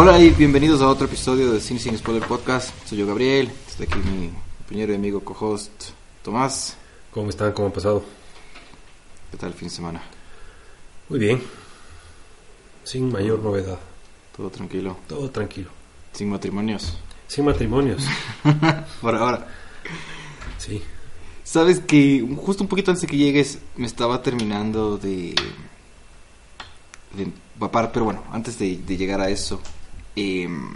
[0.00, 2.70] Hola y bienvenidos a otro episodio de Cine Sin Spoiler Podcast.
[2.86, 5.72] Soy yo Gabriel, está aquí mi compañero y amigo co-host
[6.22, 6.76] Tomás.
[7.10, 7.50] ¿Cómo están?
[7.52, 8.04] ¿Cómo ha pasado?
[9.32, 10.00] ¿Qué tal el fin de semana?
[11.08, 11.42] Muy bien.
[12.84, 13.76] Sin mayor novedad.
[14.36, 15.70] Todo tranquilo, Todo tranquilo.
[16.12, 16.96] sin matrimonios.
[17.26, 18.04] Sin matrimonios.
[19.00, 19.48] Por ahora.
[20.58, 20.80] Sí.
[21.42, 25.34] Sabes que justo un poquito antes de que llegues me estaba terminando de,
[27.16, 29.60] de empapar, pero bueno, antes de, de llegar a eso,
[30.18, 30.70] em,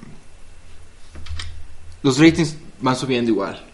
[2.03, 3.65] los ratings van subiendo igual,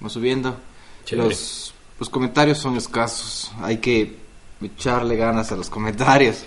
[0.00, 0.56] van subiendo.
[1.04, 1.28] Chévere.
[1.28, 4.16] Los, los comentarios son escasos, hay que
[4.60, 6.44] echarle ganas a los comentarios.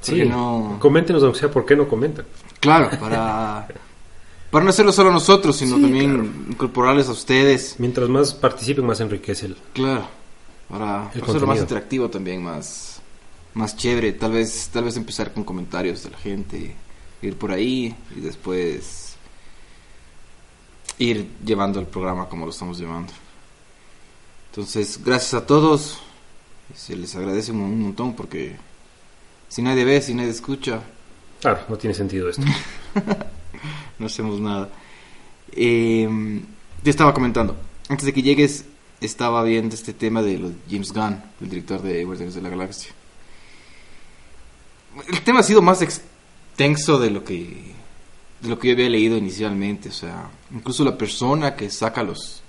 [0.00, 0.24] Sí.
[0.24, 2.26] no, Coméntenos, aunque sea, ¿por qué no comentan?
[2.58, 3.68] claro, para,
[4.50, 7.76] para no hacerlo solo nosotros, sino Sí, también incorporarles a ustedes.
[7.78, 9.56] Mientras más participen, más enriquece el...
[9.72, 10.06] Claro,
[10.68, 13.00] para El hacerlo más interactivo también, más,
[13.54, 14.12] más chévere.
[14.12, 16.74] Tal vez, tal vez empezar con comentarios de la gente,
[17.22, 19.16] ir por ahí y después
[20.98, 23.12] ir llevando el programa como lo estamos llevando.
[24.50, 26.00] Entonces, gracias a todos.
[26.74, 28.56] Se les agradece un, montón porque
[29.48, 30.82] si nadie ve, si nadie escucha,
[31.40, 32.44] Claro, no tiene sentido esto.
[33.98, 34.68] no hacemos nada.
[35.50, 36.08] Eh,
[36.84, 37.56] te estaba comentando,
[37.88, 38.64] antes de que llegues,
[39.00, 42.92] estaba viendo este tema de los James Gunn, el director de Guardianes de la Galaxia.
[45.08, 45.82] El tema ha sido más
[46.52, 47.72] extenso de lo que
[48.40, 52.42] de lo que yo había leído inicialmente, o sea, incluso la persona que saca los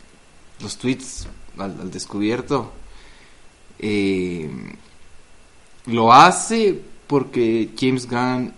[0.62, 2.72] los tweets al, al descubierto
[3.80, 4.50] eh,
[5.88, 8.54] lo hace porque James Gunn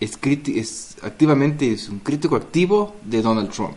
[0.00, 3.76] es, es activamente es un crítico activo de Donald Trump.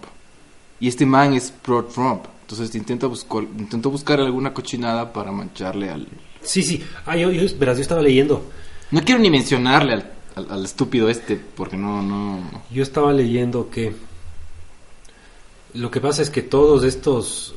[0.80, 2.26] Y este man es pro Trump.
[2.42, 6.08] Entonces intenta buscar, intentó buscar alguna cochinada para mancharle al...
[6.42, 6.84] Sí, sí.
[7.06, 8.50] Ah, yo, yo, verás, yo estaba leyendo.
[8.92, 12.02] No quiero ni mencionarle al, al- al estúpido este porque no...
[12.02, 12.40] no
[12.72, 13.94] Yo estaba leyendo que...
[15.76, 17.56] Lo que pasa es que todos estos...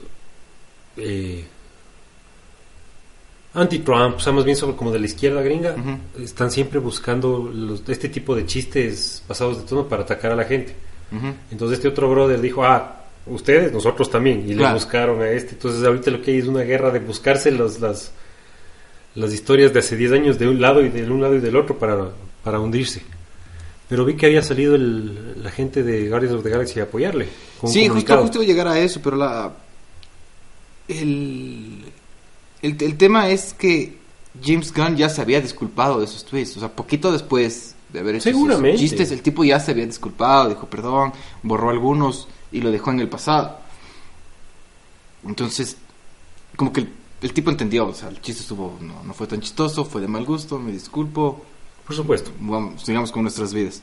[0.96, 1.44] Eh,
[3.54, 5.74] Anti-Trump, o sea, más bien sobre como de la izquierda gringa,
[6.20, 10.44] están siempre buscando los- este tipo de chistes pasados de tono para atacar a la
[10.44, 10.74] gente.
[11.50, 14.40] Entonces este otro brother dijo, ah, ustedes, nosotros también.
[14.50, 14.74] Y Claro.
[14.74, 15.52] le buscaron a este.
[15.52, 18.12] Entonces ahorita lo que hay es una guerra de buscarse los, las,
[19.14, 21.56] las historias de hace 10 años de un lado y del un lado y del
[21.56, 22.10] otro para,
[22.46, 23.02] para hundirse.
[23.88, 27.28] Pero vi que había salido el- la gente de Guardians of the Galaxy a apoyarle.
[27.60, 29.52] con Sí, justo, justo iba a llegar a eso, pero la...
[30.86, 31.84] El,
[32.62, 33.98] el, el tema es que
[34.44, 36.56] James Gunn ya se había disculpado de esos tweets.
[36.56, 40.48] O sea, poquito después de haber hecho esos chistes, el tipo ya se había disculpado,
[40.50, 43.58] dijo perdón, borró algunos y lo dejó en el pasado.
[45.26, 45.76] Entonces,
[46.56, 46.92] como que el,
[47.22, 50.08] el tipo entendió, o sea, el chiste estuvo, no, no fue tan chistoso, fue de
[50.08, 51.44] mal gusto, me disculpo,
[51.86, 52.30] Por supuesto.
[52.40, 53.82] vamos, sigamos con nuestras vidas.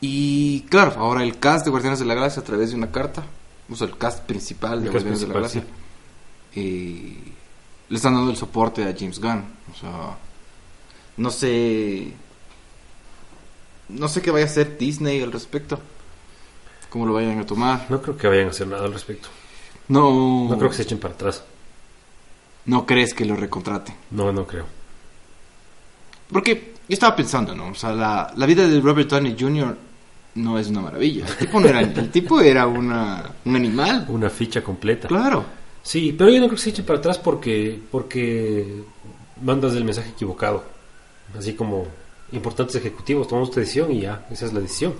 [0.00, 3.24] Y claro, ahora el cast de Guardianes de la Galaxia a través de una carta,
[3.70, 5.84] o sea, el cast principal de El Guardianes de la Galaxia, principal,
[6.56, 7.32] eh,
[7.88, 9.44] le están dando el soporte a James Gunn.
[9.72, 10.16] O sea,
[11.16, 12.12] no sé,
[13.88, 15.78] no sé qué vaya a hacer Disney al respecto,
[16.90, 17.86] cómo lo vayan a tomar.
[17.88, 19.28] No creo que vayan a hacer nada al respecto.
[19.88, 21.44] No, No creo que se echen para atrás.
[22.66, 23.94] no crees que lo recontrate.
[24.10, 24.64] No, no creo.
[26.34, 27.68] Porque yo estaba pensando, ¿no?
[27.68, 29.76] O sea, la, la vida de Robert Downey Jr.
[30.34, 31.24] no es una maravilla.
[31.26, 34.04] El tipo, no era, el tipo era una, un animal.
[34.08, 35.06] Una ficha completa.
[35.06, 35.44] Claro.
[35.82, 38.82] Sí, pero yo no creo que se echen para atrás porque, porque
[39.42, 40.64] mandas el mensaje equivocado.
[41.38, 41.86] Así como
[42.32, 44.92] importantes ejecutivos, tomamos esta decisión y ya, esa es la decisión.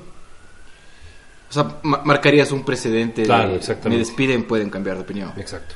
[1.51, 3.23] O sea, ma- marcarías un precedente.
[3.23, 3.91] de, Claro, exactamente.
[3.91, 5.33] Me despiden, pueden cambiar de opinión.
[5.37, 5.75] Exacto.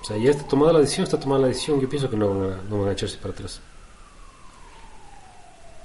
[0.00, 1.80] O sea, ya está tomada la decisión, está tomada la decisión.
[1.80, 3.60] Yo pienso que no van a, no van a echarse para atrás.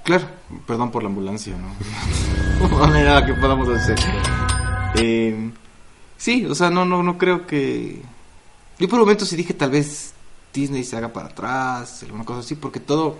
[0.04, 0.26] Claro,
[0.66, 1.54] perdón por la ambulancia,
[2.60, 2.68] ¿no?
[2.68, 3.98] no hay nada que podamos hacer.
[4.96, 5.50] Eh,
[6.16, 8.00] sí, o sea, no, no, no creo que.
[8.78, 10.12] Yo por un momento sí dije tal vez
[10.52, 13.16] Disney se haga para atrás, alguna cosa así, porque todo.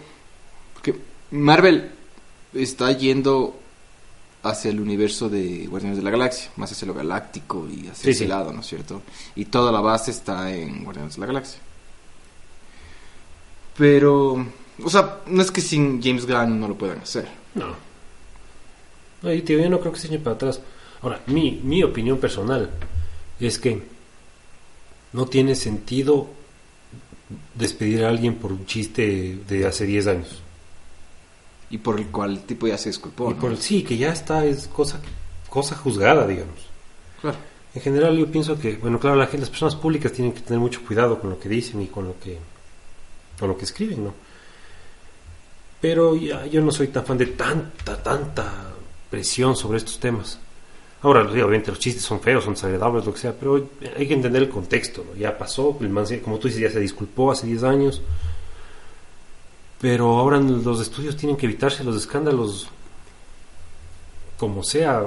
[0.74, 1.00] Porque
[1.30, 1.90] Marvel
[2.52, 3.58] está yendo
[4.42, 8.10] hacia el universo de Guardianes de la Galaxia, más hacia lo galáctico y hacia Sí,
[8.10, 8.26] ese sí.
[8.26, 9.00] lado, ¿no es cierto?
[9.34, 11.60] Y toda la base está en Guardianes de la Galaxia.
[13.76, 14.46] Pero,
[14.82, 17.28] o sea, no es que sin James Gunn no lo puedan hacer.
[17.54, 17.74] No.
[19.22, 20.60] No, yo, tío, yo no creo que se echen para atrás.
[21.02, 22.70] Ahora, mi, mi opinión personal
[23.40, 23.82] es que
[25.12, 26.28] no tiene sentido
[27.54, 30.42] despedir a alguien por un chiste de hace 10 años.
[31.70, 33.30] Y por el cual el tipo ya se disculpó.
[33.30, 33.40] Y ¿no?
[33.40, 35.00] por el sí, que ya está, es cosa,
[35.48, 36.68] cosa juzgada, digamos.
[37.20, 37.38] Claro.
[37.74, 40.60] En general yo pienso que, bueno, claro, la gente, las personas públicas tienen que tener
[40.60, 42.38] mucho cuidado con lo que dicen y con lo que,
[43.38, 44.14] con lo que escriben, ¿no?
[45.84, 48.72] Pero ya, yo no soy tan fan de tanta, tanta
[49.10, 50.38] presión sobre estos temas.
[51.02, 54.44] Ahora, obviamente, los chistes son feos, son desagradables, lo que sea, pero hay que entender
[54.44, 55.04] el contexto.
[55.06, 55.14] ¿no?
[55.14, 55.76] Ya pasó,
[56.24, 58.00] como tú dices, ya se disculpó hace 10 años.
[59.78, 62.66] Pero ahora los estudios tienen que evitarse los escándalos
[64.38, 65.02] como sea.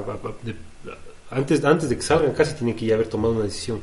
[1.31, 3.81] antes, antes de que salgan, casi tienen que ya haber tomado una decisión.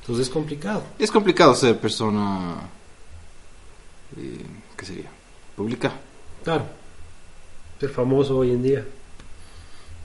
[0.00, 0.84] Entonces es complicado.
[0.98, 2.62] Es complicado ser persona.
[4.16, 5.17] eh, ¿Qué sería?
[5.58, 5.92] Pública.
[6.44, 6.66] Claro.
[7.80, 8.86] Ser famoso hoy en día,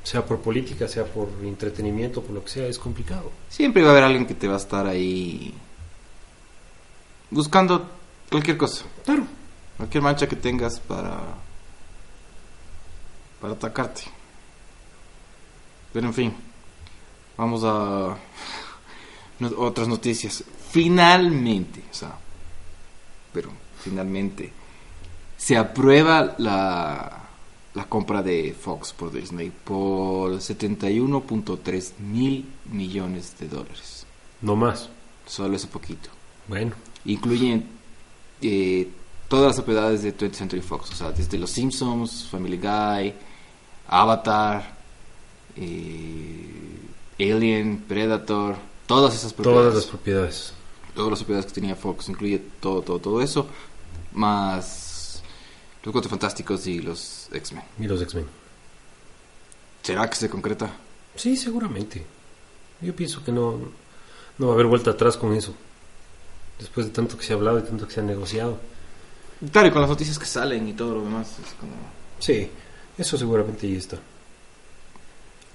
[0.03, 3.31] sea por política, sea por entretenimiento, por lo que sea, es complicado.
[3.49, 5.53] Siempre va a haber alguien que te va a estar ahí.
[7.29, 7.87] buscando
[8.31, 8.83] cualquier cosa.
[9.05, 9.25] Claro.
[9.77, 11.19] Cualquier mancha que tengas para.
[13.39, 14.03] para atacarte.
[15.93, 16.33] Pero en fin.
[17.37, 18.17] Vamos a.
[19.57, 20.43] otras noticias.
[20.71, 22.17] Finalmente, o sea.
[23.31, 23.51] Pero
[23.83, 24.62] finalmente.
[25.43, 27.19] Se aprueba la.
[27.73, 34.05] La compra de Fox por Disney por 71.3 mil millones de dólares.
[34.41, 34.89] No más.
[35.25, 36.09] Solo ese poquito.
[36.47, 36.73] Bueno,
[37.05, 37.67] Incluyen
[38.43, 38.87] eh,
[39.27, 43.13] todas las propiedades de 20th Century Fox, o sea, desde Los Simpsons, Family Guy,
[43.87, 44.77] Avatar,
[45.55, 46.79] eh,
[47.19, 48.55] Alien, Predator,
[48.85, 49.63] todas esas propiedades.
[49.63, 50.53] todas las propiedades.
[50.93, 53.47] Todas las propiedades que tenía Fox, incluye todo, todo, todo eso,
[54.13, 54.82] más
[55.83, 57.63] los Cuatro Fantásticos y los X-Men.
[57.79, 58.25] Y los X-Men.
[59.81, 60.71] ¿Será que se concreta?
[61.15, 62.05] Sí, seguramente.
[62.81, 63.59] Yo pienso que no,
[64.37, 65.53] no va a haber vuelta atrás con eso.
[66.59, 68.57] Después de tanto que se ha hablado y tanto que se ha negociado.
[69.51, 71.73] Claro, y con las noticias que salen y todo lo demás, es como...
[72.19, 72.49] Sí,
[72.97, 73.97] eso seguramente ya está.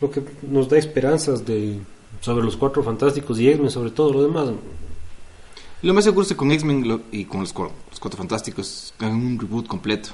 [0.01, 1.81] Lo que nos da esperanzas de
[2.21, 4.51] sobre los cuatro fantásticos y X-Men, sobre todo lo demás.
[5.83, 9.17] Lo más seguro es que con X-Men y con los, cua- los Cuatro Fantásticos hagan
[9.17, 10.11] un reboot completo.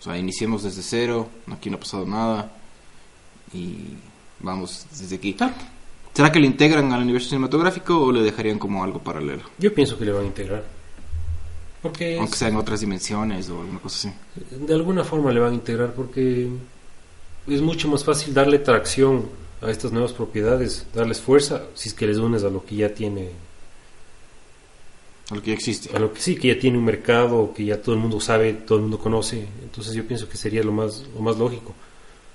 [0.00, 2.50] O sea, iniciemos desde cero, aquí no ha pasado nada
[3.52, 3.94] y
[4.40, 5.36] vamos desde aquí.
[6.12, 9.42] ¿Será que lo integran al universo cinematográfico o le dejarían como algo paralelo?
[9.58, 10.64] Yo pienso que le van a integrar.
[11.80, 14.18] Porque Aunque sea en otras dimensiones o alguna cosa así.
[14.66, 16.48] de alguna forma le van a integrar porque
[17.46, 19.28] es mucho más fácil darle tracción
[19.62, 22.92] a estas nuevas propiedades, darles fuerza si es que les unes a lo que ya
[22.92, 23.30] tiene,
[25.30, 25.94] A lo que ya existe.
[25.94, 28.54] a lo que sí, que ya tiene un mercado, que ya todo el mundo sabe,
[28.54, 29.46] todo el mundo conoce.
[29.62, 31.74] Entonces yo pienso que sería lo más, lo más lógico.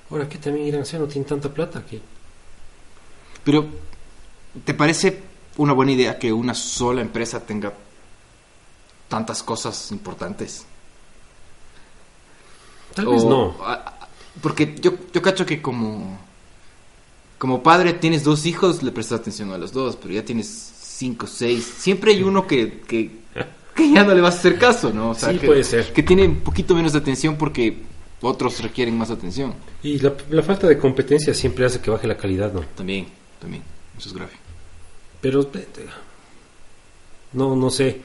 [0.09, 1.99] Ahora que también irán no tienen tanta plata que
[3.43, 3.65] Pero,
[4.63, 5.23] ¿te parece
[5.57, 7.73] una buena idea que una sola empresa tenga
[9.07, 10.65] tantas cosas importantes?
[12.93, 13.55] tal vez no.
[14.41, 16.19] Porque yo, yo cacho que como,
[17.37, 21.27] como padre tienes dos hijos, le prestas atención a los dos, pero ya tienes cinco,
[21.27, 21.73] seis.
[21.77, 23.11] Siempre hay uno que, que,
[23.75, 25.11] que ya no le vas a hacer caso, ¿no?
[25.11, 25.91] O sea, Sí, que, puede ser.
[25.93, 27.77] Que tiene un poquito menos de atención porque
[28.21, 29.53] otros requieren más atención.
[29.81, 32.61] Y la, la falta de competencia siempre hace que baje la calidad, ¿no?
[32.75, 33.07] También,
[33.39, 33.63] también.
[33.97, 34.31] Eso es grave.
[35.19, 35.67] Pero eh,
[37.33, 38.01] no, no sé.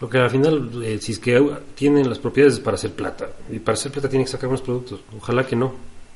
[0.00, 1.42] Lo que al final, eh, si es que
[1.74, 5.00] tienen las propiedades para hacer plata, y para hacer plata tienen que sacar unos productos.
[5.16, 5.72] Ojalá que no,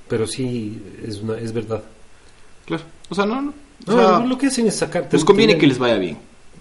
[0.06, 1.82] pero sí es, una, es verdad.
[2.66, 2.82] Claro.
[3.08, 3.54] O sea, no, no.
[3.86, 5.08] O sea, lo que hacen es sacar.
[5.12, 6.18] nos conviene que les vaya bien.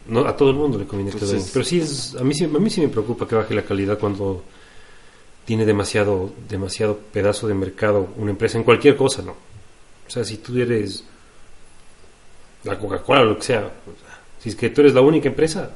[0.08, 1.54] No, a todo el mundo le conviene que Entonces- les vaya.
[1.54, 3.98] Pero sí, es, a, mí, sí- a mí sí me preocupa que baje la calidad
[4.00, 4.44] cuando
[5.46, 9.32] tiene demasiado, demasiado pedazo de mercado una empresa en cualquier cosa, ¿no?
[9.32, 11.04] O sea, si tú eres
[12.64, 15.28] la Coca-Cola o lo que sea, o sea, si es que tú eres la única
[15.30, 15.72] empresa,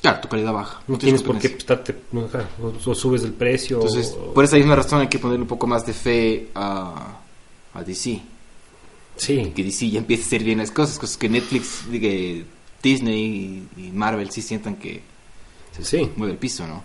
[0.00, 0.80] Claro, tu calidad baja.
[0.86, 3.76] no tienes por qué estarte, no, ajá, o, o subes el precio.
[3.78, 7.18] Entonces, o- por esa misma razón hay que ponerle un poco más de fe a,
[7.74, 8.20] a DC.
[9.16, 10.98] Sí, Que DC ya empiece a hacer bien las cosas.
[10.98, 12.44] Cosas que Netflix, que
[12.82, 15.02] Disney y, Marvel sí sientan que
[15.76, 16.10] se Sí.
[16.16, 16.82] mueve el piso, ¿no?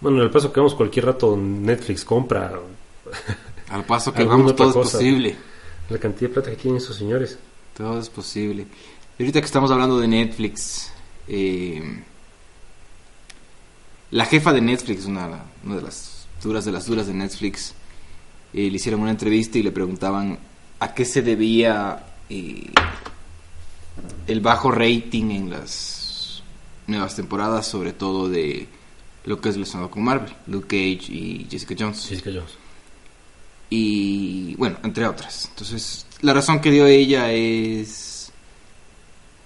[0.00, 2.52] bueno, al paso que vamos cualquier rato Netflix compra
[3.70, 4.92] Al paso que vamos, todo es cosa.
[4.98, 5.36] posible.
[5.90, 7.38] la cantidad de plata que tienen esos señores.
[7.76, 8.66] Todo es posible.
[9.18, 10.90] Y ahorita que estamos hablando de Netflix,
[11.26, 12.02] eh,
[14.10, 17.74] la jefa de Netflix, una, una de las duras de las duras de Netflix,
[18.54, 20.38] eh, le hicieron una entrevista y le preguntaban
[20.80, 22.70] a qué se debía eh,
[24.26, 26.42] el bajo rating en las
[26.86, 28.68] nuevas temporadas, sobre todo de
[29.24, 32.52] lo que es relacionado con Marvel, Luke Cage y Jessica Jones Jessica Jones.
[33.68, 35.46] y bueno, entre otras.
[35.50, 38.32] Entonces, la razón que dio ella es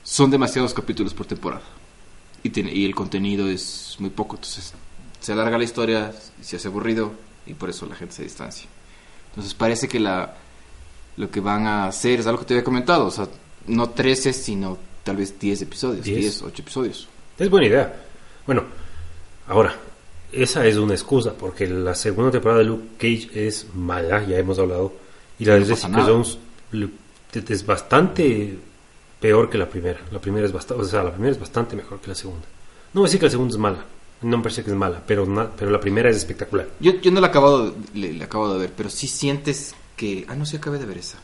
[0.04, 1.62] son demasiados capítulos por temporada
[2.42, 4.74] y tiene y el contenido es muy poco, entonces
[5.20, 7.12] se alarga la historia, se hace aburrido
[7.46, 8.68] y por eso la gente se distancia.
[9.30, 10.36] Entonces, parece que la
[11.16, 13.28] lo que van a hacer es algo que te había comentado, o sea,
[13.66, 16.18] no 13, sino tal vez 10 episodios, 10.
[16.20, 17.08] 10, 8 episodios.
[17.38, 18.02] Es buena idea.
[18.46, 18.64] Bueno,
[19.48, 19.74] ahora,
[20.32, 24.58] esa es una excusa, porque la segunda temporada de Luke Cage es mala, ya hemos
[24.58, 24.92] hablado,
[25.38, 26.02] y la de No Jessica.
[26.02, 26.38] Jones
[27.32, 28.58] es bastante
[29.20, 30.00] peor que la primera.
[30.10, 32.44] La primera es bastante, o sea, la primera es bastante mejor que la segunda.
[32.92, 33.84] No voy a decir que la segunda es mala,
[34.22, 36.68] no me parece que es mala, pero, na- pero la primera es espectacular.
[36.80, 40.24] Yo, yo no la acabo de, le, le acabo de ver, pero sí sientes que...
[40.28, 41.18] Ah, no, sí acabé de ver esa.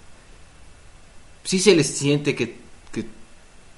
[1.45, 2.57] Sí se le siente que,
[2.93, 3.05] que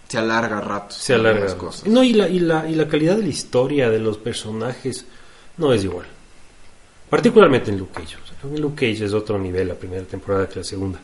[0.08, 0.96] se alarga a ratos.
[0.98, 1.30] Se alarga.
[1.42, 1.86] algunas cosas.
[1.86, 5.04] No, y la, y, la, y la calidad de la historia de los personajes
[5.56, 6.06] no es igual.
[7.08, 8.16] Particularmente en Luke Cage.
[8.16, 11.00] O sea, en Luke Cage es otro nivel la primera temporada que la segunda.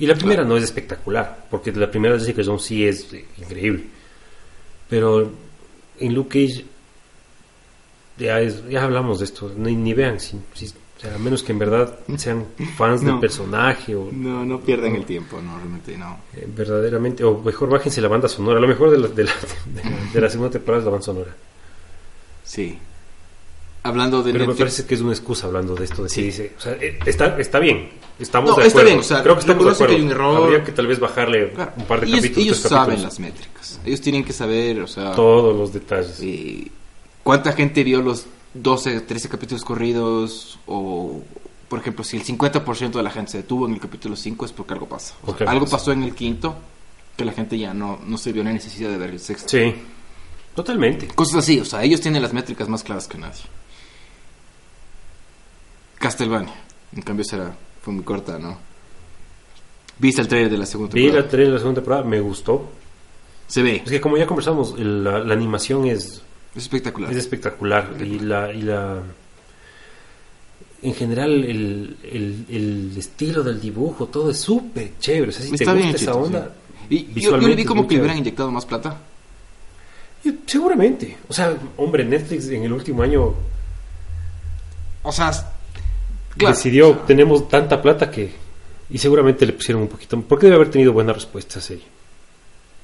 [0.00, 3.24] Y la primera no es espectacular, porque la primera de Jessica Jones sí es eh,
[3.38, 3.84] increíble.
[4.88, 5.30] Pero
[5.98, 6.64] en Luke Cage
[8.18, 11.42] ya, es- ya hablamos de esto, ni, ni vean, si, si- o sea, a menos
[11.44, 12.44] que en verdad sean
[12.76, 16.18] fans del personaje o No, no pierden el tiempo, no, realmente no.
[16.34, 18.58] eh, verdaderamente, o mejor bájense la banda sonora.
[18.60, 19.32] Lo mejor de la, de la,
[19.66, 21.34] de de la segunda temporada es la banda sonora.
[22.44, 22.78] Sí.
[23.84, 26.02] Hablando de Pero me parece que es una excusa hablando de esto.
[26.02, 28.88] De que dice, o sea, eh, está, está bien, estamos No, de está acuerdo.
[28.88, 29.96] bien, o sea, Creo que estamos de reconoce que acuerdo.
[29.96, 30.44] hay un error.
[30.44, 32.44] Habría que tal vez bajarle Claro, un par de ellos, capítulos.
[32.44, 33.80] ellos saben las métricas.
[33.86, 36.18] Ellos tienen que saber, o sea, todos los detalles.
[36.22, 36.66] eh,
[37.22, 41.20] cuánta gente vio los 12, 13 capítulos corridos o,
[41.68, 44.52] por ejemplo, si el 50% de la gente se detuvo en el capítulo 5 es
[44.52, 45.14] porque algo pasa.
[45.14, 45.76] O sea, Porque algo pasa.
[45.78, 46.56] pasó en el quinto
[47.16, 49.48] que la gente ya no, no se vio la necesidad de ver el sexto.
[49.48, 49.74] Sí,
[50.54, 51.08] totalmente.
[51.08, 53.42] Cosas así, o sea, ellos tienen las métricas más claras que nadie.
[55.98, 56.54] Castlevania,
[56.94, 58.56] en cambio será, fue muy corta, ¿no?
[59.98, 61.24] ¿Viste el trailer de la segunda Vi temporada?
[61.24, 62.68] la trailer de la segunda temporada, me gustó.
[63.48, 66.22] Se ve, Es que como ya conversamos, el- la, la animación es,
[66.54, 67.10] es espectacular.
[67.10, 67.94] es espectacular.
[68.00, 69.02] Y la, y la
[70.82, 75.30] en general el, el, el estilo del dibujo, todo es súper chévere.
[75.30, 76.54] O sea, si te gusta bien esa onda,
[76.88, 77.10] sí.
[77.14, 78.98] Y yo, le vi como que le hubieran inyectado más plata.
[80.24, 81.16] Y Seguramente.
[81.28, 83.34] O sea, hombre, Netflix en el último año
[85.02, 85.30] O sea,
[86.36, 88.30] claro, decidió, o sea, tenemos tanta plata que...
[88.90, 90.20] Y seguramente le pusieron un poquito...
[90.22, 91.84] Porque debe haber tenido buena respuesta esa serie.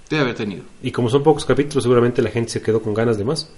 [0.09, 0.63] Debe haber tenido.
[0.83, 3.49] Y como son pocos capítulos, seguramente la gente se quedó con ganas de más.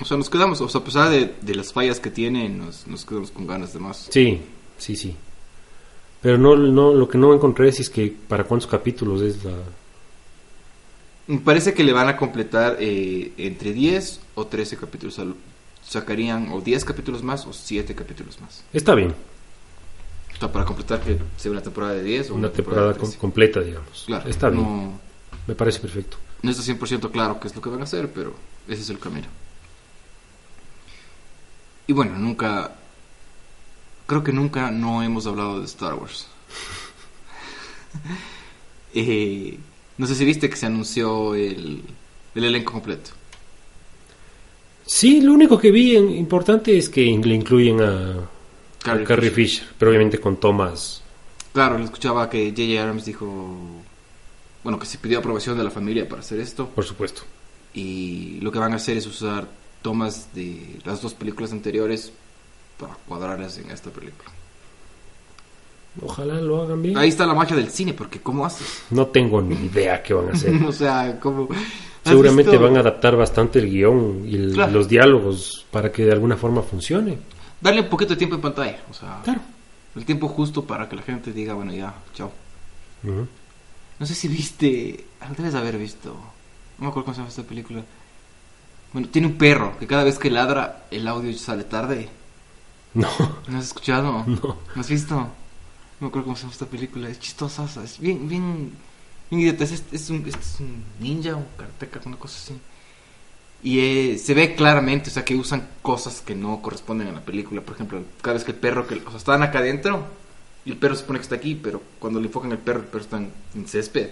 [0.00, 2.86] O sea, nos quedamos, o sea, a pesar de, de las fallas que tiene, nos,
[2.86, 4.08] nos quedamos con ganas de más.
[4.10, 4.40] Sí,
[4.76, 5.16] sí, sí.
[6.20, 9.52] Pero no, no, lo que no encontré es, es que para cuántos capítulos es la...
[11.26, 15.20] Me parece que le van a completar eh, entre 10 o 13 capítulos.
[15.84, 18.64] Sacarían o 10 capítulos más o 7 capítulos más.
[18.72, 19.14] Está bien,
[20.38, 23.18] O sea, para completar que sea una temporada de 10 o una temporada com- 13.
[23.18, 24.04] completa, digamos.
[24.06, 25.00] Claro, Está bien, No,
[25.48, 26.16] me parece perfecto.
[26.42, 28.34] no está 100% claro qué es lo que van a hacer, pero
[28.68, 29.26] ese es el camino.
[31.88, 32.72] Y bueno, nunca...
[34.06, 36.26] Creo que nunca no hemos hablado de Star Wars.
[38.94, 39.58] Eh,
[39.98, 41.82] no sé si viste que se anunció el,
[42.34, 43.10] el elenco completo.
[44.86, 48.16] Sí, lo único que vi en- importante es que le incluyen a
[48.92, 51.02] Carrie Carrie Fisher, pero obviamente con tomas.
[51.52, 52.80] Claro, le escuchaba que J.J.
[52.82, 53.56] Abrams dijo...
[54.64, 56.68] Bueno, que se pidió aprobación de la familia para hacer esto.
[56.68, 57.22] Por supuesto.
[57.74, 59.46] Y lo que van a hacer es usar
[59.82, 62.12] tomas de las dos películas anteriores
[62.78, 64.30] para cuadrarlas en esta película.
[66.02, 66.96] Ojalá lo hagan bien.
[66.96, 68.82] Ahí está la magia del cine, porque ¿cómo haces?
[68.90, 70.54] No tengo ni idea qué van a hacer.
[70.66, 71.48] o sea, ¿cómo?
[71.50, 72.64] ¿Has Seguramente visto?
[72.64, 74.72] van a adaptar bastante el guion y el- Claro.
[74.72, 77.18] los diálogos para que de alguna forma funcione.
[77.60, 79.40] Darle un poquito de tiempo en pantalla, o sea, Claro.
[79.96, 82.32] el tiempo justo para que la gente diga, bueno, ya, chao.
[83.02, 86.10] No sé si viste, ah, debes haber visto,
[86.78, 87.82] no me acuerdo cómo se llama esta película.
[88.92, 92.08] Bueno, tiene un perro que cada vez que ladra el audio sale tarde.
[92.94, 93.06] No,
[93.48, 94.24] ¿No has escuchado?
[94.26, 94.56] no.
[94.74, 95.14] ¿No has visto?
[95.14, 95.30] No
[96.00, 97.08] me acuerdo cómo se llama esta película.
[97.10, 98.72] Es chistosa, es bien, bien,
[99.30, 99.64] bien idiota.
[99.64, 102.58] Es, es un, es un ninja, un karateca, una cosa así.
[103.62, 107.20] Y eh, se ve claramente, o sea, que usan cosas que no corresponden a la
[107.20, 107.60] película.
[107.60, 110.06] Por ejemplo, cada vez que el perro, que, o sea, están acá adentro
[110.64, 112.86] y el perro se supone que está aquí, pero cuando le enfocan al perro, el
[112.86, 114.10] perro está en, césped.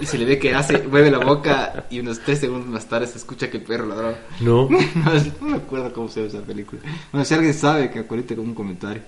[0.00, 3.06] Y se le ve que hace, mueve la boca y unos tres segundos más tarde
[3.06, 4.16] se escucha que el perro ladró.
[4.40, 4.68] No.
[4.94, 6.80] No, no me acuerdo cómo se llama esa película.
[7.12, 9.02] Bueno, si alguien sabe, que acuérdate con un comentario.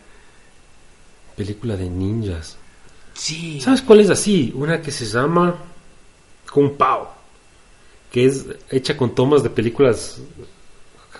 [1.37, 2.59] Película de ninjas.
[3.15, 3.61] Sí.
[3.61, 4.53] ¿Sabes cuál es así?
[4.55, 5.57] Una que se llama
[6.53, 7.22] Kung Pao.
[8.13, 10.21] Que es hecha con tomas de películas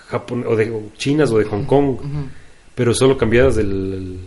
[0.07, 1.97] japon o de o chinas o de Hong Kong,
[2.75, 4.19] pero solo cambiadas del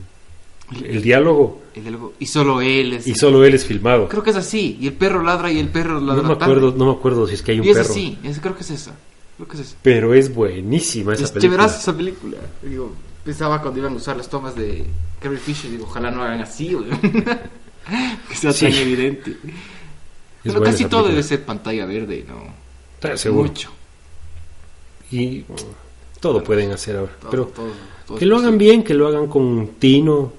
[0.73, 2.15] el, el diálogo El diálogo.
[2.19, 3.07] Y solo él es.
[3.07, 4.09] y solo él es filmado.
[4.09, 4.77] Creo que es así.
[4.81, 6.23] Y el perro ladra y el perro ladra.
[6.23, 6.45] No me tarde.
[6.55, 7.91] acuerdo, no me acuerdo si es que hay un Y es perro.
[7.91, 8.19] así.
[8.25, 8.97] es- creo que es esa.
[9.37, 9.77] Creo que es esa.
[9.83, 11.57] Pero es buenísima esa Es película.
[11.59, 12.39] chéveraza esa película.
[12.63, 12.93] Digo,
[13.25, 14.85] pensaba cuando iban a usar las tomas de
[15.21, 15.71] Carrie Fisher.
[15.71, 16.77] Digo, ojalá no hagan así,
[18.29, 18.65] que sea Sí.
[18.67, 19.37] tan evidente.
[20.47, 21.09] Es Pero casi todo película.
[21.11, 22.43] debe ser pantalla verde, ¿no?
[22.95, 23.49] Está seguro.
[23.49, 23.71] Mucho.
[25.11, 25.55] Y mm,
[26.21, 27.13] todo pueden hacer ahora.
[27.21, 27.73] Todo- Pero todo-
[28.07, 30.33] todo que lo hagan bien, que lo hagan con tino.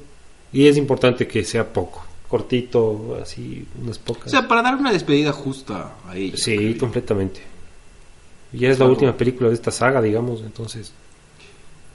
[0.54, 2.04] Y es importante que sea poco.
[2.28, 4.28] Cortito, así, unas pocas.
[4.28, 6.38] O sea, para dar una despedida justa a ella.
[6.38, 7.42] sí, creo completamente.
[8.54, 10.94] Ya es la última película de esta saga, digamos, entonces...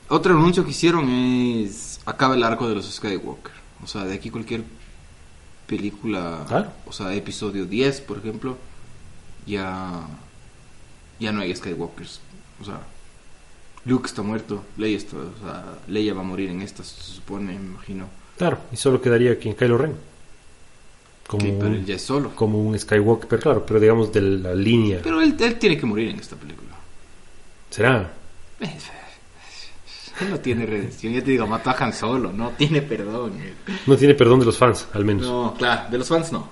[0.08, 3.52] Otro anuncio que hicieron es acaba el arco de los Skywalker.
[3.82, 4.62] O sea, de aquí cualquier
[5.76, 6.70] película, Claro.
[6.86, 8.56] o sea, episodio 10, por ejemplo,
[9.46, 10.06] ya
[11.18, 12.20] ya no hay Skywalkers.
[12.60, 12.80] O sea,
[13.84, 17.52] Luke está muerto, Leia está, o sea, Leia va a morir en esta, se supone,
[17.58, 18.06] me imagino.
[18.38, 19.94] Claro, y solo quedaría aquí en Kylo Ren.
[21.28, 22.34] Como, pero él ya es solo.
[22.34, 25.00] como un Skywalker, pero claro, pero digamos de la línea.
[25.02, 26.70] Pero él, él tiene que morir en esta película.
[27.70, 28.12] ¿Será?
[30.20, 33.32] Él no tiene redención, ya te digo, mató a Han Solo, no tiene perdón.
[33.86, 35.22] No tiene perdón de los fans, al menos.
[35.26, 36.48] No, claro, de los fans no.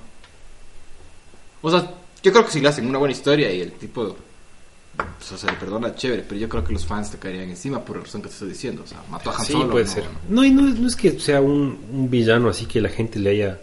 [1.62, 1.90] O sea,
[2.22, 5.46] yo creo que si le hacen una buena historia y el tipo o sea, se
[5.46, 8.20] le perdona, chévere, pero yo creo que los fans te caerían encima por la razón
[8.22, 8.82] que te estoy diciendo.
[8.82, 9.70] O sea, mató a Han sí, Solo.
[9.70, 10.04] puede no, ser.
[10.28, 13.18] No, y no, es- no es que sea un, un villano así que la gente
[13.18, 13.60] le haya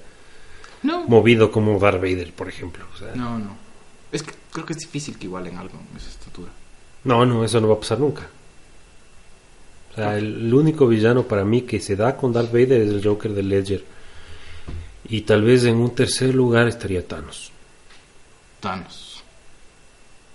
[0.83, 2.85] No, movido como Darth Vader, por ejemplo.
[2.93, 3.55] O sea, no, no.
[4.11, 6.49] Es que creo que es difícil que igualen algo en esa estatura.
[7.03, 8.27] No, no, eso no va a pasar nunca.
[9.97, 13.33] Sea, el, único villano para mí que se da con Darth Vader es el Joker
[13.33, 13.83] de Ledger.
[15.09, 17.51] Y tal vez en un tercer lugar estaría Thanos.
[18.59, 19.23] Thanos.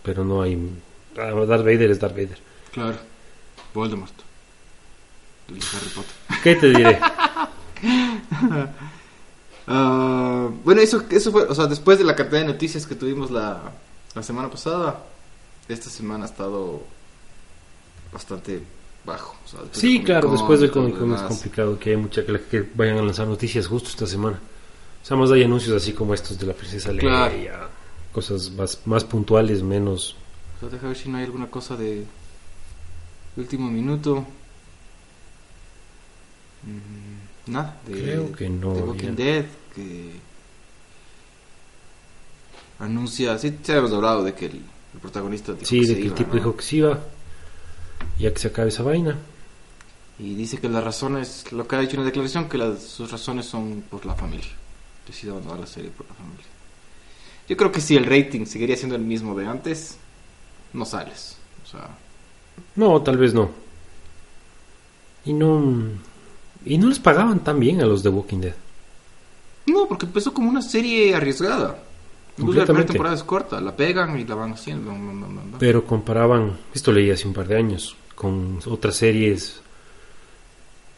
[0.02, 0.58] Pero no hay...
[1.16, 2.38] ah, Darth Vader es Darth Vader.
[2.72, 2.96] Claro.
[3.72, 4.14] Voldemort.
[5.48, 6.40] El Harry Potter.
[6.42, 6.98] ¿Qué te diré?
[9.64, 13.30] Ah, bueno, eso, eso fue, o sea, después de la cantidad de noticias que tuvimos
[13.30, 13.60] la,
[14.12, 15.04] la semana pasada,
[15.68, 16.82] esta semana ha estado
[18.12, 18.60] bastante
[19.04, 19.36] bajo.
[19.56, 22.68] Sea, Sí, de claro, después del Comic Con es complicado que hay mucha que, que
[22.74, 24.40] vayan a lanzar noticias justo esta semana.
[25.02, 27.68] O sea, más hay anuncios así como estos de la princesa Leia, Claro.
[28.12, 30.16] cosas más, más puntuales, menos...
[30.60, 32.06] Deja ver si no hay alguna cosa de,
[33.36, 34.24] último minuto.
[36.62, 39.16] Mm, nada, de, Creo que no, de Walking ya.
[39.16, 40.20] Dead, que
[42.78, 44.56] anuncia, sí, ya hemos hablado de que el,
[44.94, 46.36] el protagonista dijo Sí, que de se que el iba, tipo ¿no?
[46.36, 46.98] dijo que sí iba,
[48.18, 49.18] ya que se acabe esa vaina.
[50.18, 53.10] Y dice que las razones, lo que ha dicho en la declaración, que las, sus
[53.10, 54.50] razones son por la familia.
[55.06, 56.44] Decidió abandonar la serie por la familia.
[57.48, 59.96] Yo creo que si el rating seguiría siendo el mismo de antes,
[60.72, 61.36] no sales.
[61.64, 61.88] O sea,
[62.76, 63.50] No, tal vez no.
[65.24, 65.62] Y no...
[66.64, 68.54] Y no les pagaban tan bien a los de Walking Dead.
[69.66, 71.82] no, porque empezó como una serie arriesgada.
[72.38, 74.94] Incluso la primera temporada es corta, la pegan y la van haciendo.
[75.58, 79.60] Pero comparaban, esto leí hace un par de años, con otras series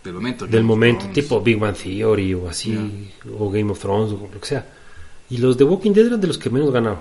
[0.04, 0.44] Del momento.
[0.44, 4.40] del Game momento, tipo Big Bang Theory o así, o Game of Thrones o lo
[4.40, 4.66] que sea.
[5.30, 7.00] Y los de Walking Dead eran de los que menos ganaban,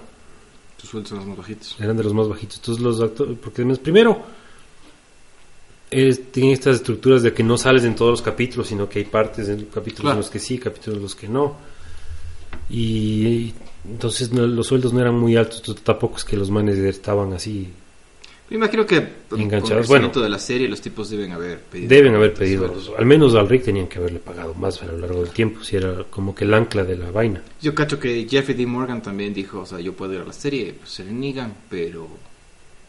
[0.80, 1.76] Tus sueldos son los más bajitos.
[1.80, 2.58] eran de los más bajitos.
[2.58, 4.22] Entonces los actores, porque además, primero,
[5.92, 9.06] es- tienen estas estructuras de que no sales en todos los capítulos, sino que hay
[9.06, 10.14] partes en capítulos Claro.
[10.16, 11.56] en los que sí, capítulos en los que no.
[12.70, 13.54] Y
[13.86, 17.70] entonces no- los sueldos no eran muy altos, tampoco es que los manes estaban así.
[18.54, 20.10] Me imagino que con Enganchados, el bueno.
[20.10, 21.90] de la serie los tipos deben haber pedido.
[21.90, 25.24] Deben haber pedido, al menos al Rick tenían que haberle pagado más a lo largo
[25.24, 27.42] del tiempo, si era como que el ancla de la vaina.
[27.60, 28.68] Yo cacho que Jeffrey D.
[28.68, 31.52] Morgan también dijo, o sea, yo puedo ir a la serie, pues se le niegan,
[31.68, 32.08] pero,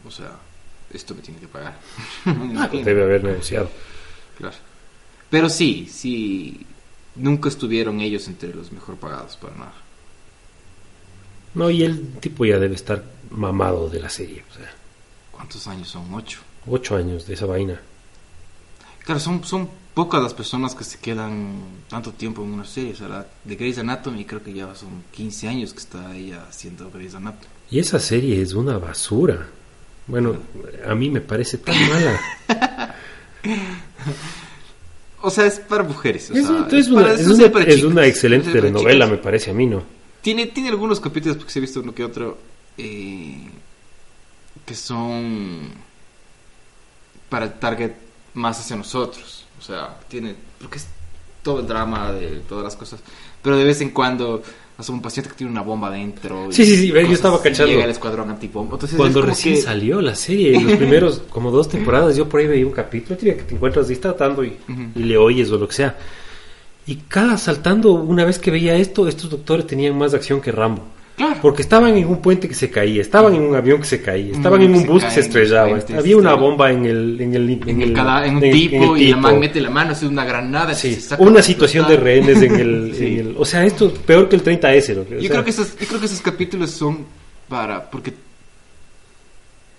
[0.05, 0.33] o sea,
[0.93, 1.79] esto me tiene que pagar.
[2.25, 2.85] Me imagino.
[2.85, 3.67] Debe haber negociado.
[4.37, 4.55] Claro.
[5.31, 6.63] Pero sí, sí,
[7.15, 9.73] nunca estuvieron ellos entre los mejor pagados para nada.
[11.55, 14.43] No, y el tipo ya debe estar mamado de la serie.
[14.51, 14.71] O sea,
[15.45, 16.11] ¿Cuántos años son?
[16.11, 16.39] Ocho.
[16.67, 17.79] ocho años de esa vaina.
[19.03, 22.93] Claro, son, son pocas las personas que se quedan tanto tiempo en una serie.
[22.93, 26.43] O sea, la de Grey's Anatomy creo que ya son 15 años que está ella
[26.49, 27.45] haciendo Grey's Anatomy.
[27.69, 29.45] Y esa serie es una basura.
[30.07, 30.35] Bueno,
[30.87, 32.19] a mí me parece tan mala.
[35.21, 36.29] O sea, es para mujeres.
[36.29, 39.53] o Es, sea, es una, para- es una- para una excelente telenovela, me parece a
[39.53, 39.83] mí, ¿no?
[40.21, 42.37] Tiene, tiene algunos capítulos, porque se ha visto uno que otro,
[42.77, 43.47] eh,
[44.65, 45.69] que son
[47.29, 47.91] para el target
[48.33, 49.45] más hacia nosotros.
[49.59, 50.87] O sea, tiene, porque es
[51.43, 52.99] todo el drama de todas las cosas.
[53.41, 54.41] Pero de vez en cuando,
[54.77, 56.49] hace un paciente que tiene una bomba dentro.
[56.49, 57.71] y Sí, sí, sí, yo estaba cachando.
[57.71, 58.73] Llega el escuadrón antibomba.
[58.75, 62.47] Entonces, Cuando recién que- salió la serie, los primeros como dos temporadas, yo por ahí
[62.47, 64.81] veía un capítulo, tío, que te encuentras ahí tratando y, Ujú.
[64.95, 65.97] y le oyes o lo que sea.
[66.87, 70.83] Y cada saltando, una vez que veía esto, estos doctores tenían más acción que Rambo.
[71.15, 71.39] Claro.
[71.41, 74.33] Porque estaban en un puente que se caía, estaban en un avión que se caía,
[74.33, 77.49] estaban en un bus que se estrellaba, puentes, había una bomba en el en el
[77.69, 80.07] en, el cada- en un en- tipo en y la man mete la mano, hace
[80.07, 80.73] una granada.
[80.75, 83.05] Sí, se una situación de rehenes en el, Sí.
[83.05, 84.93] en el- o sea, esto es peor que el 30S.
[84.93, 87.05] lo que- Yo sea, creo que esos, yo creo que esos capítulos son
[87.47, 88.13] para porque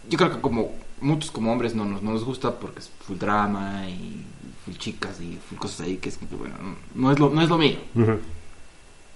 [0.09, 0.71] yo creo que como
[1.01, 4.23] muchos como hombres no nos, no nos gusta porque es full drama y
[4.65, 7.43] full chicas y full cosas ahí que es que, bueno, no, no es lo, no
[7.43, 7.77] es lo mío.
[7.95, 8.13] Ujú.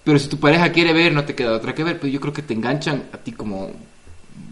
[0.04, 1.98] Pero si tu pareja quiere ver, no te queda otra que ver.
[2.00, 3.70] Pero yo creo que te enganchan a ti como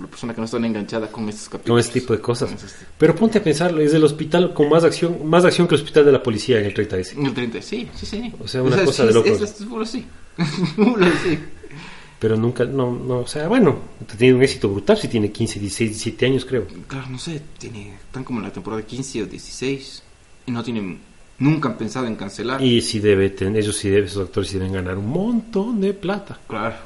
[0.00, 1.72] la persona que no está enganchada con estos capítulos.
[1.74, 2.52] Con este tipo de cosas.
[2.52, 5.80] Esos- Pero ponte a pensarlo, es el hospital con más acción, más acción que el
[5.80, 7.12] hospital de la policía en el 30S.
[7.18, 8.32] En el 30, sí, sí, sí.
[8.40, 9.40] O sea, una cosa de es- locos.
[9.40, 9.64] Es, es.
[9.66, 10.06] Full así.
[12.18, 15.60] Pero nunca, no, no, o sea, bueno, ha tenido un éxito brutal si tiene 15,
[15.60, 16.66] 16, 17 años, creo.
[16.88, 20.02] Claro, no sé, tiene, están como en la temporada 15 o 16
[20.46, 20.98] y no tienen,
[21.38, 22.62] nunca han pensado en cancelar.
[22.62, 25.94] Y si debe tener, ellos sí deben, esos actores sí deben ganar un montón de
[25.94, 26.38] plata.
[26.46, 26.76] Claro.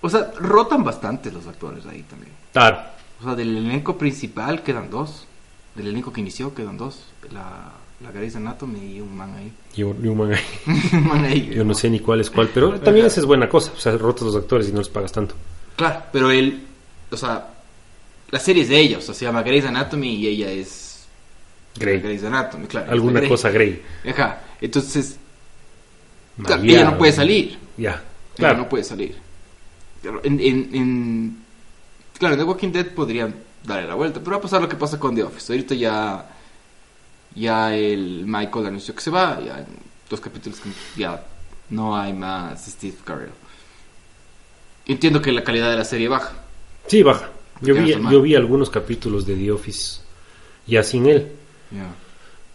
[0.00, 2.32] O sea, rotan bastante los actores ahí también.
[2.52, 2.78] Claro.
[3.20, 5.26] O sea, del elenco principal quedan dos.
[5.74, 7.00] Del elenco que inició quedan dos.
[7.32, 9.52] La, la Grey's Anatomy y un man ahí.
[9.74, 10.44] Y un, y un man ahí.
[10.92, 11.50] un man ahí.
[11.54, 13.72] Yo no sé ni cuál es cuál, pero también esa es buena cosa.
[13.74, 15.34] O sea, rotas los actores y no les pagas tanto.
[15.76, 16.62] Claro, pero él,
[17.10, 17.48] o sea,
[18.30, 20.85] la serie es de ella, o sea, se llama Grey's Anatomy y ella es
[21.78, 22.00] Grey.
[22.00, 22.90] Grey's Anatomy, claro.
[22.92, 23.28] Alguna Grey.
[23.28, 23.82] cosa Grey.
[24.08, 25.16] Ajá, entonces,
[26.36, 27.58] María, ella no puede salir.
[27.76, 28.02] Ya, Ella
[28.36, 28.58] claro.
[28.58, 29.16] no puede salir.
[30.02, 31.38] Claro, en, en, en-
[32.18, 33.34] claro, en The Walking Dead podrían
[33.64, 35.52] darle la vuelta, pero va a pasar lo que pasa con The Office.
[35.52, 36.28] Ahorita ya,
[37.34, 39.66] ya el Michael anunció que se va, ya en
[40.08, 40.60] dos capítulos
[40.96, 41.24] ya
[41.70, 43.30] no hay más Steve Carell.
[44.86, 46.32] Entiendo que la calidad de la serie baja.
[46.86, 47.30] Sí, baja.
[47.60, 50.00] Yo vi, yo vi algunos capítulos de The Office
[50.66, 51.32] ya sin él.
[51.70, 51.86] Ya.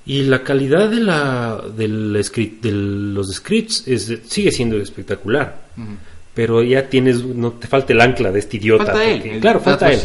[0.05, 5.61] Y la calidad de, la, del script, de los scripts es, sigue siendo espectacular.
[5.77, 5.87] Ujú.
[6.33, 8.85] Pero ya tienes, no te falta el ancla de este idiota.
[8.85, 9.17] Falta él.
[9.19, 9.99] porque- el claro, falta él.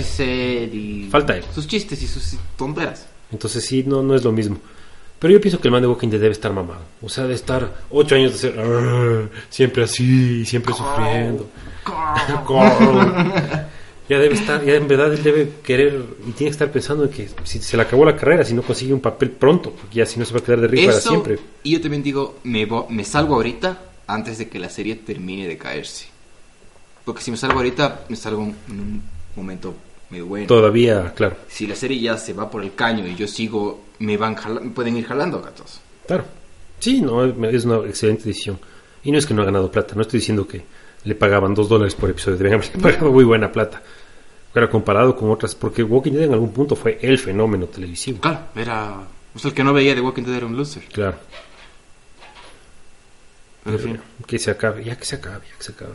[0.72, 1.44] Y Falta él.
[1.54, 3.06] Sus chistes y sus tonteras.
[3.32, 4.58] Entonces sí, no, no es lo mismo.
[5.18, 6.82] Pero yo pienso que el man de Walking Dead debe estar mamado.
[7.00, 11.48] O sea, de estar ocho años de ser siempre así, siempre sufriendo.
[14.08, 17.10] Ya debe estar, ya en verdad él debe querer y tiene que estar pensando en
[17.10, 20.06] que si se le acabó la carrera, si no consigue un papel pronto, porque ya
[20.06, 21.38] si no se va a quedar de rico para siempre.
[21.64, 25.58] y yo también digo, me, me salgo ahorita antes de que la serie termine de
[25.58, 26.06] caerse.
[27.04, 29.02] Porque si me salgo ahorita, me salgo en un
[29.34, 29.74] momento
[30.10, 30.46] medio bueno.
[30.46, 34.16] Todavía, claro, Si la serie ya se va por el caño y yo sigo, me
[34.16, 35.80] van me pueden ir jalando gatos.
[36.06, 36.24] claro.
[36.78, 38.58] Sí, no, es una excelente decisión.
[39.02, 40.62] Y no es que no ha ganado plata, no estoy diciendo que
[41.06, 43.82] le pagaban dos dólares por episodio, deben haberle pagado muy buena plata.
[44.52, 48.20] Pero comparado con otras, porque Walking Dead en algún punto fue el fenómeno televisivo.
[48.20, 49.06] Claro, era...
[49.34, 50.84] O sea, el que no veía The Walking Dead era un loser.
[50.84, 51.16] Claro.
[53.64, 55.94] Pero en fin, Que se acabe, ya que se acabe, ya que se acabe.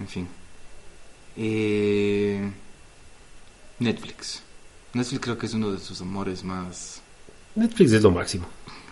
[0.00, 0.28] en fin.
[1.36, 2.50] Eh,
[3.80, 4.42] Netflix.
[4.92, 7.02] Netflix creo que es uno de sus amores más
[7.54, 8.46] Netflix es lo máximo.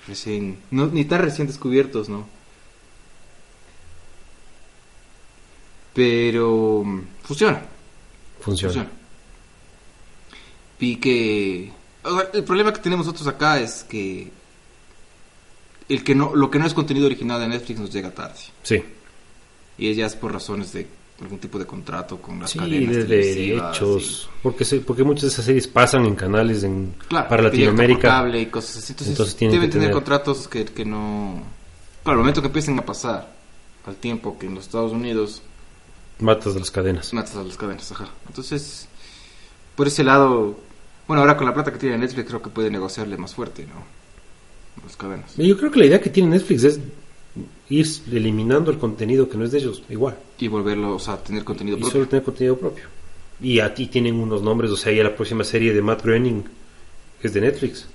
[0.06, 0.58] recién...
[0.70, 2.26] No, ni tan recién descubiertos, ¿no?
[5.96, 7.62] Pero mm, funciona.
[8.40, 8.72] Funciona.
[8.74, 8.90] Funciona.
[10.78, 11.72] Vi que
[12.34, 14.30] el problema que tenemos nosotros acá es que
[15.88, 18.82] el que no lo que no es contenido original de Netflix nos llega tarde Sí.
[19.78, 20.86] y es ya es por razones de
[21.22, 24.28] algún tipo de contrato con las Sí, cadenas de derechos.
[24.42, 28.08] Porque, se- porque muchas de esas series pasan en canales en, y- claro, para Latinoamérica.
[28.08, 31.42] cable y cosas así entonces, Entonces deben que tener tener- contratos que, que no
[32.02, 33.34] claro al momento que empiecen a pasar
[33.86, 35.40] al tiempo que en los Estados Unidos
[36.18, 37.12] Matas de las cadenas.
[37.12, 38.88] matas a las cadenas ajá entonces
[39.74, 40.58] por ese lado
[41.06, 43.84] bueno ahora con la plata que tiene Netflix creo que puede negociarle más fuerte no
[44.84, 46.80] las cadenas Y Yo creo que la idea que tiene Netflix es
[47.68, 50.16] ir eliminando el contenido que no es de ellos, igual.
[50.38, 52.84] y volverlo o sea tener contenido Y propio solo tener contenido propio.
[53.40, 56.42] Y a ti tienen unos nombres, o sea, ya la próxima serie de Matt Groening
[57.22, 57.86] es de Netflix,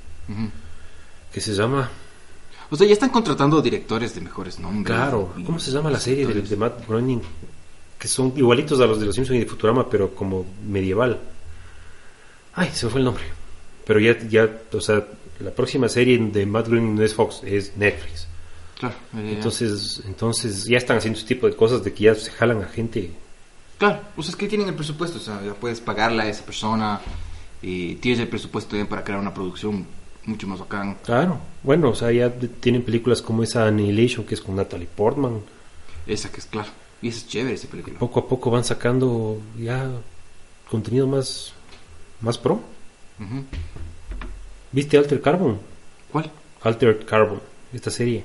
[1.34, 1.90] que se llama...
[2.70, 6.00] o sea ya están contratando directores de mejores nombres Claro, y- ¿cómo se llama la
[6.00, 7.22] serie de Matt Groening?
[8.02, 11.20] Que son igualitos a los de los Simpsons y de Futurama, pero como medieval.
[12.56, 13.24] Ay, se me fue el nombre.
[13.86, 15.06] Pero ya, ya, o sea,
[15.40, 18.28] la próxima serie de Matt Groening no es Fox, es Netflix.
[18.80, 22.64] claro Entonces, entonces ya están haciendo ese tipo de cosas de que ya se jalan
[22.64, 23.12] a gente.
[23.78, 27.00] Claro, pues es que tienen el presupuesto, o sea, ya puedes pagarle a esa persona
[27.62, 29.86] y tienes el presupuesto también para crear una producción
[30.26, 30.98] mucho más bacán.
[31.06, 35.42] Claro, bueno, o sea, ya tienen películas como esa Annihilation que es con Natalie Portman.
[36.08, 36.81] Esa que es claro.
[37.02, 37.98] Y es chévere esa película.
[38.00, 39.90] Poco a poco van sacando ya
[40.70, 41.54] contenido más,
[42.22, 42.62] más pro.
[44.72, 45.60] ¿Viste Alter Carbon?
[46.12, 46.32] ¿Cuál?
[46.62, 47.42] Altered Carbon,
[47.74, 48.24] esta serie.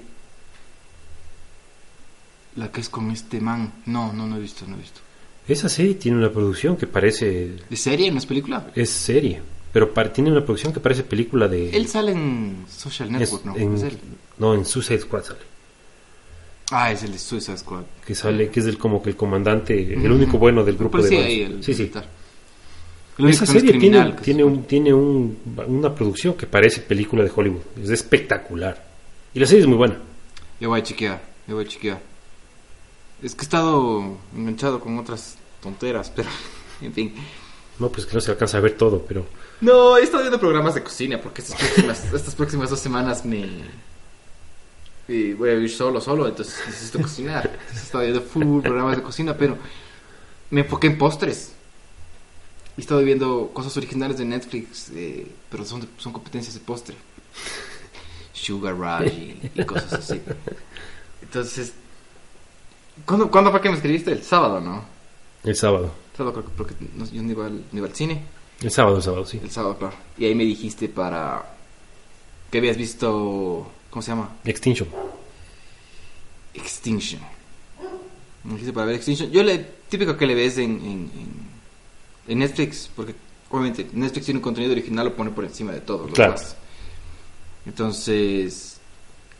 [2.56, 3.72] La que es con este man.
[3.86, 5.00] No, no, no he visto, no he visto.
[5.48, 7.56] Esa serie tiene una producción que parece.
[7.68, 8.10] ¿De serie?
[8.10, 8.70] ¿No es película?
[8.74, 9.40] Es serie,
[9.72, 11.70] pero tiene una producción que parece película de.
[11.76, 13.54] Él sale en Social es- Network, ¿no?
[14.38, 15.40] no, en Suicide Squad sale.
[16.70, 17.84] Ah, es el de Suicide Squad.
[18.04, 21.02] Que sale, que es el, como que el comandante, el único bueno del grupo de
[21.02, 21.32] Policía malos.
[21.32, 21.82] ahí, el Sí, sí.
[21.84, 22.04] Esa
[23.18, 27.62] no es serie tiene, tiene, un, tiene un- una producción que parece película de Hollywood.
[27.82, 28.84] Es espectacular.
[29.32, 29.96] Y la serie es muy buena.
[30.60, 32.00] Ya voy a chequear, ya voy a chequear.
[33.22, 36.28] Es que he estado enganchado con otras tonteras, pero
[36.82, 37.14] en fin.
[37.78, 39.24] No, pues que no se alcanza a ver todo, pero...
[39.60, 43.46] No, he estado viendo programas de cocina porque estas próximas, estas próximas dos semanas me...
[45.08, 47.58] eh, voy a vivir solo, solo, entonces necesito cocinar.
[47.74, 49.56] Estado viendo full programas de cocina, pero
[50.50, 51.52] me enfoqué en postres.
[52.76, 56.94] He estado viendo cosas originales de Netflix, eh, pero son, de- son competencias de postre.
[58.32, 60.20] Sugar Rush y, y cosas así.
[61.22, 61.72] Entonces,
[63.06, 64.12] ¿cuándo, ¿cuándo fue que me escribiste?
[64.12, 64.84] El sábado, ¿no?
[65.42, 65.92] El sábado.
[66.12, 68.22] El sábado creo que porque no- yo no iba, al, no iba al cine.
[68.60, 69.40] El sábado, el sábado, sí.
[69.42, 69.94] El sábado, claro.
[70.18, 71.44] Y ahí me dijiste para...
[72.50, 73.70] que habías visto...
[73.96, 74.28] ¿Cómo se llama?
[74.44, 74.90] Extinction.
[76.52, 77.18] Extinction.
[78.44, 79.30] Me dijiste para ver Extinction.
[79.30, 79.56] Yo le...
[79.88, 81.48] Típico que le ves en, en, en-
[82.28, 82.90] en Netflix.
[82.94, 83.14] Porque
[83.48, 86.08] obviamente Netflix tiene un contenido original, lo pone por encima de todo.
[86.08, 86.34] Claro.
[86.34, 86.56] demás.
[87.64, 88.80] Entonces...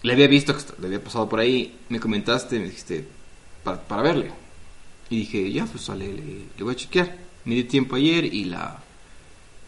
[0.03, 1.79] Le había visto, le había pasado por ahí.
[1.91, 3.07] Me comentaste, me dijiste...
[3.63, 4.31] Para, para verle.
[5.11, 6.23] Y dije, ya, pues sale, le,
[6.57, 7.15] le voy a chequear.
[7.45, 8.83] Me di tiempo ayer y la...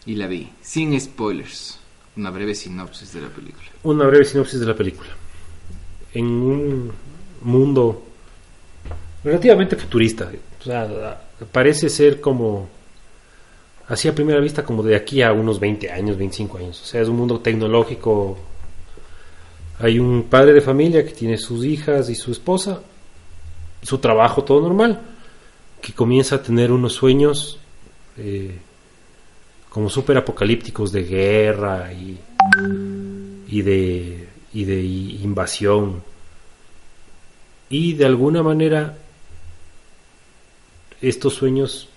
[0.07, 0.49] Y la vi.
[0.63, 1.77] Sin spoilers.
[2.19, 3.65] Una breve sinopsis de la película.
[3.83, 5.09] Una breve sinopsis de la película.
[6.13, 6.91] En un
[7.43, 8.03] mundo
[9.23, 10.29] relativamente futurista.
[10.59, 12.67] O sea, parece ser como...
[13.87, 16.81] Así a primera vista como de aquí a unos 20 años, 25 años.
[16.81, 18.37] O sea, es un mundo tecnológico.
[19.79, 22.81] Hay un padre de familia que tiene sus hijas y su esposa.
[23.81, 24.99] Su trabajo todo normal.
[25.81, 27.59] Que comienza a tener unos sueños
[28.17, 28.59] eh,
[29.79, 32.19] como súper apocalípticos de guerra y,
[33.47, 36.03] y de, y de invasión.
[37.69, 38.97] Y de alguna manera
[41.01, 41.87] estos sueños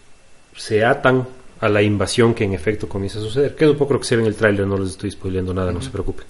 [0.56, 1.26] se atan
[1.60, 3.56] a la invasión que en efecto comienza a suceder.
[3.56, 5.52] Que es un poco lo que se ve en el tráiler, no les estoy spoileando
[5.52, 6.26] nada, no se preocupen.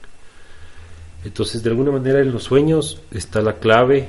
[1.23, 4.09] Entonces, de alguna manera en los sueños está la clave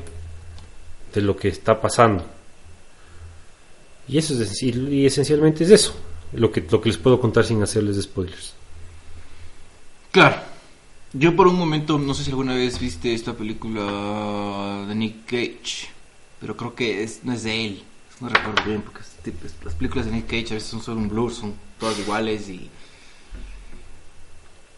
[1.13, 2.23] de lo que está pasando.
[4.07, 5.93] Y eso es y esencialmente es eso,
[6.35, 8.53] lo que, lo que les puedo contar sin hacerles spoilers.
[10.11, 10.37] Claro.
[11.13, 15.89] Yo por un momento, no sé si alguna vez viste esta película de Nick Cage,
[16.39, 17.83] pero creo que es, no es de él.
[18.19, 21.09] No recuerdo bien, porque este las películas de Nick Cage a veces son solo un
[21.09, 22.69] blur, son todas iguales y...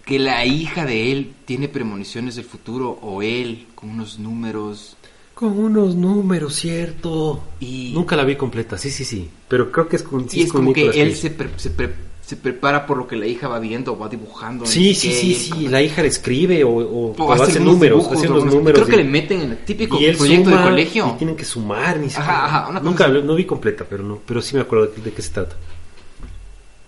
[0.06, 4.98] Que la hija de él tiene premoniciones del futuro, o él, con unos números,
[5.36, 7.44] Con unos números, cierto.
[7.60, 7.92] y...
[7.94, 9.30] Nunca la vi completa, sí, sí, sí.
[9.50, 10.28] Pero creo que es con.
[10.30, 11.94] sí y es con como que él se, pre- se, pre-
[12.26, 14.66] se prepara por lo que la hija va viendo, va dibujando.
[14.66, 15.50] Sí, sí, sí, sí.
[15.50, 18.56] como- La hija le escribe o, o, O o hace números, dibujos, hace o algunos-
[18.56, 18.82] números.
[18.86, 21.12] Creo que le meten en el típico y él proyecto suma de colegio.
[21.14, 22.46] Y tienen que sumar, ni siquiera.
[22.46, 23.28] Ajá, ajá, una cosa Nunca así.
[23.28, 25.58] no vi completa, pero no, pero sí me acuerdo de, de qué se trata.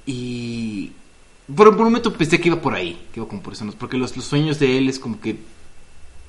[0.05, 0.91] Y
[1.53, 3.97] por, por un momento pensé que iba por ahí, que iba como por eso, porque
[3.97, 5.35] los, los sueños de él es como que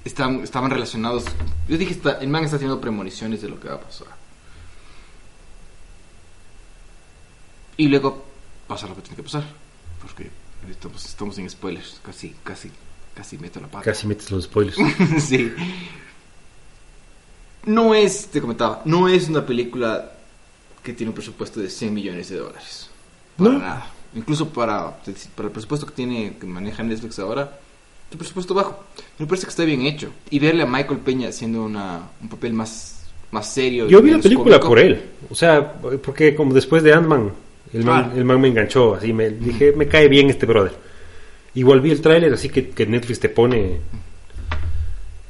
[0.09, 1.25] estaban, estaban relacionados.
[1.69, 4.09] Yo dije, está- el man está teniendo premoniciones de lo que va a pasar.
[7.77, 8.25] Y luego
[8.67, 9.45] pasa lo que tiene que pasar,
[10.03, 10.31] porque
[10.69, 12.71] estamos, estamos en spoilers, casi, casi,
[13.15, 13.85] casi meto la pata.
[13.85, 14.77] Casi metes los spoilers.
[15.25, 15.53] sí.
[17.65, 20.13] No es, te comentaba, no es una película
[20.83, 22.91] que tiene un presupuesto de 100 millones de dólares.
[23.37, 23.59] Para No.
[23.59, 23.91] nada.
[24.15, 24.97] Incluso para,
[25.37, 27.61] para el presupuesto que tiene, que maneja Netflix ahora,
[28.13, 28.85] un presupuesto bajo.
[29.19, 30.11] Me parece que está bien hecho.
[30.31, 33.87] Y verle a Michael Peña haciendo una, un papel más, más serio.
[33.89, 34.69] Yo vi la película cómico.
[34.69, 35.03] por él.
[35.31, 37.33] O sea, porque como después de Ant-Man,
[37.75, 38.19] el, man, Claro.
[38.19, 38.95] el man me enganchó.
[38.95, 40.73] Así me dije, me cae bien este brother.
[41.55, 43.79] Igual vi el tráiler, así que, que Netflix te pone.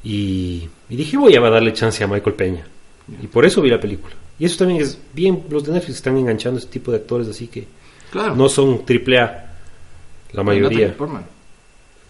[0.04, 2.64] Y, y dije, voy a darle chance a Michael Peña.
[3.22, 4.14] Y por eso vi la película.
[4.38, 5.42] Y eso también es bien.
[5.50, 7.66] Los de Netflix están enganchando este tipo de actores, así que
[8.12, 8.36] Claro.
[8.36, 9.56] no son triple A.
[10.32, 10.94] La mayoría.
[10.96, 11.24] Portman.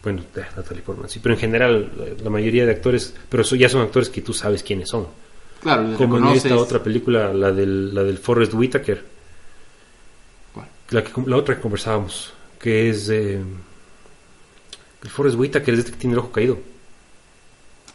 [0.03, 3.57] Bueno, eh, Natalie Portman, sí, pero en general eh, la mayoría de actores, pero eso
[3.57, 5.07] ya son actores que tú sabes quiénes son.
[5.61, 9.03] Claro, Como en esta otra película, la del, la del Forrest Whitaker,
[10.55, 10.67] ¿Cuál?
[10.91, 13.09] la, que, la otra que conversábamos, que es...
[13.09, 13.41] eh,
[15.03, 16.59] el Forrest Whitaker es este que tiene el ojo caído.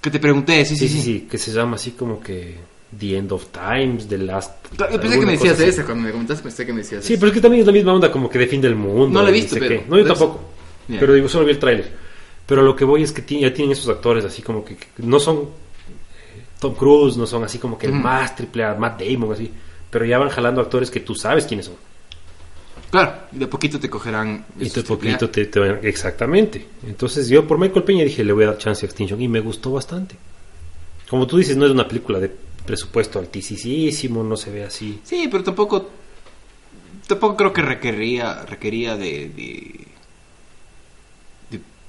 [0.01, 2.57] Que te pregunté, sí, Sí, sí, sí, que se llama así como que
[2.99, 4.51] The End of Times, The Last...
[4.77, 5.69] Pensé que me decías así.
[5.69, 7.73] esa, cuando me comentaste pensé que me decías Sí, pero es que también es la
[7.73, 9.07] misma onda como que de fin del mundo.
[9.07, 9.83] No la he visto, pero-.
[9.87, 10.52] No, yo tampoco.
[10.87, 11.91] Pero digo, solo vi el tráiler.
[12.45, 15.19] Pero lo que voy es que ya tienen esos actores así como que, que no
[15.19, 17.95] son eh, Tom Cruise, no son así como que Ujú.
[17.97, 19.49] más triple A, Matt Damon, así.
[19.89, 21.75] Pero ya van jalando actores que tú sabes quiénes son.
[22.91, 24.45] Claro, y de poquito te cogerán.
[24.59, 26.65] Y de poquito te, te van- Exactamente.
[26.85, 29.19] Entonces yo por Michael Peña dije, le voy a dar chance a Extinction.
[29.21, 30.15] Y me gustó bastante.
[31.09, 32.29] Como tú dices, no es una película de
[32.65, 34.99] presupuesto altísimo, no se ve así.
[35.03, 35.89] Sí, pero tampoco
[37.07, 39.29] tampoco creo que requería, requería de-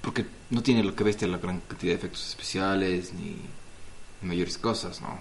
[0.05, 3.37] Porque no tiene lo que bestia la gran cantidad de efectos especiales ni
[4.23, 5.19] mayores cosas, ¿no?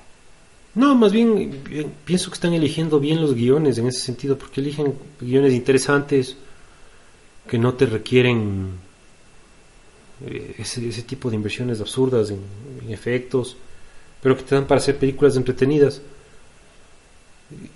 [0.75, 4.59] No, más bien, bien, pienso que están eligiendo bien los guiones en ese sentido, porque
[4.59, 6.35] eligen guiones interesantes
[7.47, 8.71] que no te requieren
[10.25, 12.41] eh, ese, ese tipo de inversiones absurdas en,
[12.89, 13.55] efectos,
[14.21, 16.01] pero que te dan para hacer películas entretenidas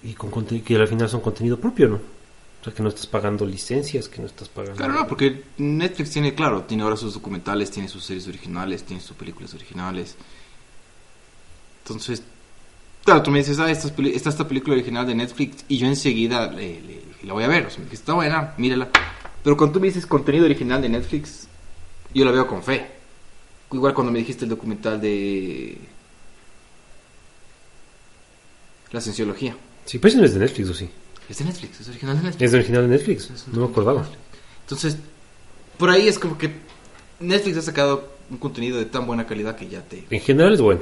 [0.03, 2.16] y, con que al final son contenido propio, ¿no?
[2.61, 4.77] O sea, que no estás pagando licencias, que no estás pagando...
[4.77, 9.01] Claro, no, porque Netflix tiene, claro, tiene ahora sus documentales, tiene sus series originales, tiene
[9.01, 10.15] sus películas originales.
[11.83, 12.23] Entonces,
[13.05, 16.51] claro, tú me dices, ah, esta, esta, esta película original de Netflix y yo enseguida
[16.51, 17.67] le- le- la voy a ver.
[17.67, 18.89] O sea, me dices, está buena, mírala.
[19.43, 21.47] Pero cuando tú me dices contenido original de Netflix,
[22.13, 22.91] yo la veo con fe.
[23.71, 25.77] Igual cuando me dijiste el documental de
[28.91, 29.55] la cienciología.
[29.85, 30.89] Sí, pero eso no es de Netflix, ¿o sí?
[31.29, 32.41] Es de Netflix, es original de Netflix.
[32.47, 34.05] Es original de Netflix, no me acordaba.
[34.61, 34.97] Entonces,
[35.77, 36.51] por ahí es como que
[37.19, 40.05] Netflix ha sacado un contenido de tan buena calidad que ya te...
[40.09, 40.81] En general es bueno.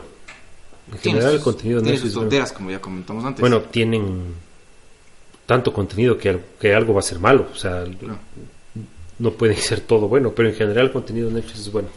[0.91, 2.29] En tiene general el sus- contenido de tiene Netflix sus bueno.
[2.29, 3.41] tonteras, como ya comentamos antes.
[3.41, 4.33] Bueno, tienen
[5.45, 7.47] tanto contenido que, que algo va a ser malo.
[7.51, 7.83] O sea,
[9.19, 11.87] no puede ser todo bueno, pero en general el contenido de Netflix es bueno.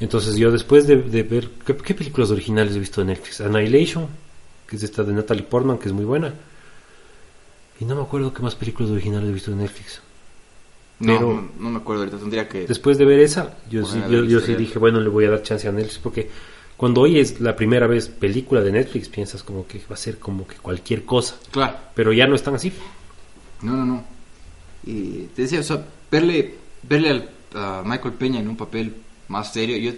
[0.00, 1.48] Entonces yo después de, de ver...
[1.64, 3.40] ¿qué, qué películas originales he visto de Netflix?
[3.40, 4.06] Annihilation,
[4.66, 6.34] que es esta de Natalie Portman, que es muy buena.
[7.80, 10.00] Y no me acuerdo qué más películas originales he visto de Netflix.
[11.00, 12.66] no, pero- no, no me acuerdo ahorita, tendría que...
[12.66, 15.42] Después de ver esa, yo, sí, yo, yo sí dije, bueno, le voy a dar
[15.42, 16.30] chance a Netflix, porque
[16.76, 20.46] cuando oyes la primera vez película de Netflix, piensas como que va a ser como
[20.46, 22.72] que cualquier cosa, Claro, pero ya no están así.
[23.62, 24.04] no, no, no.
[24.84, 28.94] Y te decía, o sea, verle, verle al, a Michael Peña en un papel
[29.28, 29.90] más serio, yo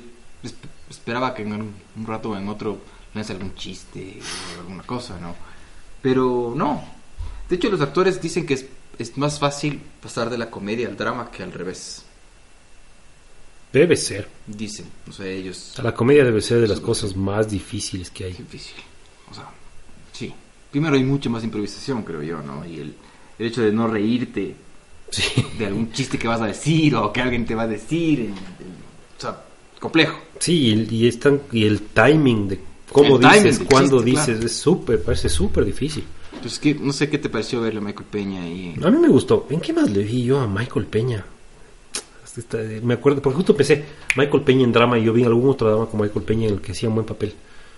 [0.42, 0.54] esp-
[0.90, 2.78] esperaba que en un, un rato o en otro
[3.14, 4.18] le hace algún chiste
[4.56, 5.34] o alguna cosa, ¿no?
[6.02, 6.93] Pero no.
[7.48, 8.66] De hecho, los actores dicen que es,
[8.98, 12.04] es más fácil pasar de la comedia al drama que al revés.
[13.72, 14.28] Debe ser.
[14.46, 15.70] Dicen, o sea, ellos...
[15.72, 18.32] O sea, la comedia debe ser de las cosas más difíciles que hay.
[18.32, 18.76] Difícil.
[19.30, 19.48] O sea,
[20.12, 20.32] sí.
[20.70, 22.64] Primero hay mucha más improvisación, creo yo, ¿no?
[22.64, 22.94] Y el,
[23.38, 24.54] el hecho de no reírte
[25.10, 28.20] Sí, de algún chiste que vas a decir o que alguien te va a decir.
[28.20, 28.34] el- el-
[29.16, 29.44] o sea,
[29.78, 30.18] complejo.
[30.40, 31.18] sí y, el, y,
[31.52, 34.46] y el timing de cómo dices, cuándo chiste, dices, claro.
[34.46, 36.04] es súper, parece súper difícil.
[36.34, 38.74] Entonces, ¿qué- no sé qué te pareció verle a Michael Peña y...
[38.82, 39.46] A mí me gustó.
[39.50, 41.24] ¿En qué más le vi yo a Michael Peña?
[42.36, 43.84] Esta- Me acuerdo, porque justo pensé,
[44.16, 46.60] Michael Peña en drama, y yo vi algún otro drama con Michael Peña en el
[46.60, 47.32] que hacía un buen papel.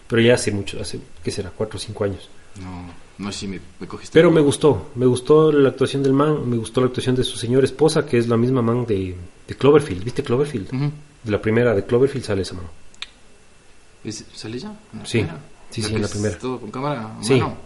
[0.08, 1.50] Pero ya hace mucho, hace, ¿qué será?
[1.54, 2.28] Cuatro o cinco años.
[2.62, 4.12] No, no sé si me, me cogiste.
[4.18, 7.36] Pero me gustó, me gustó la actuación del man, me gustó la actuación de su
[7.36, 9.14] señora esposa, que es la misma man de,
[9.46, 10.02] de Cloverfield.
[10.04, 10.70] ¿Viste Cloverfield?
[10.70, 12.64] De la primera de Cloverfield sale esa man.
[14.04, 14.68] ¿Es- ¿Sale ya?
[14.92, 15.26] ¿En la Sí.
[15.70, 16.38] Sí, sí, que en la primera.
[16.38, 17.16] Todo con cámara.
[17.20, 17.30] Sí.
[17.34, 17.56] Bueno.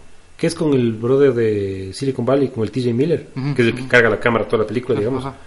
[0.41, 3.75] Que es con el brother de Silicon Valley, con el TJ Miller, que es el
[3.75, 5.23] que carga la cámara toda la película, digamos.
[5.23, 5.37] Ajá.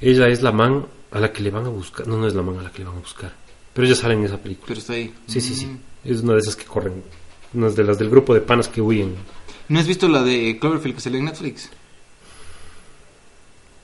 [0.00, 2.06] Ella es la man a la que le van a buscar.
[2.06, 3.34] No, no es la man a la que le van a buscar.
[3.72, 4.68] Pero ella sale en esa película.
[4.68, 5.12] Pero está ahí.
[5.26, 5.66] Sí, sí, sí.
[5.66, 5.78] Mm.
[6.04, 7.02] Es una de esas que corren.
[7.52, 9.16] Una de las del grupo de panas que huyen.
[9.68, 11.70] ¿No has visto la de Cloverfield que salió en Netflix?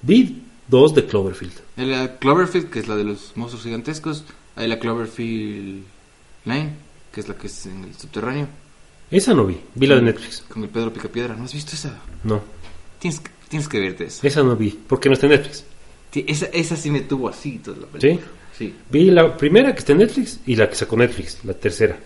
[0.02, 1.54] Vi dos de Cloverfield.
[1.74, 4.24] La Cloverfield, que es la de los monstruos gigantescos.
[4.54, 5.82] Hay la Cloverfield
[6.44, 6.76] Lane,
[7.12, 8.46] que es la que es en el subterráneo.
[9.10, 9.58] Esa no vi.
[9.74, 10.44] Vi la de Netflix.
[10.48, 11.34] Con el Pedro Picapiedra.
[11.34, 11.98] ¿No has visto esa?
[12.24, 12.42] No.
[12.98, 14.26] Tienes, que- tienes que verte esa.
[14.26, 14.70] Esa no vi.
[14.70, 15.64] Porque no está en Netflix.
[16.12, 18.26] Sí, Esa, esa sí me tuvo así toda la película.
[18.56, 18.74] Sí.
[18.90, 21.96] Vi la primera que está en Netflix y la que sacó Netflix, la tercera.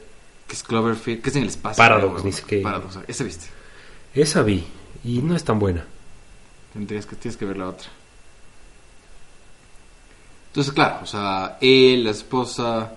[0.47, 1.79] Que es Cloverfield, que es en el espacio.
[1.79, 3.47] Paradox, dice que- Paradox, esa viste.
[4.15, 4.65] Esa vi.
[5.05, 5.85] Y no es tan buena.
[6.73, 7.89] Tendrías que, tienes que ver la otra.
[10.49, 12.93] Entonces, claro, o sea, él, la esposa,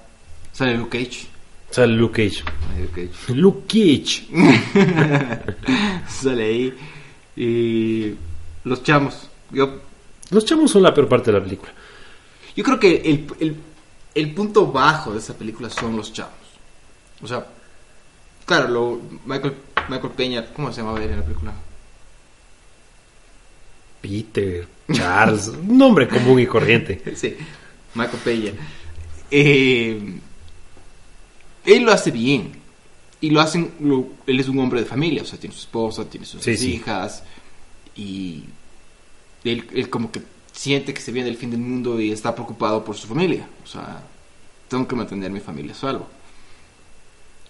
[0.52, 1.28] sale Luke Cage.
[1.76, 2.42] Sale Luke Cage.
[2.80, 3.34] Luke Cage.
[3.36, 4.28] Luke Cage.
[6.08, 6.74] sale ahí.
[7.36, 8.16] Y
[8.64, 9.28] los chamos.
[9.52, 9.82] Yo,
[10.30, 11.74] Los chamos son la peor parte de la película.
[12.56, 13.58] yo creo que el, el,
[14.14, 16.34] el punto bajo de esa película son los chamos.
[17.22, 17.46] O sea,
[18.46, 19.56] claro, lo, Michael,
[19.90, 21.54] Michael Peña, ¿cómo se llamaba él en la película?
[24.00, 27.02] Peter, Charles, un nombre común y corriente.
[27.18, 27.36] Sí,
[27.96, 28.52] Michael Peña.
[29.30, 30.22] Eh,
[31.66, 32.52] él lo hace bien.
[33.22, 36.06] Y lo hacen, lo- él es un hombre de familia, o sea, tiene su esposa,
[36.10, 36.74] tiene sus Sí, sí.
[36.76, 37.24] hijas.
[37.96, 38.44] Y
[39.44, 42.84] él, él como que siente que se viene el fin del mundo y está preocupado
[42.84, 43.48] por su familia.
[43.64, 44.04] O sea,
[44.68, 46.08] tengo que mantener mi familia a salvo.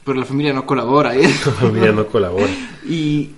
[0.03, 1.15] Pero la familia no colabora.
[1.15, 1.21] ¿eh?
[1.45, 2.47] La familia no colabora.
[2.87, 3.31] Y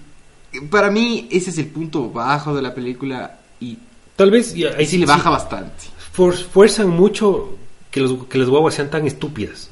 [0.69, 3.77] para mí ese es el punto bajo de la película y
[4.15, 5.85] Tal vez ahí sí le baja bastante.
[6.11, 7.55] for- fuerzan mucho
[7.91, 9.69] que, los, que las guaguas sean tan estúpidas.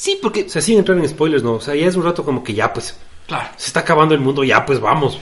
[0.00, 0.44] Sí, porque...
[0.44, 1.54] O sea, sin entrar en spoilers, no.
[1.54, 2.94] O sea, ya es un rato como que ya, pues,
[3.26, 3.48] Claro.
[3.56, 5.18] se está acabando el mundo, ya, pues vamos.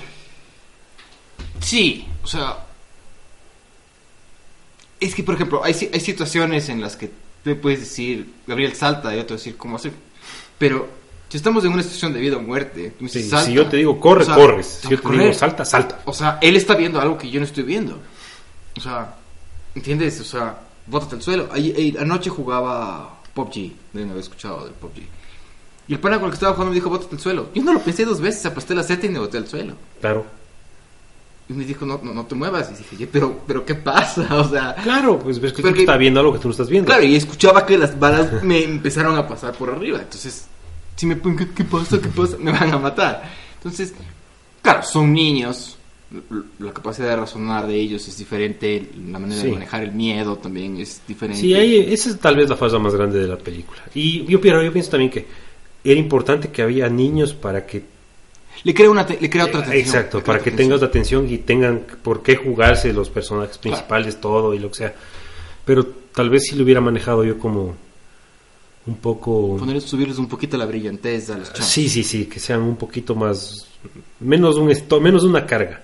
[1.60, 2.58] Sí, o sea.
[5.00, 7.10] Es que, por ejemplo, hay, hay situaciones en las que
[7.42, 9.92] tú puedes decir, Gabriel salta, y otro decir, ¿cómo hacer?
[10.58, 10.88] Pero
[11.30, 13.46] si estamos en una situación de vida o muerte, tú me dices, Sí, salta.
[13.46, 14.66] si yo te digo corre, O sea, corres.
[14.82, 15.34] Si yo te que digo correr.
[15.34, 16.00] salta, salta.
[16.04, 17.98] O sea, él está viendo algo que yo no estoy viendo.
[18.76, 19.14] O sea,
[19.74, 20.20] ¿entiendes?
[20.20, 21.48] O sea, bótate al suelo.
[21.50, 25.02] Ay- ay, anoche jugaba PUBG, deben haber escuchado del PUBG.
[25.88, 27.50] Y el pana con el que estaba jugando me dijo, bótate al suelo.
[27.54, 29.74] Yo no lo pensé dos veces, aposté la seta y me boté al suelo.
[30.00, 30.26] Claro.
[31.48, 32.70] Y me dijo, no, no, no te muevas.
[32.72, 34.26] Y dije, "Oye, pero, pero ¿qué pasa?
[34.34, 36.68] O sea, Claro, pues ves que tú Porque- estás viendo algo que tú no estás
[36.68, 36.86] viendo.
[36.88, 39.98] claro, y escuchaba que las balas me empezaron a pasar por arriba.
[39.98, 40.46] Entonces,
[40.96, 42.00] si me ponen, ¿qué, qué pasa?
[42.00, 42.36] ¿Qué pasa?
[42.40, 43.30] Me van a matar.
[43.58, 43.94] Entonces,
[44.62, 45.75] claro, son niños.
[46.60, 48.90] La capacidad de razonar de ellos es diferente.
[49.10, 49.48] La manera Sí.
[49.48, 51.40] de manejar el miedo también es diferente.
[51.40, 53.80] Sí, ahí, esa es tal vez la fase más grande de la película.
[53.94, 55.26] Y yo, pero yo pienso también que
[55.82, 57.82] era importante que había niños para que
[58.64, 59.80] Le crea, una te- le crea otra atención.
[59.84, 64.20] Exacto, para que otra tengas la atención y tengan por qué jugarse los personajes principales,
[64.20, 64.94] todo y lo que sea.
[65.64, 65.84] Pero
[66.14, 67.74] tal vez si lo hubiera manejado yo como
[68.86, 69.56] un poco...
[69.58, 71.68] Poner, subirles un poquito la brillantez a los chavos.
[71.70, 73.66] Sí, sí, sí, que sean un poquito más...
[74.20, 75.82] Menos un esto, menos una carga.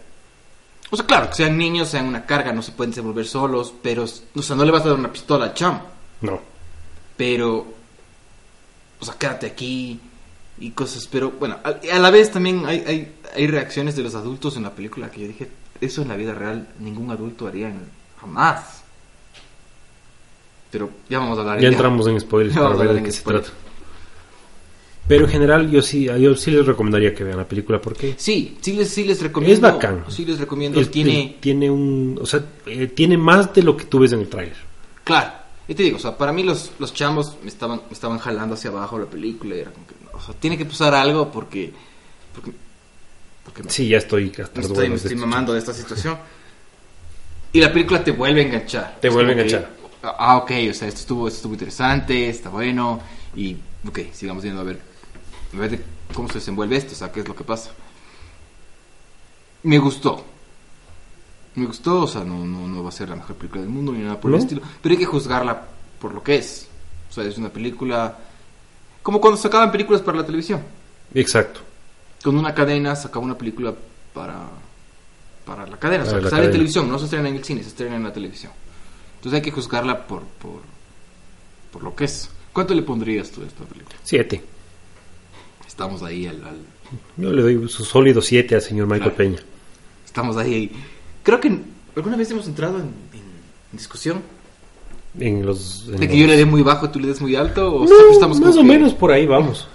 [0.93, 4.05] O sea, claro, que sean niños, sean una carga, no se pueden desenvolver solos, pero,
[4.05, 5.83] o sea, no le vas a dar una pistola al chamo.
[6.21, 6.39] No.
[7.17, 7.67] pero
[9.01, 9.99] o sea quédate aquí
[10.61, 14.15] y cosas pero bueno a, a la vez también hay, hay hay reacciones de los
[14.15, 15.49] adultos en la película que yo dije
[15.81, 17.89] eso en la vida real ningún adulto haría en-
[18.21, 18.83] jamás
[20.71, 23.19] pero ya vamos a hablar Ya entramos en spoilers para a ver de qué se
[23.21, 23.47] spoilers.
[23.47, 23.61] trata.
[25.09, 28.57] Pero en general yo sí, yo sí les recomendaría que vean la película porque sí
[28.61, 30.05] sí les sí les recomiendo Es bacán.
[30.09, 33.99] sí les recomiendo tiene tiene un, o sea, eh, tiene más de lo que tú
[33.99, 34.57] ves en el tráiler.
[35.05, 35.33] claro
[35.69, 38.55] y te digo o sea para mí los los chamos me estaban me estaban jalando
[38.55, 41.73] hacia abajo la película y era como que o sea tiene que pasar algo porque
[42.35, 42.53] porque
[43.45, 45.17] porque Sí, ya estoy los estoy, me esto.
[45.17, 46.17] mamando de esta situación.
[47.53, 48.99] Y la película te vuelve a enganchar.
[49.01, 49.71] Te vuelve a que, enganchar.
[50.05, 53.01] ah, ok, o sea, esto estuvo, esto estuvo interesante, está bueno.
[53.37, 54.79] Y, ok, sigamos viendo a ver,
[55.59, 55.85] ver de
[56.15, 57.71] cómo se desenvuelve esto, o sea, qué es lo que pasa.
[59.63, 60.25] Me gustó.
[61.55, 63.93] Me gustó, o sea, no, no, no va a ser la mejor película del mundo
[63.93, 64.37] ni nada por ¿No?
[64.37, 64.63] el estilo.
[64.81, 65.63] Pero hay que juzgarla
[66.01, 66.67] por lo que es.
[67.11, 68.17] O sea, es una película.
[69.03, 70.63] Como cuando sacaban películas para la televisión
[71.13, 71.61] Exacto.
[72.23, 73.75] con una cadena sacaba una película
[74.15, 74.49] para
[75.45, 77.35] para la cadena, o sea, Para que la sale en televisión, no se estrena en
[77.37, 78.53] el cine, se estrena en la televisión.
[79.17, 80.63] Entonces hay que juzgarla por por,
[81.73, 82.31] por lo que es.
[82.53, 83.97] ¿Cuánto le pondrías tú a esta película?
[84.05, 84.43] Siete.
[85.73, 86.67] Estamos ahí al, al-
[87.17, 89.17] Yo le doy su sólido 7 al señor Michael Claro.
[89.17, 89.39] Peña.
[90.05, 90.71] estamos ahí.
[91.23, 91.59] Creo que
[91.97, 93.23] alguna vez hemos entrado en, en
[93.73, 94.21] discusión
[95.19, 95.87] En los.
[95.89, 97.73] en de que los- yo le dé muy bajo y tú le des muy alto
[97.75, 99.67] o No, siempre estamos más o menos por ahí vamos.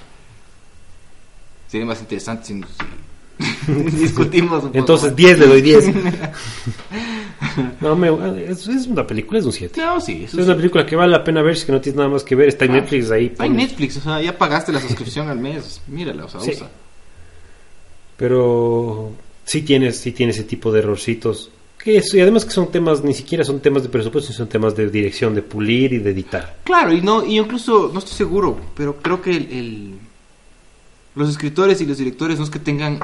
[1.68, 2.62] sería más interesante si,
[3.66, 5.16] si discutimos un poco Entonces más.
[5.16, 5.86] 10 le doy 10.
[7.82, 8.10] no, me,
[8.50, 9.82] es, es una película, es un 7.
[9.82, 11.98] No, sí, Es una película que vale la pena ver si es que no tienes
[11.98, 12.50] nada más que ver.
[12.50, 12.84] Está en Claro.
[12.84, 13.26] Netflix ahí.
[13.28, 13.56] Está en.
[13.56, 16.52] Netflix, o sea, ya pagaste la suscripción al mes, mírala, o sea, Sí.
[16.52, 16.70] usa.
[18.18, 19.12] Pero
[19.46, 21.52] sí tiene, sí tiene ese tipo de errorcitos.
[21.84, 24.76] Que es- y además que son temas, ni siquiera son temas de presupuesto, son temas
[24.76, 26.58] de dirección, de pulir y de editar.
[26.64, 29.94] Claro, y no, y incluso, no estoy seguro, pero creo que el, el-
[31.16, 33.00] los escritores y los directores no es que tengan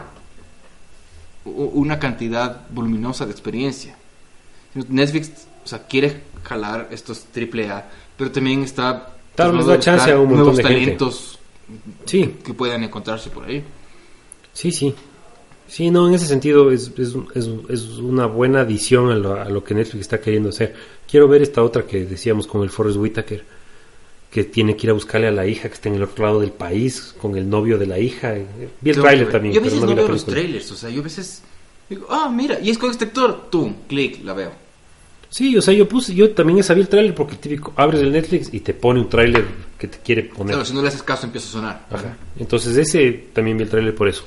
[1.46, 3.96] una cantidad voluminosa de experiencia.
[4.76, 9.78] Netflix, o sea, quiere jalar estos triple A, pero también está Claro, les tratando de
[9.78, 10.94] da chance a un montón nuevos de gente.
[10.98, 11.40] talentos
[12.06, 13.64] Sí, que puedan encontrarse por ahí.
[14.54, 14.96] sí, sí.
[15.68, 19.50] Sí, no, en ese sentido es, es, es, es una buena adición a lo, a
[19.50, 20.76] lo que Netflix está queriendo hacer.
[21.10, 23.44] Quiero ver esta otra que decíamos con el Forrest Whitaker,
[24.30, 26.42] que tiene que ir a buscarle a la hija que está en el otro lado
[26.42, 28.36] del país, con el novio de la hija.
[28.82, 30.90] Vi el tráiler también, Yo a pero veces no la veo los trailers, o sea,
[30.90, 31.42] yo a veces
[31.90, 34.52] digo, ah, mira, y es con este actor, tú, clic, la veo.
[35.34, 38.54] Sí, o sea, yo puse, yo también sabía el tráiler porque típico, abres el Netflix
[38.54, 39.44] y te pone un tráiler
[39.80, 40.50] que te quiere poner.
[40.54, 41.86] Claro, si no le haces caso empieza a sonar.
[41.90, 42.16] Ajá.
[42.38, 44.24] Entonces ese también vi el tráiler por eso.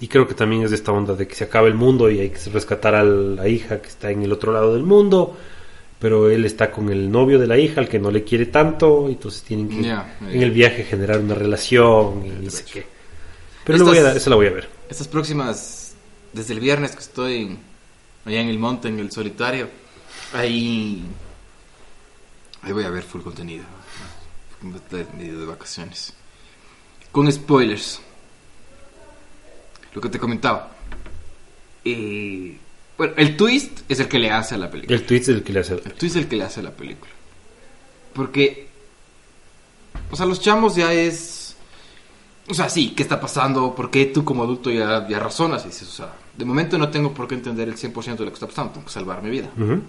[0.00, 2.18] Y creo que también es de esta onda de que se acaba el mundo y
[2.18, 5.36] hay que rescatar a la hija que está en el otro lado del mundo,
[6.00, 9.08] pero él está con el novio de la hija, al que no le quiere tanto,
[9.08, 12.84] y entonces tienen que en el viaje generar una relación y no sé qué.
[13.62, 14.68] Pero Estas- voy a dar, esa la voy a ver.
[14.90, 15.94] Estas próximas,
[16.32, 17.56] desde el viernes que estoy
[18.24, 19.68] allá en el monte, en el solitario,
[20.32, 21.04] ahí,
[22.62, 23.64] ahí voy a ver full contenido.
[25.16, 26.14] Medio de vacaciones.
[27.10, 28.00] Con spoilers.
[29.94, 30.70] Lo que te comentaba.
[31.84, 32.56] Eh,
[32.96, 34.96] bueno, el twist es el que le hace a la película.
[34.96, 35.74] El tweet es el que le hace.
[35.74, 37.10] El twist es el que le hace a la película.
[38.14, 38.68] Porque,
[40.10, 41.56] o sea, los chamos ya es...
[42.48, 43.74] O sea, sí, ¿qué está pasando?
[43.74, 45.64] ¿Por qué tú como adulto ya, ya razonas?
[45.64, 48.30] Y dices, o sea, de momento no tengo por qué entender el 100% de lo
[48.30, 49.50] que está pasando, tengo que salvar mi vida.
[49.56, 49.82] Ujú.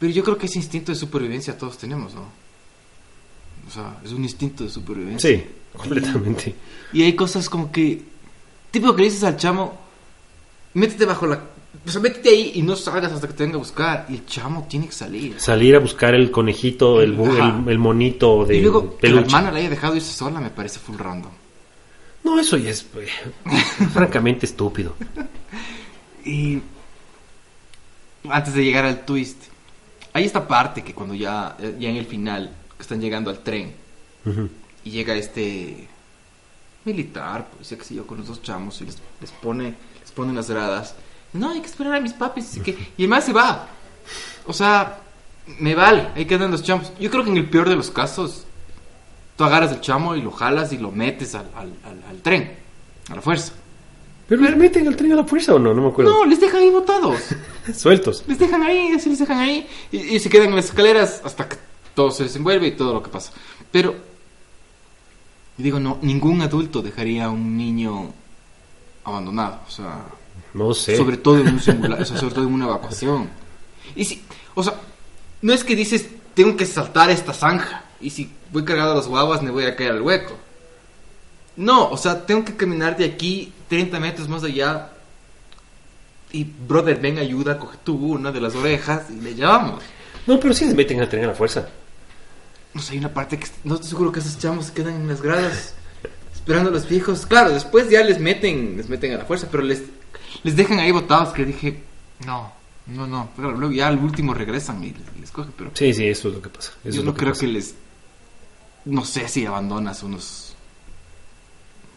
[0.00, 2.22] Pero yo creo que ese instinto de supervivencia todos tenemos, ¿no?
[3.68, 5.30] O sea, es un instinto de supervivencia.
[5.30, 5.44] Sí,
[5.76, 6.54] completamente.
[6.94, 8.02] Y hay cosas como que.
[8.70, 9.78] Tipo que le dices al chamo,
[10.72, 11.42] métete bajo la.
[11.86, 14.06] O sea, métete ahí y no salgas hasta que te venga a buscar.
[14.08, 15.38] Y el chamo tiene que salir.
[15.38, 19.52] Salir a buscar el conejito, el, el, el monito de y luego que la hermana
[19.52, 21.32] la haya dejado irse sola me parece full random.
[22.24, 23.06] No, eso ya es eh,
[23.92, 24.96] francamente estúpido.
[26.24, 26.62] Y.
[28.28, 29.49] Antes de llegar al twist,
[30.12, 33.74] hay esta parte que cuando ya, ya en el final, están llegando al tren,
[34.84, 35.88] y llega este
[36.84, 40.10] militar, pues ya que sé yo, con los dos chamos y les, les pone les
[40.12, 40.94] pone unas gradas.
[41.32, 43.68] No, hay que esperar a mis papis, así que y el más se va.
[44.46, 44.98] O sea,
[45.58, 46.90] me vale, ahí quedan los chamos.
[46.98, 48.44] Yo creo que en el peor de los casos,
[49.36, 52.56] tú agarras el chamo y lo jalas y lo metes al, al, al- al tren,
[53.10, 53.52] a la fuerza.
[54.30, 55.74] ¿Pero le meten el tren a la fuerza o no?
[55.74, 56.12] No me acuerdo.
[56.12, 57.20] No, les dejan ahí botados.
[57.76, 58.22] Sueltos.
[58.28, 59.66] Les dejan ahí, así les dejan ahí.
[59.90, 61.56] Y, y se quedan en las escaleras hasta que
[61.94, 63.32] todo se desenvuelve y todo lo que pasa.
[63.72, 63.96] Pero,
[65.56, 68.12] digo, no, ningún adulto dejaría a un niño
[69.04, 69.60] abandonado.
[69.66, 70.04] O sea,
[70.54, 70.96] No sé.
[70.96, 73.28] sobre todo en un simula- o sea, sobre todo en una evacuación.
[73.96, 74.22] Y si,
[74.54, 74.74] o sea,
[75.42, 77.84] no es que dices, tengo que saltar esta zanja.
[78.00, 80.34] Y si voy cargado a las guaguas, me voy a caer al hueco.
[81.56, 84.90] No, o sea, tengo que caminar de aquí 30 metros más allá.
[86.32, 89.82] Y, brother, ven, ayuda, coge tú una de las orejas y le llevamos.
[90.26, 91.66] No, pero sí les meten tren a la fuerza.
[92.74, 95.08] No sé, hay una parte que no estoy seguro que esos chamos se quedan en
[95.08, 95.74] las gradas
[96.34, 97.26] esperando a los viejos.
[97.26, 99.82] Claro, después ya les meten, les meten a la fuerza, pero les,
[100.44, 101.82] les dejan ahí botados que dije,
[102.26, 102.52] no,
[102.86, 103.30] no, no.
[103.34, 106.34] Pero luego ya al último regresan y les, les cogen, pero Sí, sí, eso es
[106.34, 106.72] lo que pasa.
[106.84, 107.40] Eso yo es no lo creo pasa.
[107.40, 107.74] que les,
[108.84, 110.49] no sé si abandonas unos,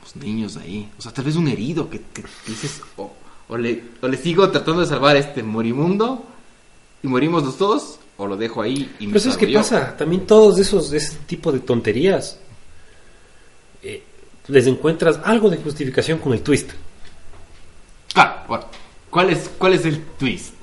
[0.03, 0.89] unos niños ahí.
[0.97, 3.11] O sea, tal vez un herido que, que dices, o,
[3.47, 6.25] o le, o le sigo tratando de salvar a este morimundo
[7.01, 9.59] y morimos los dos, o lo dejo ahí y me Pero ¿sabes salvo qué yo.
[9.59, 9.97] pasa?
[9.97, 12.37] También todos esos, ese tipo de tonterías,
[13.81, 14.03] eh,
[14.47, 16.69] les encuentras algo de justificación con el twist.
[18.13, 18.65] Claro, bueno,
[19.09, 20.53] ¿cuál es, ¿cuál es el twist?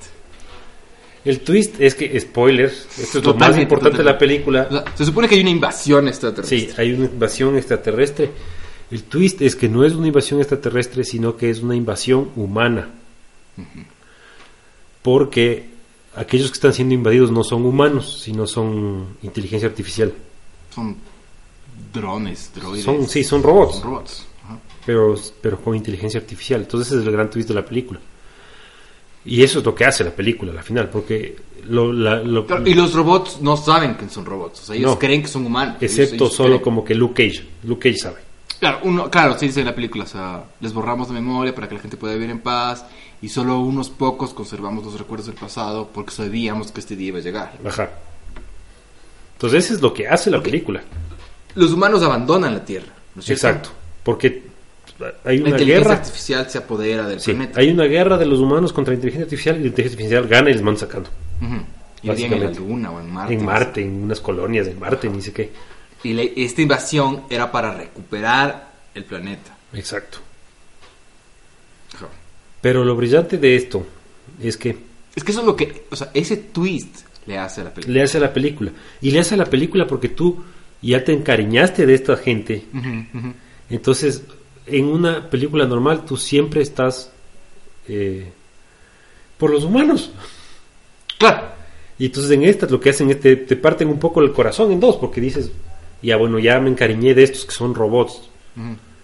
[1.23, 4.19] El twist es que, spoiler, esto es lo más Totalmente, importante de la totalmente.
[4.43, 4.67] película.
[4.69, 6.59] O sea, se supone que hay una invasión extraterrestre.
[6.59, 8.31] Sí, hay una invasión extraterrestre.
[8.91, 12.89] El twist es que no es una invasión extraterrestre, sino que es una invasión humana.
[15.01, 15.69] Porque
[16.15, 20.13] aquellos que están siendo invadidos no son humanos, sino son inteligencia artificial.
[20.73, 20.95] Son
[21.93, 22.83] drones, droides.
[22.85, 24.27] Son, sí, son robots, Son robots.
[24.43, 24.59] ajá.
[24.85, 26.61] pero, pero con inteligencia artificial.
[26.61, 27.99] Entonces ese es el gran twist de la película.
[29.23, 31.35] Y eso es lo que hace la película, la final, porque
[31.67, 34.61] lo, la- lo- y los robots no saben que son robots.
[34.61, 34.99] O sea, ellos No.
[34.99, 35.77] creen que son humanos.
[35.79, 36.63] Ellos- excepto ellos solo creen.
[36.63, 37.45] como que Luke Cage.
[37.63, 38.30] Luke Cage sabe.
[38.61, 41.67] Claro, uno, claro, se dice en la película, o sea, les borramos la memoria para
[41.67, 42.85] que la gente pueda vivir en paz
[43.21, 47.17] y solo unos pocos conservamos los recuerdos del pasado porque sabíamos que este día iba
[47.17, 47.53] a llegar.
[47.67, 47.89] Ajá.
[49.33, 50.81] Entonces eso es lo que hace la Porque- película.
[51.55, 53.47] Los humanos abandonan la Tierra, ¿no es cierto?
[53.47, 53.69] Exacto.
[54.03, 54.43] Porque
[55.25, 55.93] hay La una inteligencia guerra.
[55.95, 57.59] artificial se apodera del Sí, planeta.
[57.59, 60.49] hay una guerra de los humanos contra la inteligencia artificial y la inteligencia artificial gana
[60.51, 61.09] y les van sacando.
[62.03, 62.51] Y vivían en la.
[62.51, 63.33] Luna o en Marte.
[63.33, 65.51] en Marte, en unas colonias de Marte, ni sé qué.
[66.03, 69.55] Y esta invasión era para recuperar el planeta.
[69.73, 70.17] Exacto.
[71.95, 72.07] Ajá.
[72.61, 73.85] Pero lo brillante de esto
[74.41, 74.77] es que
[75.15, 77.93] Es que eso es lo que, o sea, ese twist le hace a la película.
[77.93, 78.71] le hace a la película.
[79.01, 80.43] Y le hace a la película porque tú
[80.81, 82.65] ya te encariñaste de esta gente.
[83.69, 84.23] Entonces,
[84.65, 87.11] en una película normal tú siempre estás
[87.87, 88.31] eh,
[89.37, 90.11] por los humanos.
[91.17, 91.49] Claro.
[91.99, 94.71] Y entonces en estas lo que hacen es te, te parten un poco el corazón
[94.71, 95.51] en dos, porque dices,
[96.01, 98.21] ya bueno, ya me encariñé de estos que son robots,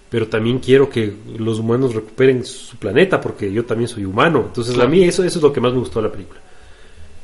[0.09, 4.43] pero también quiero que los humanos recuperen su planeta, porque yo también soy humano.
[4.47, 4.87] Entonces Claro.
[4.87, 6.39] a mí eso, eso es lo que más me gustó de la película.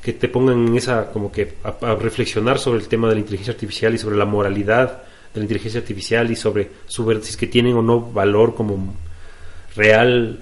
[0.03, 3.19] Que te pongan en esa, como que a, a reflexionar sobre el tema de la
[3.21, 5.03] inteligencia artificial y sobre la moralidad
[5.33, 8.93] de la inteligencia artificial y sobre, sobre si es que tienen o no valor como
[9.75, 10.39] real.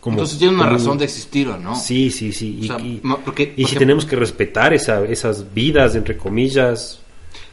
[0.00, 1.76] Como, Entonces tiene una como- razón de existir o no.
[1.76, 2.56] Sí, sí, sí.
[2.58, 6.16] O Y, sea, y- ma- porque, y si tenemos que respetar esa, esas vidas, entre
[6.16, 7.00] comillas.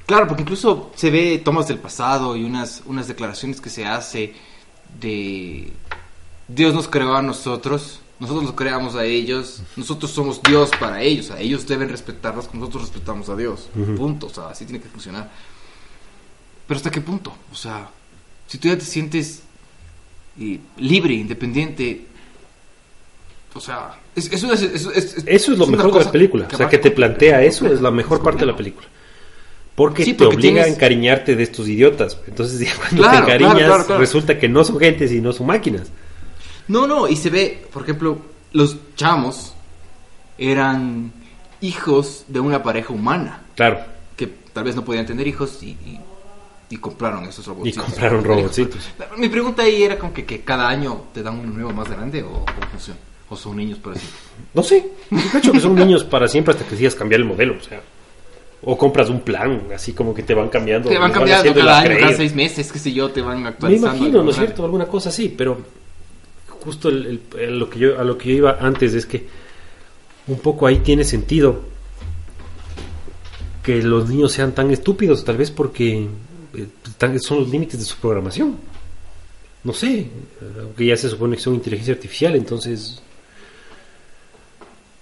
[0.08, 4.34] Claro, porque incluso se ve tomas del pasado y unas, unas declaraciones que se hace
[5.00, 5.72] de
[6.48, 11.30] Dios nos creó a nosotros, nosotros los creamos a ellos, nosotros somos Dios para ellos,
[11.30, 13.68] a ellos deben respetarnos como nosotros respetamos a Dios.
[13.76, 13.96] Ujú.
[13.96, 15.30] Punto, o sea, así tiene que funcionar.
[16.68, 17.34] Pero ¿hasta qué punto?
[17.52, 17.90] O sea,
[18.48, 19.44] si tú ya te sientes
[20.40, 22.06] eh, libre, independiente,
[23.54, 26.48] o sea, es- eso es, eso es- Eso es lo una mejor de la película.
[26.54, 28.88] O sea, que te plantea eso es la mejor parte de la película.
[29.78, 32.18] Porque, Sí, te obliga a encariñarte de estos idiotas.
[32.28, 34.02] Entonces, ya cuando Claro, te encariñas, claro, claro, claro.
[34.02, 35.92] resulta que no son gentes y no son máquinas.
[36.68, 38.18] No, no, y se ve, por ejemplo,
[38.54, 39.54] los chamos
[40.38, 41.12] eran
[41.62, 43.80] hijos de una pareja humana Claro.
[44.16, 46.00] que tal vez no podían tener hijos y, y-
[46.70, 47.70] y compraron esos robots.
[47.70, 48.90] Y compraron robotcitos.
[49.18, 52.24] Mi pregunta ahí era como que, que cada año te dan uno nuevo más grande
[52.24, 53.00] o cómo funciona.
[53.30, 54.06] O son niños por así.
[54.54, 54.86] No sé.
[55.38, 57.56] Hecho que son niños para siempre hasta que decidas cambiar el modelo.
[57.60, 57.82] O sea.
[58.64, 60.90] O compras un plan, así como que te van cambiando.
[60.90, 63.96] Te van cambiando cada año, cada seis meses, qué sé yo, te van Me actualizando.
[63.96, 64.66] imagino, ¿no es cierto?
[64.66, 65.58] Alguna cosa así, pero
[66.62, 69.28] justo el- el- el- lo que yo, a lo que yo iba antes es que
[70.28, 71.62] un poco ahí tiene sentido
[73.64, 76.08] que los niños sean tan estúpidos, tal vez porque
[76.56, 78.58] eh, están- son los límites de su programación.
[79.64, 80.08] No sé,
[80.60, 83.02] aunque ya se supone que son inteligencia artificial, entonces...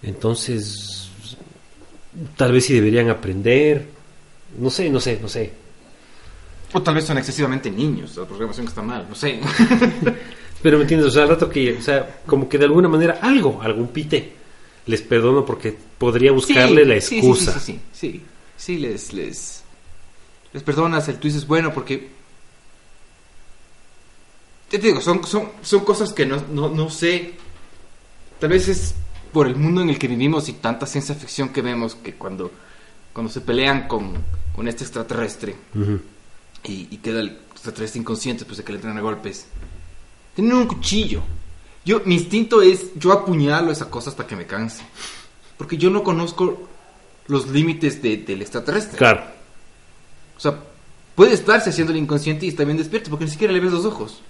[0.03, 1.04] Entonces...
[2.37, 3.85] Tal vez sí deberían aprender.
[4.57, 5.51] No sé, no sé, no sé.
[6.73, 9.39] O tal vez son excesivamente niños, la programación está mal, no sé.
[10.61, 13.19] Pero me entiendes, o sea, al rato que, o sea, como que de alguna manera
[13.21, 14.33] algo, algún pite,
[14.87, 17.59] les perdono porque podría buscarle Sí, la excusa.
[17.59, 18.21] Sí, sí, sí, sí, sí,
[18.57, 19.63] sí, les, les,
[20.53, 22.09] les perdonas, el tú dices, bueno, porque...
[24.71, 27.35] Ya te digo, son, son, son cosas que no, no, no sé.
[28.39, 28.95] Tal vez es
[29.35, 32.51] por el mundo en el que vivimos y tanta ciencia ficción que vemos que cuando,
[33.11, 34.13] cuando se pelean con,
[34.55, 35.57] con este extraterrestre
[36.63, 39.47] y queda el extraterrestre inconsciente pues de que le entran a golpes.
[40.35, 41.21] Tienen un cuchillo.
[41.83, 44.83] Yo, mi instinto es, yo apuñalo esa cosa hasta que me canse.
[45.57, 46.69] Porque yo no conozco
[47.27, 48.97] los límites de- del extraterrestre.
[48.97, 49.21] Claro,
[50.37, 50.57] O sea,
[51.13, 53.83] puede estarse haciendo el inconsciente y está bien despierto porque ni siquiera le ves los
[53.85, 54.21] ojos.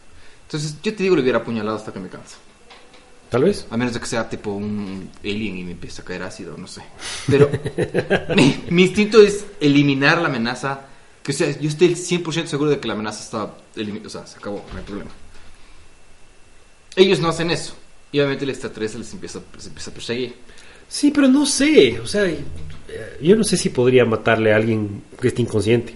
[0.47, 2.37] Entonces, yo te digo, le hubiera apuñalado hasta que me canse.
[3.29, 3.67] Tal vez.
[3.69, 6.67] A menos de que sea tipo un alien y me empiece a caer ácido, no
[6.67, 6.81] sé.
[7.27, 7.49] Pero
[8.35, 10.81] mi, mi instinto es eliminar la amenaza.
[11.23, 14.07] Que o sea, yo estoy 100% seguro de que la amenaza está eliminada.
[14.07, 15.11] O sea, se acabó, no hay problema.
[16.95, 17.75] Ellos no hacen eso.
[18.11, 20.35] Y obviamente el extraterrestre les empieza, les empieza a perseguir.
[20.87, 22.31] Sí, pero no sé, o sea,
[23.21, 25.95] yo no sé si podría matarle a alguien que esté inconsciente.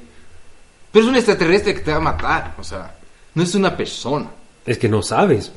[0.92, 2.56] Pero es un extraterrestre que te va a matar.
[2.58, 2.96] O sea,
[3.36, 4.30] no es una persona.
[4.66, 5.52] Es que no sabes.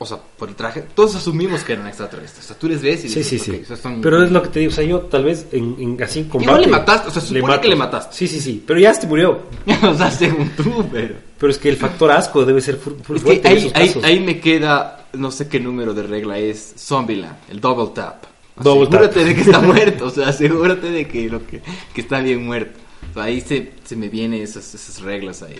[0.00, 0.84] O sea, por el traje.
[0.94, 2.44] Todos asumimos que eran extraterrestres.
[2.44, 3.62] O sea, tú les ves y Sí, dices, sí, "Ok, sí.
[3.64, 5.74] o sea, son- Pero es lo que te digo, o sea, yo tal vez en,
[5.76, 6.44] en- así en combate...
[6.52, 7.60] Igual le mataste, o sea, se supone mato.
[7.62, 8.14] que le mataste.
[8.16, 9.40] Sí, sí, sí, pero ya se murió.
[9.82, 11.16] o sea, según tú, pero.
[11.36, 13.58] Pero es que el factor asco debe ser fu- fu- Es que fuerte en ahí,
[13.58, 14.04] esos ahí, casos.
[14.04, 18.22] ahí me queda, no sé qué número de regla es Zombieland, el double tap.
[18.60, 19.24] Double asegúrate tap.
[19.28, 21.60] de que está muerto, o sea, asegúrate de que, lo que,
[21.92, 22.78] que está bien muerto.
[23.10, 25.58] O sea, ahí se, se me vienen esas, esas reglas ahí.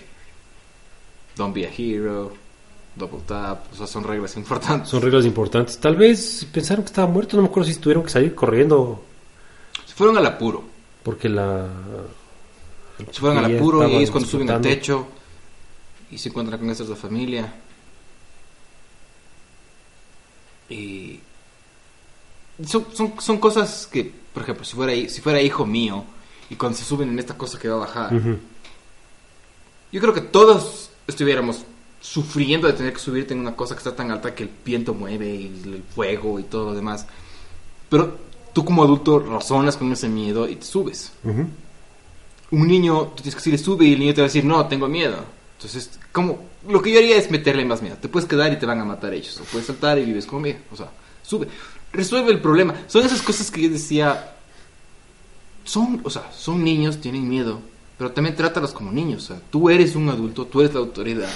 [1.35, 2.33] Don't be a hero,
[2.95, 4.89] double tap, o sea, son reglas importantes.
[4.89, 5.79] Son reglas importantes.
[5.79, 9.03] Tal vez pensaron que estaba muerto, no me acuerdo si tuvieron que salir corriendo
[9.85, 10.63] Se fueron al apuro,
[11.03, 11.67] porque la...
[13.11, 15.07] se fueron al apuro y es cuando suben al techo
[16.11, 17.53] y se encuentran con estas de familia.
[20.69, 21.19] Y
[22.65, 26.03] son, son, son cosas que, por ejemplo, si fuera, si fuera hijo mío
[26.49, 28.11] y cuando se suben en esta cosa que va a bajar,
[29.91, 31.63] yo creo que todos estuviéramos
[32.01, 34.93] sufriendo de tener que subirte en una cosa que está tan alta que el viento
[34.93, 37.05] mueve y el fuego y todo lo demás.
[37.89, 38.17] Pero
[38.53, 41.11] tú como adulto razonas con ese miedo y te subes.
[42.51, 44.65] Un niño, tú tienes que decirle sube y el niño te va a decir no,
[44.67, 45.17] tengo miedo.
[45.57, 47.97] Entonces, como lo que yo haría es meterle más miedo.
[48.01, 49.39] Te puedes quedar y te van a matar ellos.
[49.41, 50.59] O puedes saltar y vives conmigo.
[50.71, 50.89] O sea,
[51.21, 51.47] sube.
[51.91, 52.75] Resuelve el problema.
[52.87, 54.35] Son esas cosas que yo decía.
[55.65, 57.59] Son, o sea, son niños, tienen miedo.
[57.97, 59.25] Pero también trátalos como niños.
[59.25, 61.29] O sea, tú eres un adulto, tú eres la autoridad.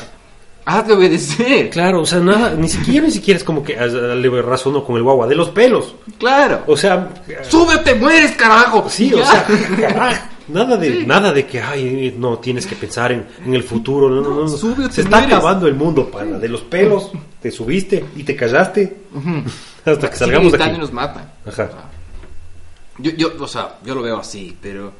[0.66, 1.70] Hazle obedecer.
[1.70, 4.96] Claro, o sea, nada, ni siquiera, ni siquiera es como que ah, le razono con
[4.96, 5.96] el guagua de los pelos.
[6.18, 6.64] Claro.
[6.68, 7.10] O sea,
[7.50, 8.86] ¡Súbete, mueres, carajo!
[8.90, 9.46] sí, o sea,
[9.78, 14.10] carajo, nada de, nada de que, ay, no, tienes que pensar en, en el futuro,
[14.10, 14.48] no, no, no, no.
[14.48, 15.36] sube o te Se está mueres.
[15.36, 17.12] acabando el mundo, para de los pelos,
[17.42, 18.98] te subiste y te callaste
[19.86, 20.78] hasta que salgamos de aquí.
[20.78, 21.30] nos matan.
[21.46, 21.70] Ajá.
[23.00, 24.94] Yo, yo, o sea, yo lo veo así, pero...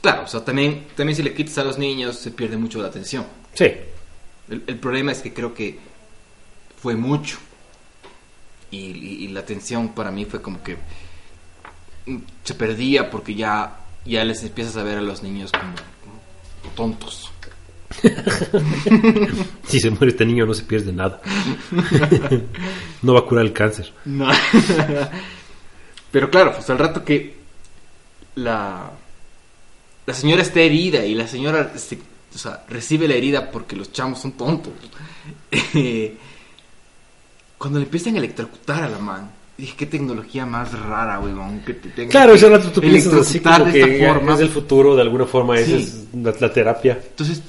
[0.00, 2.88] Claro, o sea, también, también si le quitas a los niños se pierde mucho la
[2.88, 3.24] atención.
[3.52, 3.66] Sí,
[4.50, 5.78] El, el problema es que creo que
[6.82, 7.38] fue mucho.
[8.70, 10.76] Y, y- y la atención para mí fue como que
[12.06, 15.72] mm, se perdía porque ya, ya les empiezas a ver a los niños como,
[16.62, 17.30] como tontos.
[19.66, 21.20] si se muere este niño no se pierde nada.
[23.02, 23.92] no va a curar el cáncer.
[24.04, 24.28] No.
[26.12, 27.36] Pero claro, pues al rato que
[28.36, 28.90] la,
[30.06, 31.98] la señora está herida y la señora este,
[32.34, 34.72] o sea, recibe la herida porque los chamos son tontos.
[35.74, 36.16] eh,
[37.58, 41.60] cuando le empiezan a electrocutar a la man, dije, qué tecnología más rara, weón.
[41.60, 44.34] Que te tenga Claro, ese rato tú piensas así como de esta forma.
[44.34, 46.98] es el futuro, de alguna forma, esa es la, la terapia.
[47.10, 47.42] Entonces,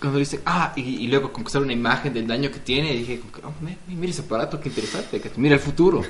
[0.00, 2.92] cuando dice, ah, y, y luego como que sale una imagen del daño que tiene,
[2.94, 3.52] dije, oh,
[3.88, 6.02] mira ese aparato, qué interesante, que mira el futuro.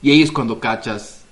[0.00, 1.22] Y ahí es cuando cachas,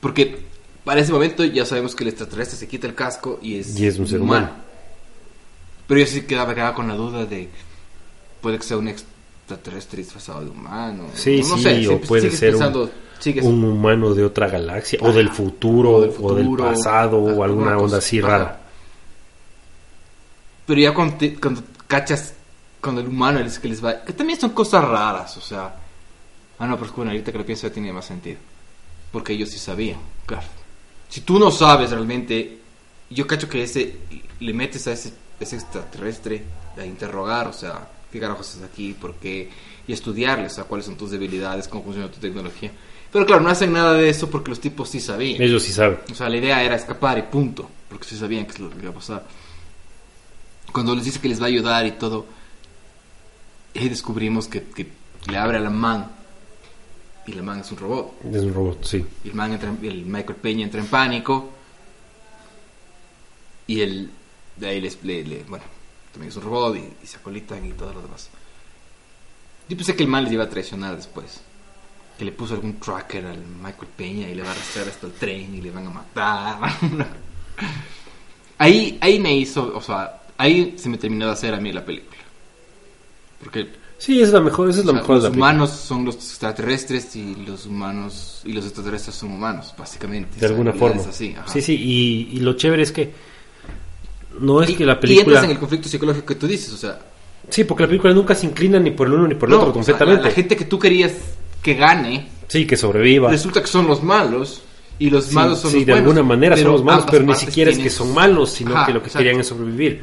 [0.00, 0.44] porque
[0.84, 3.86] para ese momento ya sabemos que el extraterrestre se quita el casco y es, Y
[3.86, 4.50] es un ser humano.
[5.86, 7.48] Pero yo sí quedaba, quedaba con la duda de,
[8.40, 11.06] puede que sea un extraterrestre disfrazado de humano.
[11.14, 12.90] Sí, no, no sí, sé, o puede ser un- pensando,
[13.42, 17.28] Un humano de otra galaxia, o del futuro, O del o del futuro, pasado, o
[17.28, 17.84] alguna alguna cosa.
[17.84, 18.60] onda así rara.
[20.66, 22.34] Pero ya cuando, te- cuando cachas
[22.80, 24.02] con el humano es que les va...
[24.04, 25.74] Que también son cosas raras, o sea...
[26.58, 28.38] Ah, no, pero es bueno, ahorita que lo pienso ya tiene más sentido.
[29.10, 30.46] Porque ellos sí sabían, claro.
[31.12, 32.58] Si tú no sabes realmente...
[33.10, 33.96] Yo cacho que ese...
[34.40, 36.42] Le metes a ese, ese extraterrestre
[36.78, 37.86] a interrogar, o sea...
[38.10, 38.94] ¿Qué carajos haces aquí?
[38.98, 39.50] ¿Por qué?
[39.86, 42.70] Y estudiarle, o sea, cuáles son tus debilidades, cómo funciona tu tecnología.
[43.10, 45.40] Pero claro, no hacen nada de eso porque los tipos sí sabían.
[45.40, 45.98] Ellos sí saben.
[46.10, 47.68] O sea, la idea era escapar y punto.
[47.90, 49.26] Porque sí sabían que es lo que iba a pasar.
[50.72, 52.26] Cuando les dice que les va a ayudar y todo,
[53.74, 54.88] ahí descubrimos que, que
[55.30, 56.10] le abre a la man.
[57.26, 58.14] Y la man es un robot.
[58.32, 59.04] Es un robot, sí.
[59.24, 61.50] Y el, man entra, en- el Michael Peña entra en pánico.
[63.66, 64.10] Y él,
[64.56, 65.64] de ahí les, le, le- bueno,
[66.12, 68.28] también es un robot y, y se acolitan y todo lo demás.
[69.68, 71.40] Yo pensé que el man les iba a traicionar después.
[72.18, 75.12] Que le puso algún tracker al Michael Peña y le va a arrastrar hasta el
[75.12, 76.58] tren y le van a matar.
[78.58, 81.84] ahí, ahí me hizo, o sea, ahí se me terminó de hacer a mí la
[81.84, 82.18] película.
[83.42, 83.68] Porque
[84.04, 85.46] Sí, es la mejor, esa es la o sea, mejor los película.
[85.52, 90.40] humanos son los extraterrestres y los humanos y los extraterrestres son humanos, básicamente.
[90.40, 91.00] De alguna forma.
[91.00, 93.12] es así, sí, sí, y, y lo chévere es que
[94.40, 95.44] no es Y- que la Y entras película...
[95.44, 96.98] en el conflicto psicológico que tú dices, o sea,
[97.48, 99.62] Sí, porque la película nunca se inclina ni por el uno ni por el no,
[99.62, 100.22] otro o sea, completamente.
[100.22, 101.12] la, la gente que tú querías
[101.62, 103.30] que gane, Sí, que sobreviva.
[103.30, 104.62] resulta que son los malos
[104.98, 106.08] y los Sí, malos son sí, los de buenos.
[106.10, 108.86] alguna manera son los malos, pero ni siquiera es tienen que son malos, sino Ajá,
[108.86, 109.24] que lo que exacto.
[109.24, 110.02] querían es sobrevivir.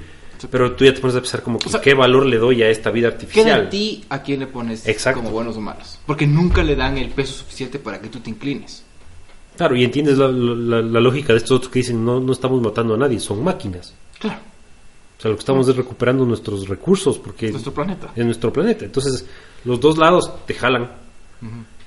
[0.50, 2.62] Pero tú ya te pones a pensar como que O sea, qué valor le doy
[2.64, 3.64] a esta vida artificial.
[3.64, 5.20] en ti a quién le pones Exacto.
[5.22, 6.00] como buenos o malos.
[6.06, 8.84] Porque nunca le dan el peso suficiente para que tú te inclines.
[9.58, 12.62] Claro, y entiendes la, la- la lógica de estos otros que dicen no, no estamos
[12.62, 13.94] matando a nadie, son máquinas.
[14.20, 14.40] Claro,
[15.18, 18.12] O sea, lo que estamos es recuperando nuestros recursos porque es nuestro planeta.
[18.16, 18.86] es nuestro planeta.
[18.86, 19.26] Entonces,
[19.66, 20.90] los dos lados te jalan.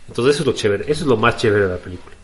[0.08, 2.14] Entonces, eso es lo chévere, eso es lo más chévere de la película.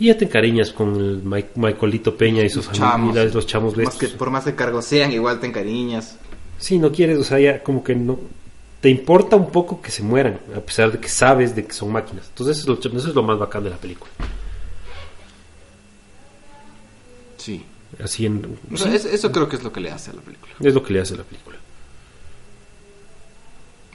[0.00, 1.22] Y ya te encariñas con el
[1.56, 5.40] Michaelito Peña y sus familias, los chamos Más que, por más que cargos sean, igual
[5.40, 6.16] te encariñas.
[6.58, 8.18] Sí, no quieres, o sea, ya como que no.
[8.80, 11.90] Te importa un poco que se mueran, a pesar de que sabes de que son
[11.90, 12.26] máquinas.
[12.28, 14.10] Entonces, eso es lo, eso es lo más bacán de la película.
[17.36, 17.64] Sí.
[18.02, 18.58] Así en.
[18.72, 20.52] O sea, es- eso creo que es lo que le hace a la película.
[20.60, 21.56] Es lo que le hace a la película.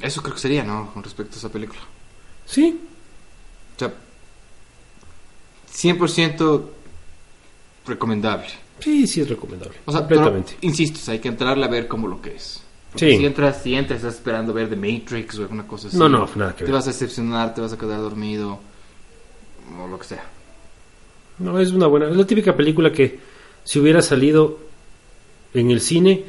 [0.01, 0.91] Eso creo que sería, ¿no?
[0.93, 1.79] Con respecto a esa película.
[2.45, 2.77] Sí,
[3.75, 3.93] O sea,
[5.73, 6.61] 100%
[7.87, 8.47] recomendable.
[8.79, 9.77] sí, sí es recomendable.
[9.85, 10.57] O sea, pero, completamente.
[10.65, 12.61] insisto, o sea, hay que entrarle a ver como lo que es.
[12.91, 13.17] Porque Sí.
[13.17, 15.97] Si entras, si entras, estás esperando ver The Matrix o alguna cosa así.
[15.97, 16.73] No, no, nada que Te ver.
[16.73, 18.59] vas a decepcionar, te vas a quedar dormido.
[19.81, 20.23] O lo que sea.
[21.39, 22.07] No, es una buena.
[22.09, 23.19] Es la típica película que
[23.63, 24.59] si hubiera salido
[25.55, 26.23] en el cine,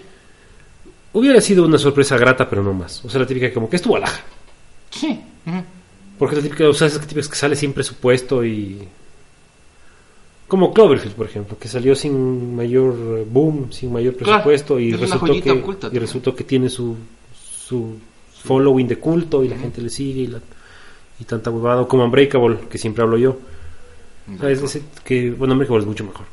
[1.12, 3.04] hubiera sido una sorpresa grata, pero no más.
[3.04, 4.22] O sea, la típica como que estuvo alaja.
[4.90, 5.20] Sí.
[5.46, 5.62] ujú.
[6.18, 8.88] Porque la típica, o sea, esas típicas que sale sin presupuesto y.
[10.48, 15.32] Como Cloverfield, por ejemplo, que salió sin mayor boom, sin mayor Claro, presupuesto y resultó
[15.40, 16.96] que oculta y resultó que tiene su
[17.66, 17.96] su
[18.42, 20.40] following de culto y la gente le sigue y, la-
[21.18, 23.38] y tanta huevada, como Unbreakable, que siempre hablo yo.
[24.42, 26.26] Es que, bueno, Unbreakable es mucho mejor.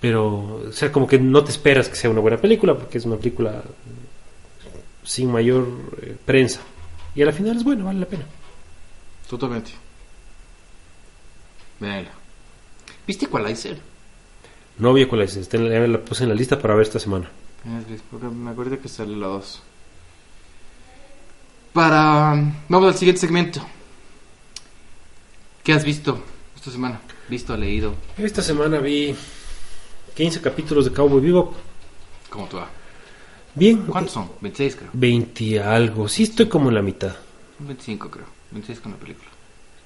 [0.00, 3.04] Pero, o sea, como que no te esperas que sea una buena película, porque es
[3.04, 3.62] una película
[5.04, 5.66] sin mayor
[6.00, 6.60] eh, prensa.
[7.14, 8.24] Y a la final es bueno, vale la pena.
[9.28, 9.72] Totalmente.
[11.80, 12.10] Véanla.
[13.10, 13.76] ¿Viste Equalizer?
[14.78, 17.28] No vi en la, puse en la lista para ver esta semana.
[18.08, 19.62] Porque me acuerdo que sale la 2.
[21.72, 22.40] Para.
[22.68, 23.66] Vamos al siguiente segmento.
[25.64, 26.22] ¿Qué has visto
[26.54, 27.00] esta semana?
[27.28, 27.96] ¿Visto, leído?
[28.16, 29.12] Esta semana vi
[30.14, 31.52] 15 capítulos de Cowboy Vivo.
[32.28, 32.70] ¿Cómo te va?
[33.56, 33.86] Bien.
[33.86, 34.30] ¿Cuántos son?
[34.40, 34.90] 26 creo.
[34.92, 36.08] 20 algo.
[36.08, 37.16] Sí, estoy como en la mitad.
[37.58, 38.26] 25 creo.
[38.52, 39.30] 26 con la película.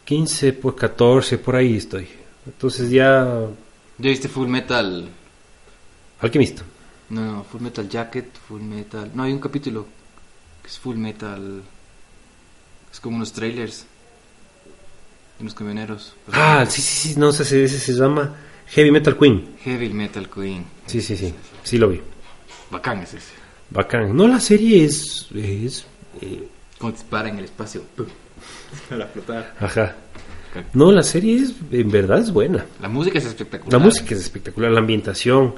[0.05, 2.24] 15, pues 14, por ahí estoy.
[2.47, 3.47] Entonces ya.
[3.99, 5.09] ¿Ya viste Full Metal?
[6.20, 6.62] Alquimista.
[7.11, 9.11] No, no, Full Metal Jacket, Full Metal...
[9.14, 9.86] No, hay un capítulo
[10.62, 11.62] que es Full Metal...
[12.90, 13.86] Es como unos trailers.
[15.38, 16.14] De unos camioneros.
[16.32, 17.18] Ah, sí, sí, sí.
[17.18, 18.34] No sé si ese se llama
[18.68, 19.57] Heavy Metal Queen.
[19.62, 20.64] Heavy Metal Queen.
[20.86, 21.34] Sí, sí, sí.
[21.62, 22.01] Sí lo vi.
[22.70, 23.32] Bacán es ese.
[23.70, 24.16] Bacán.
[24.16, 25.28] No, la serie es.
[25.34, 25.86] es
[26.20, 27.82] eh, Como dispara en el espacio.
[27.97, 28.07] ¡pum!
[28.88, 29.55] Para flotar.
[29.59, 29.97] ajá.
[30.72, 31.55] No, la serie es.
[31.70, 32.64] En verdad es buena.
[32.80, 33.72] La música es espectacular.
[33.72, 35.55] La música es espectacular, la ambientación.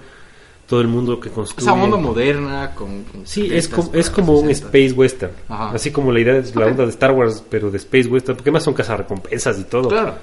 [0.67, 1.65] todo el mundo que construye.
[1.71, 3.05] Esa onda moderna con...
[3.05, 4.51] con Sí, es 70s, como, es como un 60s.
[4.53, 5.33] space western.
[5.49, 5.71] Ajá.
[5.71, 8.51] Así como la idea es la onda de Star Wars, pero de space western, porque
[8.51, 9.89] más son cazarrecompensas y todo.
[9.89, 10.17] Claro.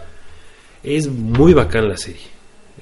[0.84, 2.28] Es muy bacán la serie.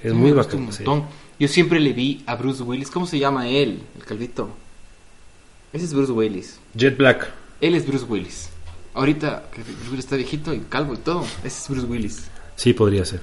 [0.03, 1.03] Es muy bacán un la serie.
[1.39, 2.89] Yo siempre le vi a Bruce Willis.
[2.89, 3.81] ¿Cómo se llama él?
[3.95, 4.49] El calvito.
[5.73, 6.59] Ese es Bruce Willis.
[6.75, 7.29] Jet Black.
[7.61, 8.49] Él es Bruce Willis.
[8.93, 11.21] Ahorita que Bruce Willis está viejito y calvo y todo.
[11.43, 12.23] Ese es Bruce Willis.
[12.55, 13.21] Sí, podría ser.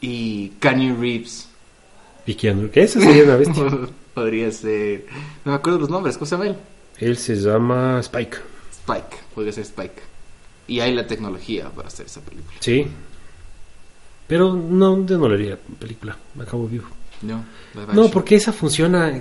[0.00, 1.48] Y Kanye Reeves.
[2.26, 3.64] Y Keanu, que esa sería una bestia.
[4.14, 5.06] Podría ser.
[5.44, 6.16] No me acuerdo los nombres.
[6.18, 6.56] ¿Cómo se llama él?
[6.98, 8.36] Él se llama Spike.
[8.72, 9.16] Spike.
[9.34, 10.02] Podría ser Spike.
[10.68, 12.54] Y hay la tecnología para hacer esa película.
[12.60, 12.86] Sí.
[14.26, 16.16] Pero no, yo no le haría película.
[16.34, 16.84] Me acabo vivo.
[17.22, 17.44] No,
[17.94, 19.12] No, porque esa funciona.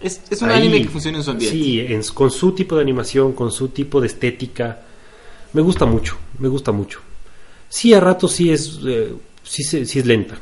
[0.00, 0.62] Es, es un ahí.
[0.62, 1.56] anime que funciona en su ambiente.
[1.56, 4.80] Sí, en- con su tipo de animación, con su tipo de estética.
[5.52, 7.00] Me gusta mucho, me gusta mucho.
[7.68, 10.36] Sí, a ratos sí es, eh, sí, sí es lenta.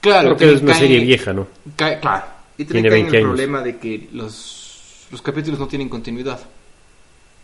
[0.00, 1.46] Claro, Creo que es una cae- serie vieja, ¿no?
[1.76, 2.24] cae- claro.
[2.56, 3.28] Y Tiene también cae en 20 el años.
[3.36, 6.40] problema de que los, los capítulos no tienen continuidad.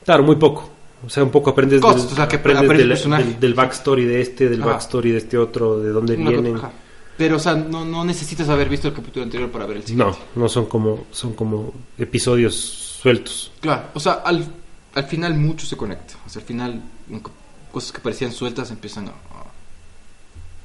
[0.05, 0.70] Claro, muy poco.
[1.07, 4.49] O sea, un poco aprendes, del, o sea, que aprendes aprendes del, backstory de este,
[4.49, 4.72] del Ajá.
[4.72, 6.57] backstory de este otro, de dónde vienen.
[6.57, 6.72] ajá.
[7.16, 10.16] Pero, o sea, no, no necesitas haber visto el capítulo anterior para ver el siguiente.
[10.34, 12.55] No, no son como, son como episodios
[13.01, 13.53] sueltos.
[13.61, 14.45] Claro, o sea, al,
[14.95, 16.14] al final mucho se conecta.
[16.26, 16.82] O sea, al final
[17.72, 19.12] cosas que parecían sueltas empiezan a,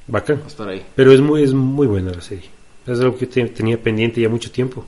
[0.06, 0.42] Bacán.
[0.44, 0.84] a estar ahí.
[0.94, 2.48] Pero es muy, es muy buena la serie.
[2.86, 4.84] Es algo que te- tenía pendiente ya mucho tiempo.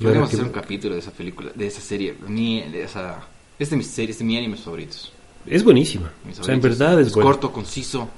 [0.00, 2.14] Podríamos hacer un capítulo de esa película, de esa serie.
[2.26, 3.20] Mi, de esa,
[3.58, 5.12] es de mis series, de mis animes favoritos.
[5.46, 6.10] Es buenísima.
[6.26, 7.30] Mis O sea, en verdad es, buena.
[7.30, 8.08] corto, conciso.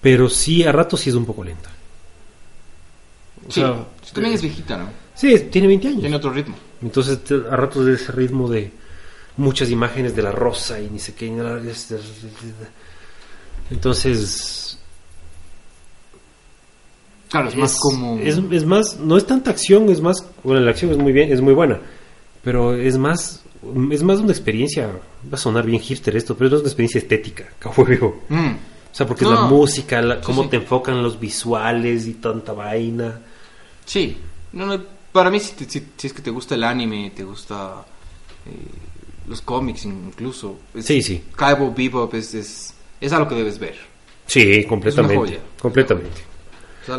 [0.00, 1.70] Pero sí, a ratos sí es un poco lenta.
[3.48, 4.88] O Sí, sea, también es viejita, ¿no?
[5.14, 6.00] Sí, tiene 20 años.
[6.00, 6.54] Tiene otro ritmo.
[6.82, 7.18] Entonces,
[7.50, 8.70] a ratos de ese ritmo de
[9.36, 11.26] muchas imágenes de la rosa y ni sé qué.
[13.70, 14.78] Entonces,
[17.28, 18.18] Claro, es, más como...
[18.18, 20.24] Es, es más, no es tanta acción, es más.
[20.44, 21.80] Bueno, la acción es muy bien, es muy buena.
[22.44, 23.42] Pero es más.
[23.90, 24.86] Es más una experiencia.
[24.86, 27.46] Va a sonar bien hipster esto, pero es una experiencia estética,
[27.88, 28.22] digo.
[28.28, 28.50] Mm.
[28.92, 29.34] O sea, porque No.
[29.34, 30.50] es la música, la- cómo sí.
[30.50, 33.20] te enfocan los visuales y tanta vaina.
[33.84, 34.16] Sí,
[34.52, 34.82] no, no,
[35.12, 37.84] para mí si, te- si, si es que te gusta el anime, te gusta
[38.46, 38.50] eh,
[39.28, 40.58] los cómics incluso.
[40.74, 41.22] es- Sí, sí.
[41.36, 43.76] Cowboy Bebop es, es, es algo que debes ver.
[44.26, 45.16] Sí, completamente.
[45.16, 45.38] joya.
[45.60, 46.22] Completamente.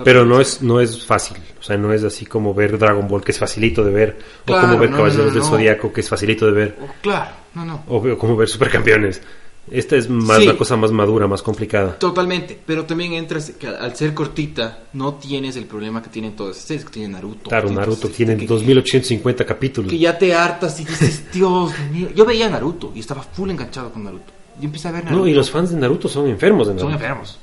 [0.04, 1.38] Pero no es, no es fácil.
[1.60, 4.18] O sea, no es así como ver Dragon Ball, que es facilito de ver.
[4.46, 5.48] Claro, o como ver no, Caballeros no, del no.
[5.50, 6.78] Zodiaco, que es facilito de ver.
[6.82, 7.84] Oh, claro, no, no.
[7.88, 9.22] O, o como ver Supercampeones.
[9.70, 10.46] Esta es más Sí.
[10.46, 11.98] la cosa más madura, más complicada.
[12.00, 16.58] Totalmente, pero también entras que al- ser cortita no tienes el problema que tienen todas
[16.58, 17.50] estas que tiene Naruto.
[17.50, 19.92] Claro, que tiene Naruto tiene estas- que- 2850 capítulos.
[19.92, 22.08] Que ya te hartas y dices, Dios mío.
[22.16, 24.32] Yo veía Naruto y estaba full enganchado con Naruto.
[24.60, 25.22] Yo empecé a ver Naruto.
[25.24, 26.86] No, y los fans de Naruto son enfermos de Naruto.
[26.90, 27.40] Son enfermos.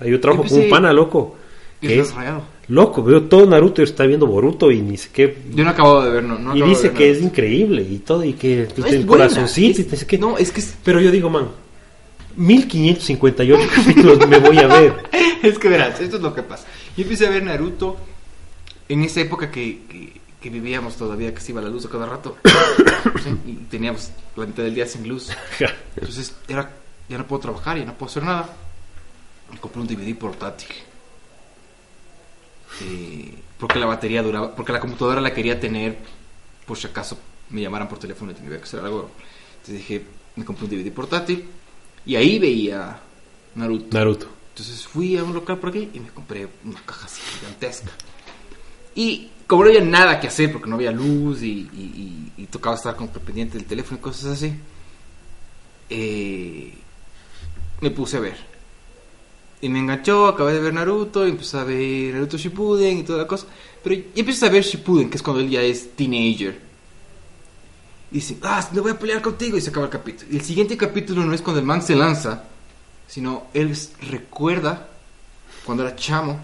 [0.00, 1.36] Hay yo trabajo con Empecé- un pana loco.
[1.80, 2.42] Y Que es rayado.
[2.68, 5.36] loco, veo todo Naruto y está viendo Boruto y ni sé qué.
[5.54, 6.38] Yo no acabo de ver, no.
[6.38, 10.00] no y dice que es increíble y todo, y que No, el corazoncito y es-
[10.00, 10.16] sé qué.
[10.16, 11.48] No, es que es, Pero yo digo, man,
[12.36, 14.94] 1558 capítulos me voy a ver.
[15.42, 16.66] es que verás, esto es lo que pasa.
[16.96, 17.96] Yo empecé a ver Naruto
[18.88, 22.06] en esa época que, que, que vivíamos todavía, que se iba la luz a cada
[22.06, 22.36] rato.
[23.22, 25.30] Sí, y teníamos la mitad del día sin luz.
[25.94, 26.70] Entonces era,
[27.08, 28.54] ya no puedo trabajar, ya no puedo hacer nada.
[29.50, 30.68] Me compré un DVD portátil.
[32.82, 35.96] Eh, porque la batería duraba, porque la computadora la quería tener
[36.66, 37.16] por si acaso
[37.50, 39.10] me llamaran por teléfono y tenía que hacer algo.
[39.52, 41.48] Entonces dije, me compré un DVD portátil
[42.06, 43.00] y ahí veía
[43.54, 43.96] Naruto.
[43.98, 44.26] Naruto.
[44.50, 47.90] Entonces fui a un local por aquí y me compré una caja así gigantesca.
[48.94, 52.46] Y como no había nada que hacer porque no había luz y, y- y- y
[52.46, 54.54] tocaba estar como pendiente del teléfono y cosas así,
[55.90, 56.72] eh,
[57.80, 58.36] me puse a ver.
[59.60, 63.20] Y me enganchó, acabé de ver Naruto, y empecé a ver Naruto Shippuden y toda
[63.20, 63.46] la cosa.
[63.82, 66.60] Pero y empecé a ver Shippuden, que es cuando él ya es teenager.
[68.10, 70.28] Y dice, ah, no voy a pelear contigo, y se acaba el capítulo.
[70.32, 72.44] Y el siguiente capítulo no es cuando el man se lanza,
[73.08, 73.76] sino él
[74.10, 74.88] recuerda
[75.64, 76.38] cuando era chamo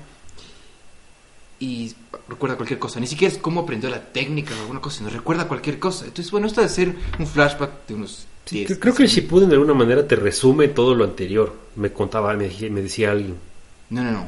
[1.61, 1.95] y
[2.29, 2.99] recuerda cualquier cosa.
[2.99, 6.05] Ni siquiera es cómo aprendió la técnica o alguna cosa, sino recuerda cualquier cosa.
[6.05, 9.21] Entonces, bueno, esto de ser un flashback de unos Sí, 10, creo- que el 15
[9.21, 11.55] Shippuden de alguna manera te resume todo lo anterior.
[11.77, 13.37] Me contaba, me, me decía alguien.
[13.91, 14.27] No, no, no.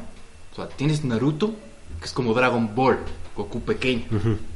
[0.53, 1.53] O sea, tienes Naruto,
[1.99, 2.99] que es como Dragon Ball,
[3.35, 4.05] Goku pequeño.
[4.11, 4.29] Ujú.
[4.29, 4.54] Y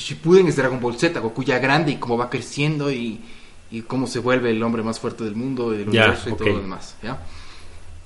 [0.00, 3.20] Shippuden es Dragon Ball Z, Goku ya grande y cómo va creciendo y,
[3.70, 6.38] y cómo se vuelve el hombre más fuerte del mundo, del Ya, universo y ok.
[6.38, 6.96] todo lo demás.
[7.02, 7.18] ¿ya?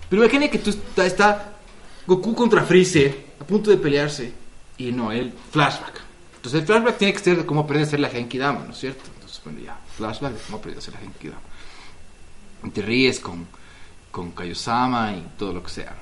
[0.09, 1.53] Pero imagina que tú está, está
[2.07, 4.33] Goku contra Freezer a punto de pelearse
[4.77, 6.01] y no, él flashback.
[6.37, 8.73] Entonces el flashback tiene que ser de cómo aprende a hacer la Genki Dama, ¿no
[8.73, 9.03] es cierto?
[9.15, 11.41] Entonces, bueno, ya, flashback de cómo aprende a hacer la Genki Dama.
[12.65, 13.47] Y te ríes con,
[14.11, 15.97] con Kaiosama y todo lo que sea.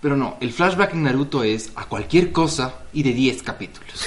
[0.00, 4.06] Pero no, el flashback en Naruto es a cualquier cosa y de 10 capítulos.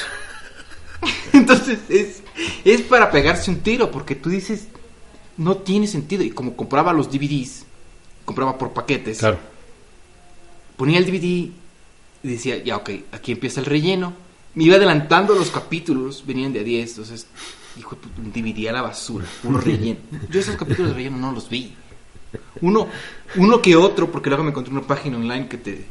[1.34, 2.22] Entonces es,
[2.64, 4.68] es para pegarse un tiro, porque tú dices,
[5.38, 6.24] no tiene sentido.
[6.24, 7.66] Y como compraba los DVDs,
[8.26, 9.40] compraba por paquetes, Claro.
[10.78, 11.54] ponía el DVD y
[12.24, 14.14] decía, ya, ok, aquí empieza el relleno.
[14.54, 17.26] Me iba adelantando los capítulos, venían de a 10, entonces,
[17.80, 20.00] hijo, un DVD a la basura, puro relleno.
[20.30, 21.74] Yo esos capítulos de relleno no los vi.
[22.62, 22.88] Uno,
[23.38, 25.86] uno que otro, porque luego me encontré una página online que te,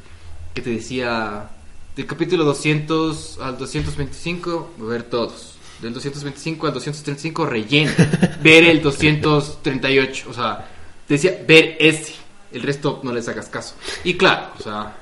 [0.54, 1.50] que te decía,
[1.97, 5.55] del capítulo 200 al 225, ver todos.
[5.82, 7.91] Del 225 al 235, relleno.
[8.43, 10.68] Ver el 238, o sea,
[11.09, 12.12] decía, ver ese.
[12.53, 13.74] El resto no les hagas caso.
[14.05, 14.95] Y claro, o sea,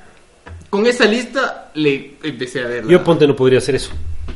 [0.69, 2.85] con esa lista le empecé a ver.
[2.85, 3.89] la- Yo ponte no podría hacer eso.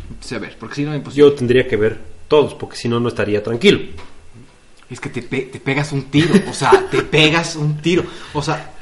[0.09, 1.29] empecé a ver, porque si no, imposible.
[1.29, 3.79] Yo tendría que ver todos, porque si no, no estaría tranquilo.
[4.89, 8.03] Es que te, pe- te pegas un tiro, o sea, te pegas un tiro.
[8.33, 8.72] O sea,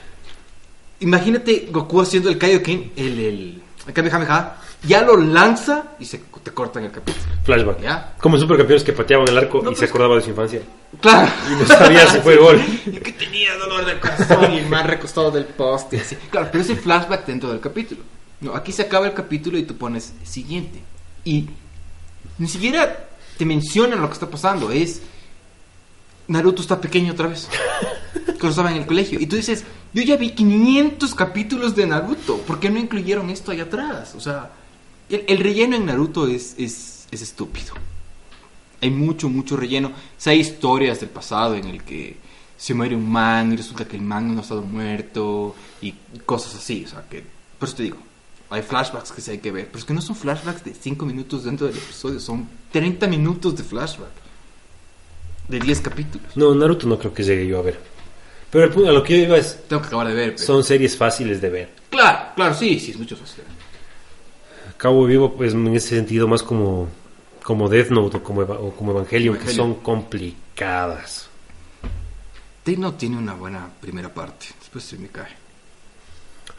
[1.01, 6.51] imagínate Goku haciendo el Kaioken, el, el, el Kamehameha, ya lo lanza y se, te
[6.51, 7.25] cortan el capítulo.
[7.43, 7.81] Flashback.
[7.81, 8.15] Ya.
[8.19, 10.61] Como supercampeones que pateaban el arco No, y se acordaba de su infancia.
[10.99, 11.31] Claro.
[11.51, 12.59] Y no sabía si fue gol.
[12.85, 15.99] Y que tenía dolor del corazón y el más recostado del poste.
[15.99, 16.15] Así.
[16.29, 18.01] Claro, pero es el flashback dentro del capítulo.
[18.39, 20.81] No, aquí se acaba el capítulo y tú pones siguiente.
[21.23, 21.47] Y
[22.39, 24.71] ni siquiera te mencionan lo que está pasando.
[24.71, 25.01] Es
[26.27, 27.49] Naruto está pequeño otra vez.
[28.25, 29.19] Cuando estaba en el colegio.
[29.19, 29.63] Y tú dices,
[29.93, 32.37] yo ya vi 500 capítulos de Naruto.
[32.39, 34.15] ¿Por qué no incluyeron esto allá atrás?
[34.15, 34.51] O sea,
[35.09, 37.73] el, el relleno en Naruto es, es, es estúpido.
[38.81, 39.89] Hay mucho, mucho relleno.
[39.89, 42.17] O sea, hay historias del pasado en el que
[42.57, 45.93] se muere un man y resulta que el man no ha estado muerto y
[46.25, 46.85] cosas así.
[46.85, 47.23] O sea, que
[47.57, 47.97] por eso te digo,
[48.51, 49.67] hay flashbacks que sí hay que ver.
[49.67, 53.55] Pero es que no son flashbacks de 5 minutos dentro del episodio, son 30 minutos
[53.55, 54.20] de flashback.
[55.51, 56.35] De 10 capítulos.
[56.37, 57.77] No, Naruto no creo que llegue yo a ver.
[58.49, 60.31] Pero el punto- a lo que yo iba es, Tengo que acabar de ver.
[60.35, 61.69] pero- son series fáciles de ver.
[61.89, 63.43] Claro, claro, sí, sí, es mucho fácil.
[64.77, 66.87] Cabo Vivo, pues en ese sentido más como,
[67.43, 69.73] como Death Note o como, Eva- o como Evangelion, que Evangelion.
[69.75, 71.29] son complicadas.
[72.65, 74.47] Death Note tiene una buena primera parte.
[74.59, 75.31] Después se me cae.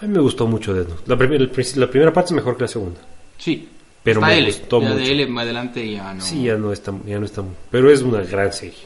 [0.00, 1.02] A mí me gustó mucho Death Note.
[1.06, 3.00] La, primer- el princi- la primera parte es mejor que la segunda.
[3.38, 3.68] Sí.
[4.04, 4.46] Pero Hasta me L.
[4.48, 4.98] gustó Ya mucho.
[5.00, 6.20] de L más adelante ya no.
[6.20, 8.78] Sí, ya no está, ya no está, pero es una gran serie.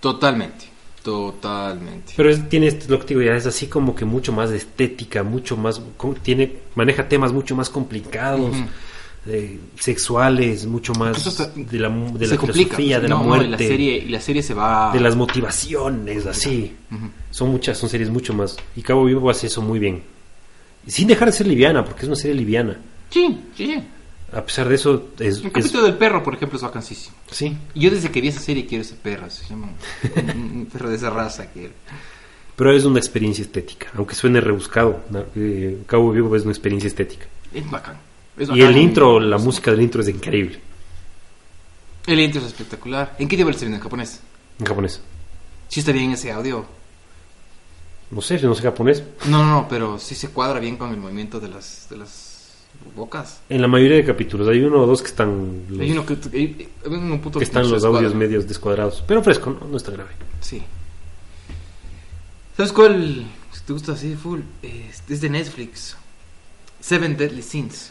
[0.00, 0.66] Totalmente.
[1.02, 2.14] Totalmente.
[2.16, 4.50] Pero es- tiene este- lo que te digo, ya es así como que mucho más
[4.50, 5.80] de estética, mucho más,
[6.22, 8.56] tiene, maneja temas mucho más complicados,
[9.28, 12.74] eh, sexuales, mucho más hasta- de la, de la complica.
[12.76, 14.90] filosofía, de la No, muerte, la serie, y la serie se va.
[14.92, 16.74] de las motivaciones, así.
[17.30, 18.56] Son muchas, son series mucho más.
[18.74, 20.02] Y Cabo Vivo hace eso muy bien.
[20.88, 22.76] Sin dejar de ser liviana, porque es una serie liviana.
[23.10, 23.82] Sí, sí, sí.
[24.32, 27.14] A pesar de eso, es, El es- capítulo del perro, por ejemplo, es vacancísimo.
[27.30, 27.56] sí.
[27.74, 29.30] Y yo desde que vi esa serie quiero ese perro.
[29.30, 29.68] Se llama
[30.16, 31.50] un, perro de esa raza.
[31.52, 31.70] que
[32.56, 35.00] Pero es una experiencia estética, aunque suene rebuscado.
[35.36, 37.26] eh, Cabo Vivo es una experiencia estética.
[37.54, 37.96] Es bacán.
[38.36, 40.60] Es Y el intro, la música del intro es increíble.
[42.06, 43.16] El intro es espectacular.
[43.18, 44.20] ¿En qué idioma está viendo en japonés?
[44.58, 45.00] En japonés.
[45.68, 46.66] Sí está bien ese audio.
[48.10, 49.02] No sé, no sé japonés.
[49.26, 52.35] No, no, no, pero sí se cuadra bien con el movimiento de las, de las
[52.94, 53.40] bocas.
[53.48, 56.16] En la mayoría de capítulos hay uno o dos que están los, Hay uno que,
[56.32, 59.02] hay- hay que están los audios medios descuadrados.
[59.06, 60.10] Pero fresco, no, no está grave.
[60.40, 60.62] Sí.
[62.56, 63.26] ¿Sabes cuál?
[63.52, 65.96] Si te gusta así full, es, es de Netflix.
[66.80, 67.90] Seven Deadly Sins.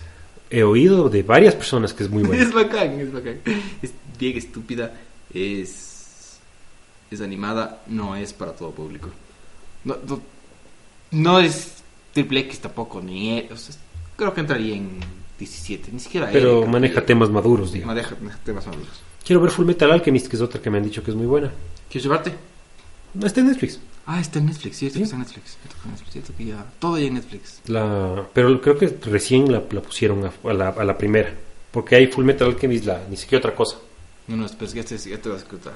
[0.50, 2.54] He oído de varias personas que es muy Es bueno.
[2.54, 3.40] bacán, es bacán.
[3.82, 4.94] Es bien estúpida.
[5.34, 6.38] Es,
[7.12, 7.84] es animada.
[7.88, 9.10] No es para todo público.
[9.84, 10.22] No, no,
[11.12, 11.74] no es
[12.14, 13.02] triple X tampoco.
[13.02, 13.76] Ni o sea,
[14.16, 15.00] creo que entraría en
[15.40, 15.92] 17.
[15.92, 17.96] Ni siquiera Pero maneja que- temas maduros, digamos.
[17.96, 19.02] Maneja, maneja temas maduros.
[19.26, 21.26] Quiero ver Full Metal Alchemist, que es otra que me han dicho que es muy
[21.26, 21.52] buena.
[21.90, 22.34] ¿Quieres llevarte?
[23.14, 23.80] No está en Netflix.
[24.06, 24.78] Ah, está en Netflix.
[24.78, 25.00] Cierto Sí.
[25.00, 25.58] que está en Netflix.
[26.12, 26.66] Cierto que ya.
[26.80, 27.62] Todo ya en Netflix.
[27.68, 31.34] La, pero creo que recién la, la pusieron a, a la, a la primera.
[31.72, 33.78] Porque hay Full Metal Alchemist, la, ni siquiera otra cosa.
[34.28, 35.74] No, no, espera, ya te, ya te vas a escuchar.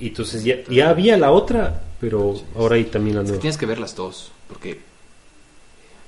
[0.00, 3.40] Y entonces ya, ya había la otra, pero ahora hay también la es que nueva.
[3.42, 4.80] tienes que ver las dos, porque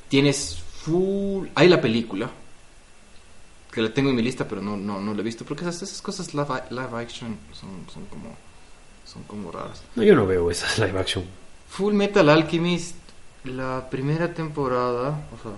[0.09, 1.49] tienes full...
[1.55, 2.31] Hay la película,
[3.73, 5.83] que la tengo en mi lista, pero no, no, no la he visto, porque esas,
[5.83, 8.35] esas cosas live, live action son, son, como,
[9.05, 9.83] son como raras.
[9.95, 11.25] No, yo no veo esas live action.
[11.71, 12.97] Full Metal Alchemist,
[13.45, 15.53] la primera temporada, o sea,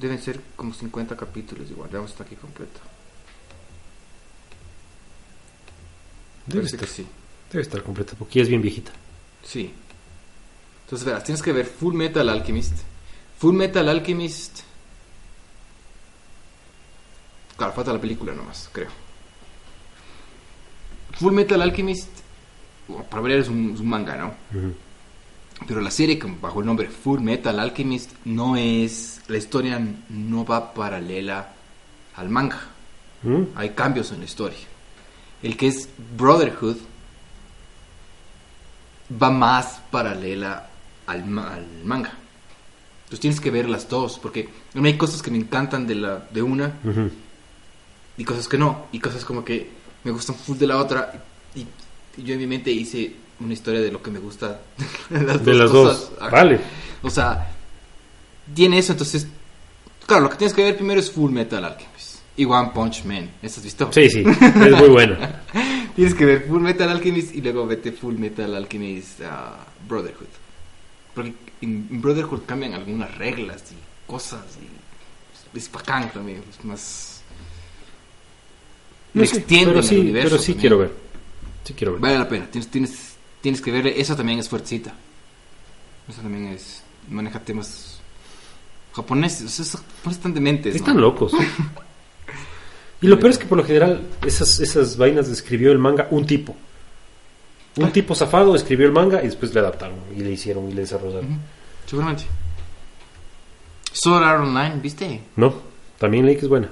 [0.00, 2.80] deben ser como 50 capítulos igual, veamos está aquí completa.
[6.46, 7.06] Debe Parece estar, que sí.
[7.50, 8.92] debe estar completa, porque ya es bien viejita.
[9.42, 9.72] Sí.
[10.84, 12.74] Entonces, verás, tienes que ver Full Metal Alchemist.
[13.38, 14.60] Full Metal Alchemist.
[17.56, 18.88] Claro, falta la película nomás, creo.
[21.18, 22.08] Full Metal Alchemist.
[22.88, 24.34] bueno, para ver, es un, es un manga, ¿no?
[25.66, 29.22] Pero la serie, bajo el nombre Full Metal Alchemist, no es.
[29.28, 29.80] La historia
[30.10, 31.52] no va paralela
[32.14, 32.60] al manga.
[33.22, 33.42] ¿Mm?
[33.54, 34.58] Hay cambios en la historia.
[35.42, 36.76] El que es Brotherhood
[39.22, 40.68] va más paralela
[41.06, 42.12] al, al manga.
[43.06, 45.94] Entonces tienes que ver las dos, porque a mí hay cosas que me encantan de,
[45.94, 47.08] la, de una Ujú.
[48.18, 49.68] y cosas que no, y cosas como que
[50.04, 51.12] me gustan full de la otra.
[51.54, 51.60] Y,
[52.20, 54.60] y yo en mi mente hice una historia de lo que me gusta
[55.10, 56.10] de las De dos las cosas.
[56.20, 56.30] dos.
[56.32, 56.60] Vale.
[57.02, 57.52] O sea,
[58.54, 59.26] tiene eso, entonces,
[60.06, 63.30] claro, lo que tienes que ver primero es Full Metal Alchemist y One Punch Man.
[63.40, 63.90] ¿Eso has visto?
[63.92, 64.24] Sí, sí.
[64.26, 65.42] Es muy buena.
[65.96, 70.26] Tienes que ver Full Metal Alchemist y luego vete Full Metal Alchemist ah, Brotherhood.
[71.14, 77.22] Porque en, Brotherhood cambian algunas reglas y cosas y es bacán también, es más...
[79.14, 80.60] No sé, pero el sí, universo pero sí también.
[80.60, 80.92] quiero ver.
[81.64, 82.00] Sí quiero ver.
[82.02, 84.92] Vale la pena, tienes, tienes, tienes que verle, esa también es fuertecita.
[86.08, 87.98] Esa también es, maneja temas
[88.94, 90.74] japoneses, o sea, es- japoneses tan dementes.
[90.74, 90.78] ¿no?
[90.78, 91.32] Están locos.
[93.02, 96.26] Y lo peor es que por lo general esas, esas vainas escribió el manga un
[96.26, 96.56] tipo.
[97.76, 100.82] Un tipo zafado escribió el manga y después le adaptaron y le hicieron y le
[100.82, 101.26] desarrollaron.
[101.26, 101.38] Ujú,
[101.86, 102.24] Seguramente.
[103.92, 105.20] Sword Art Online, ¿viste?
[105.36, 105.54] No,
[105.98, 106.70] también leí que es buena.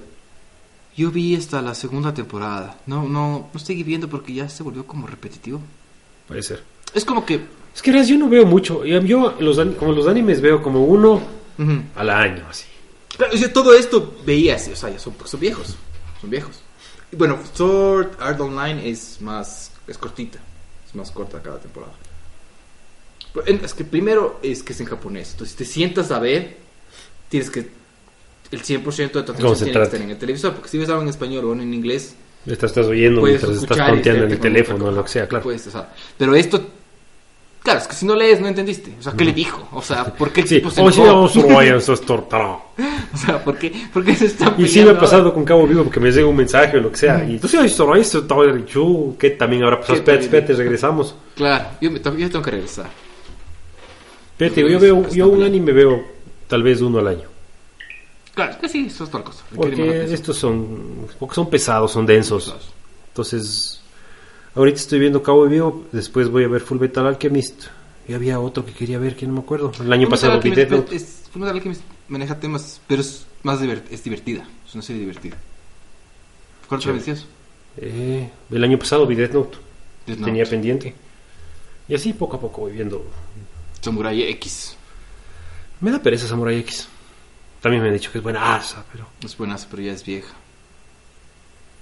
[0.96, 2.78] Yo vi hasta la segunda temporada.
[2.86, 5.61] No, no, no estoy viendo porque ya se volvió como repetitivo.
[6.28, 6.62] Puede ser.
[6.94, 7.40] Es como que.
[7.74, 8.84] Es que yo no veo mucho.
[8.84, 11.20] Yo los, como los animes veo como uno
[11.59, 11.82] ujú.
[11.96, 12.66] al año, así.
[13.16, 15.76] Claro, o sea, todo esto veías, o sea, ya son, son viejos.
[16.20, 16.61] Son viejos.
[17.11, 19.72] Y bueno, Sword Art Online es más.
[19.86, 20.38] es cortita.
[20.95, 21.92] Más corta cada temporada.
[23.47, 25.32] Es que primero es que es en japonés.
[25.32, 26.57] Entonces, si te sientas a ver,
[27.28, 27.68] tienes que.
[28.51, 30.55] El 100% de tu atención tiene que estar en el televisor.
[30.55, 32.14] Porque si ves algo en español o en inglés,
[32.47, 35.49] Estás, estás oyendo puedes mientras estás ponteando en el teléfono o lo que sea, claro.
[35.49, 36.62] O sea, pero esto,
[37.64, 38.94] claro, es que si no lees no entendiste.
[39.00, 39.66] O sea, ¿qué le dijo?
[39.72, 40.94] O sea, ¿por qué el Sí, tipo se enojó?
[42.02, 42.58] tortados.
[43.12, 45.44] O sea, ¿por qué, por qué se están Y sí me ha peleando pasado con
[45.44, 47.24] Cabo Vivo porque me llega un mensaje o lo que sea.
[47.24, 49.94] Y entonces, esto eso estaba dicho que también pasado.
[49.94, 51.12] ¿Qué Espérate, espérate, regresamos.
[51.12, 51.34] ahora?
[51.34, 52.90] Claro, yo, me yo tengo que regresar.
[54.32, 56.04] Espérate, yo veo, yo un anime veo
[56.48, 57.28] tal vez uno al año.
[58.34, 59.44] Claro, es que sí, eso es otra cosa.
[59.54, 62.54] Porque estos son, porque son pesados, son densos.
[63.08, 63.80] Entonces,
[64.55, 67.64] ahorita estoy viendo Cabo Vivo, después voy a ver Full Metal Alchemist.
[68.07, 69.72] Y había otro que quería ver, que no me acuerdo.
[69.80, 70.96] El año Fullmetal pasado vi Death Note.
[70.96, 74.46] es- Fullmetal Alchemist maneja temas, pero es más divert- es divertida.
[74.66, 75.36] Es una serie divertida.
[76.68, 77.26] ¿Cuál pareció eso?
[77.78, 79.59] Eh, el año pasado vi Death Note.
[80.07, 80.30] Death Note.
[80.30, 80.94] Tenía pendiente.
[81.88, 83.05] Y así poco a poco voy viendo.
[83.80, 84.76] Samurai X.
[85.80, 86.88] Me da pereza Samurai X.
[87.61, 89.07] También me han dicho que es buena asa, pero...
[89.24, 90.34] Es buenazo, pero ya es vieja.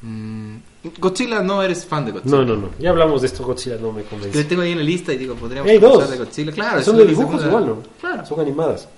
[0.03, 0.57] Mm,
[0.99, 2.37] Godzilla, no eres fan de Godzilla.
[2.39, 2.71] No, no, no.
[2.79, 4.45] Ya hablamos de esto, Godzilla no me convence.
[4.45, 5.91] tengo ahí en la lista y digo, podríamos dos.
[5.93, 6.53] conversar de Godzilla.
[6.53, 7.83] Claro, Son de dibujos segunda- igual, ¿no?
[8.01, 8.27] Claro.
[8.27, 8.89] Son animadas.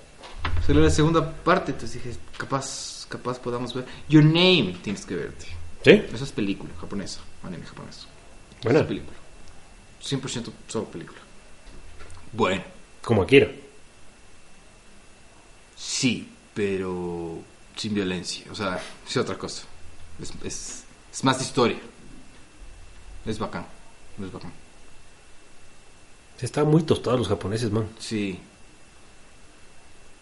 [0.65, 3.85] Salió la segunda parte, entonces dije, capaz, capaz podamos ver.
[4.09, 5.45] Your Name tienes que verte.
[5.83, 5.91] ¿Sí?
[6.13, 8.07] Esa es película japonesa, anime japonés.
[8.63, 8.79] Buena.
[8.79, 9.17] Esa es película.
[10.03, 11.19] 100% solo película.
[12.33, 12.63] Bueno,
[13.03, 13.47] Como Akira.
[15.75, 17.39] sí, pero
[17.75, 18.45] sin violencia.
[18.51, 19.63] O sea, es otra cosa.
[20.21, 20.83] Es, es,
[21.15, 21.77] es más historia.
[23.25, 23.65] Es bacán.
[24.21, 24.51] Es bacán.
[26.41, 27.87] Están muy tostados los japoneses, man.
[27.97, 28.37] Sí.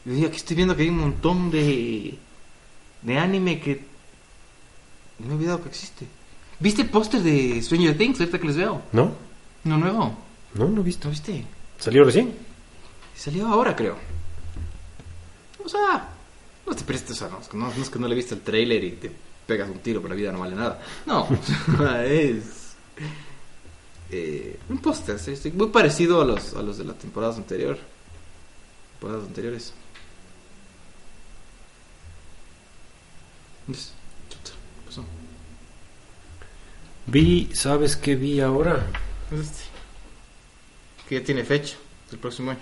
[0.06, 2.16] Y aquí estoy viendo que hay un montón de,
[3.02, 3.84] de anime que
[5.18, 6.06] me he olvidado que existe.
[6.60, 8.84] ¿Viste el póster de Stranger Things ahorita que les veo?
[8.92, 9.16] ¿No?
[9.64, 10.16] No nuevo.
[10.54, 11.08] No, no he visto.
[11.08, 11.44] ¿No viste?
[11.80, 12.36] ¿Salió recién?
[13.16, 13.98] Salió ahora, creo.
[15.66, 16.08] O sea,
[16.68, 18.92] no te prestes, o sea, no, no es que no le viste el trailer y
[18.92, 19.12] te
[19.48, 20.82] pegas un tiro, pero la vida no vale nada.
[21.06, 21.28] No,
[22.04, 22.76] es
[24.12, 27.78] eh, un póster, sí, muy parecido a los, a los de la temporada anterior.
[29.00, 29.74] Temporadas anteriores.
[33.72, 33.94] Es-
[34.30, 35.06] chuta, ¿qué pasó?
[37.08, 38.86] Vi, ¿sabes qué vi ahora?
[39.32, 39.64] Es este.
[41.08, 41.76] Que ya tiene fecha,
[42.12, 42.60] el próximo año.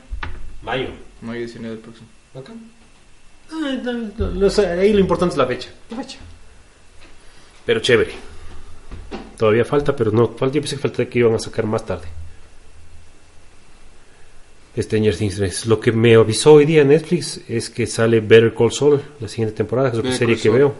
[0.63, 0.89] Mayo.
[1.21, 2.07] Mayo 19 del próximo.
[2.33, 2.53] Acá.
[3.51, 5.69] Ah, no, no, no sé, ahí lo importante es la fecha.
[5.89, 6.17] ¿Qué fecha?
[7.65, 8.11] Pero chévere.
[9.38, 10.35] Todavía falta, pero no.
[10.38, 12.07] Yo pensé que falta que iban a sacar más tarde.
[14.77, 15.65] Stranger Things 3.
[15.65, 19.55] Lo que me avisó hoy día Netflix es que sale Better Call Saul la siguiente
[19.55, 20.73] temporada, que es Better serie que veo,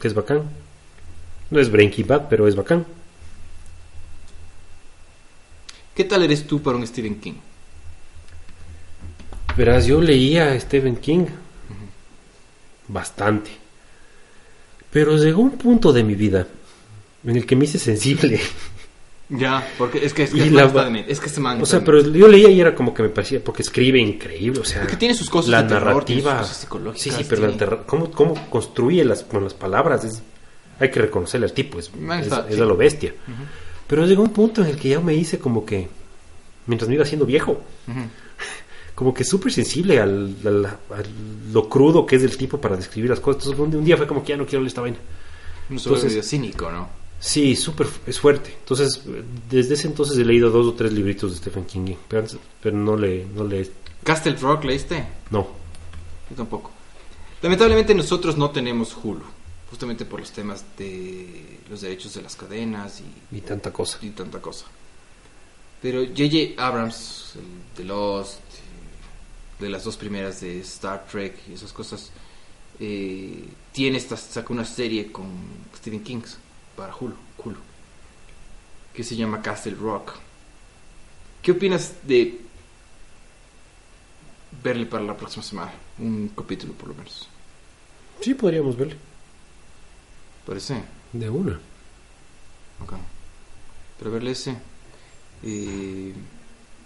[0.00, 0.42] que es bacán.
[1.50, 2.84] No es Breaking Bad, pero es bacán.
[5.94, 7.34] ¿Qué tal eres tú para un Stephen King?
[9.56, 11.26] Verás, yo leía a Stephen King
[12.86, 13.50] bastante.
[14.90, 16.46] Pero llegó un punto de mi vida
[17.24, 18.40] en el que me hice sensible.
[19.30, 20.64] Ya, porque es que es que, Y la.
[21.06, 23.44] Es que este man O sea, pero yo leía y era como que me parecía,
[23.44, 24.82] porque escribe increíble, o sea.
[24.84, 26.48] Es que tiene sus cosas La de terror, tiene sus narrativa.
[26.48, 30.02] cosas psicológicas, Sí, sí, pero la terra- ¿cómo, cómo construye las, con las palabras?
[30.04, 30.22] Es,
[30.80, 32.60] hay que reconocerle al tipo, es, es, sí.
[32.60, 33.12] a lo bestia.
[33.86, 35.88] Pero llegó un punto en el que ya me hice como que,
[36.66, 38.00] mientras me iba haciendo viejo, Ujú.
[38.98, 40.78] Como que súper sensible al, al-
[41.52, 43.44] lo crudo que es el tipo para describir las cosas.
[43.46, 44.98] Entonces, un, día fue como que ya no quiero leer esta vaina.
[45.70, 46.88] Entonces- medio cínico, ¿no?
[47.20, 48.56] Sí, súper, es fuerte.
[48.58, 49.02] Entonces,
[49.48, 53.24] desde ese entonces he leído dos o tres libritos de Stephen King, pero no le,
[53.26, 53.70] no le,
[54.02, 55.06] Castle Rock, ¿leíste?
[55.30, 55.46] no.
[56.30, 56.72] Yo tampoco.
[57.40, 59.22] Lamentablemente nosotros no tenemos Hulu,
[59.70, 63.00] justamente por los temas de los derechos de las cadenas
[63.32, 63.98] y, Y tanta cosa.
[64.02, 64.66] y tanta cosa.
[65.80, 66.60] Pero J.J.
[66.60, 68.40] Abrams, el de Lost,
[69.58, 72.10] de las dos primeras de Star Trek y esas cosas,
[72.80, 75.26] eh, tiene esta, sacó una serie con
[75.76, 76.20] Stephen King
[76.76, 77.14] para Hulu,
[77.44, 77.56] Hulu,
[78.94, 80.12] que se llama Castle Rock.
[81.42, 82.40] ¿Qué opinas de
[84.62, 85.72] verle para la próxima semana?
[85.98, 87.28] Un capítulo por lo menos.
[88.20, 88.96] Sí, podríamos verle.
[90.46, 90.82] Parece.
[91.12, 91.58] De una.
[92.82, 92.92] Ok.
[93.98, 94.56] Pero verle ese.
[95.42, 96.12] eh,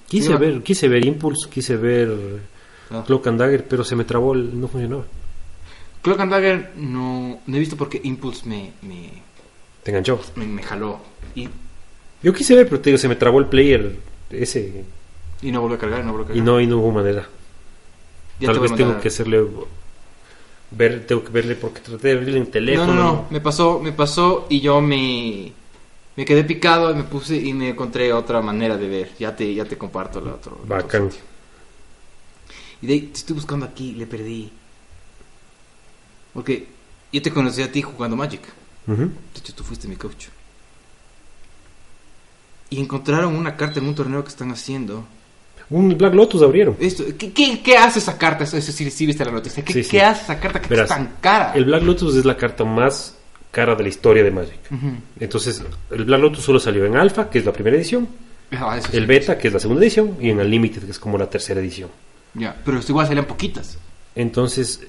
[0.08, 2.42] Quise ver, quise ver Impulse, quise ver
[2.94, 3.05] ah.
[3.06, 5.05] Cloak and Dagger, pero se me trabó, el- no funcionaba.
[6.02, 9.10] Cloak and Dagger no, no he visto porque Impulse me, me,
[9.82, 10.20] Te enganchó.
[10.36, 10.98] me, me jaló.
[11.35, 11.48] Y,
[12.23, 13.97] Yo quise ver, pero te digo, se me trabó el player
[14.31, 14.85] ese
[15.43, 17.28] y no volvió a cargar, no volvió a y no, y no hubo manera.
[18.40, 19.44] Ya Tal te vez tengo que hacerle
[20.70, 22.94] ver, tengo que verle porque traté de abrirle en No, teléfono.
[22.94, 23.27] no, no.
[23.31, 25.52] Me pasó, me pasó y yo me,
[26.16, 29.10] me quedé picado y me puse y me encontré otra manera de ver.
[29.19, 30.52] Ya te, ya te comparto la otra.
[30.66, 31.10] Bacán.
[32.82, 34.50] Y de ahí te estoy buscando aquí, le perdí.
[36.34, 36.66] Porque
[37.12, 38.40] yo te conocí a ti jugando Magic.
[38.86, 39.02] Ujú.
[39.02, 40.26] De hecho, tú fuiste mi coach.
[42.70, 45.04] Y encontraron una carta en un torneo que están haciendo.
[45.70, 46.76] Un Black Lotus abrieron.
[46.80, 48.44] Esto, ¿qué, qué, qué hace esa carta?
[48.44, 49.64] Eso, eso sí, sí viste la noticia.
[49.64, 49.90] ¿Qué, Sí, sí.
[49.90, 51.52] qué hace esa carta que Verás, es tan cara?
[51.54, 53.16] El Black Lotus es la carta más
[53.50, 54.59] cara de la historia de Magic.
[54.70, 54.92] Ujú.
[55.20, 58.09] Entonces, el Black Lotus solo salió en Alpha, que es la primera edición,
[58.54, 61.28] Ah, el Beta, que es la segunda edición, y en Unlimited, que es como la
[61.30, 61.88] tercera edición.
[62.34, 63.78] Ya, pero esto igual salían poquitas.
[64.14, 64.80] Entonces,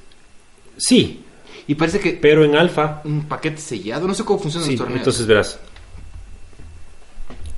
[0.78, 1.24] sí,
[1.68, 4.08] Y parece que pero en Alpha, un paquete sellado.
[4.08, 5.00] No sé cómo funcionan sí, los torneos.
[5.00, 5.60] entonces verás.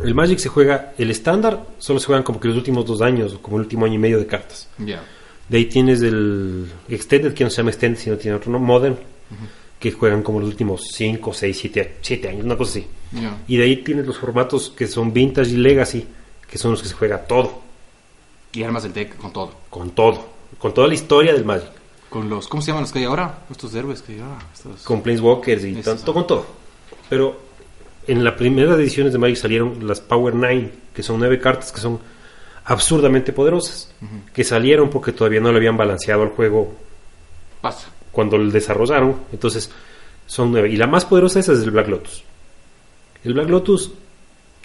[0.04, 3.34] El Magic se juega, el estándar, solo se juegan como que los últimos dos años,
[3.34, 4.68] o como el último año y medio de cartas.
[4.78, 5.02] Ya.
[5.48, 8.98] De ahí tienes el Extended, que no se llama Extended, sino tiene otro nombre, Modern,
[9.80, 11.70] que juegan como los últimos 5, 6,
[12.02, 12.88] 7, años, una cosa así.
[13.14, 13.38] Ya.
[13.48, 16.06] Y de ahí tienes los formatos que son Vintage y Legacy,
[16.50, 17.62] que son los que se juega todo,
[18.56, 19.52] Y armas el deck con todo.
[19.70, 20.26] con todo,
[20.58, 21.70] con toda la historia del Magic,
[22.10, 22.48] Con los.
[22.48, 23.40] ¿Cómo se llaman los que hay ahora?
[23.52, 24.40] Estos héroes que hay ahora.
[24.54, 24.82] Estos...
[24.84, 26.46] con Planeswalkers y tanto con todo.
[27.10, 27.40] Pero
[28.08, 31.72] en la primera de ediciones de Magic salieron las Power 9, que son nueve cartas
[31.72, 32.00] que son
[32.66, 33.92] absurdamente poderosas,
[34.34, 36.74] que salieron porque todavía no le habían balanceado al juego
[37.62, 37.90] Pasa.
[38.12, 39.18] cuando lo desarrollaron.
[39.32, 39.70] Entonces,
[40.26, 40.70] son nueve.
[40.70, 42.24] Y la más poderosa esa es el Black Lotus.
[43.24, 43.92] El Black Lotus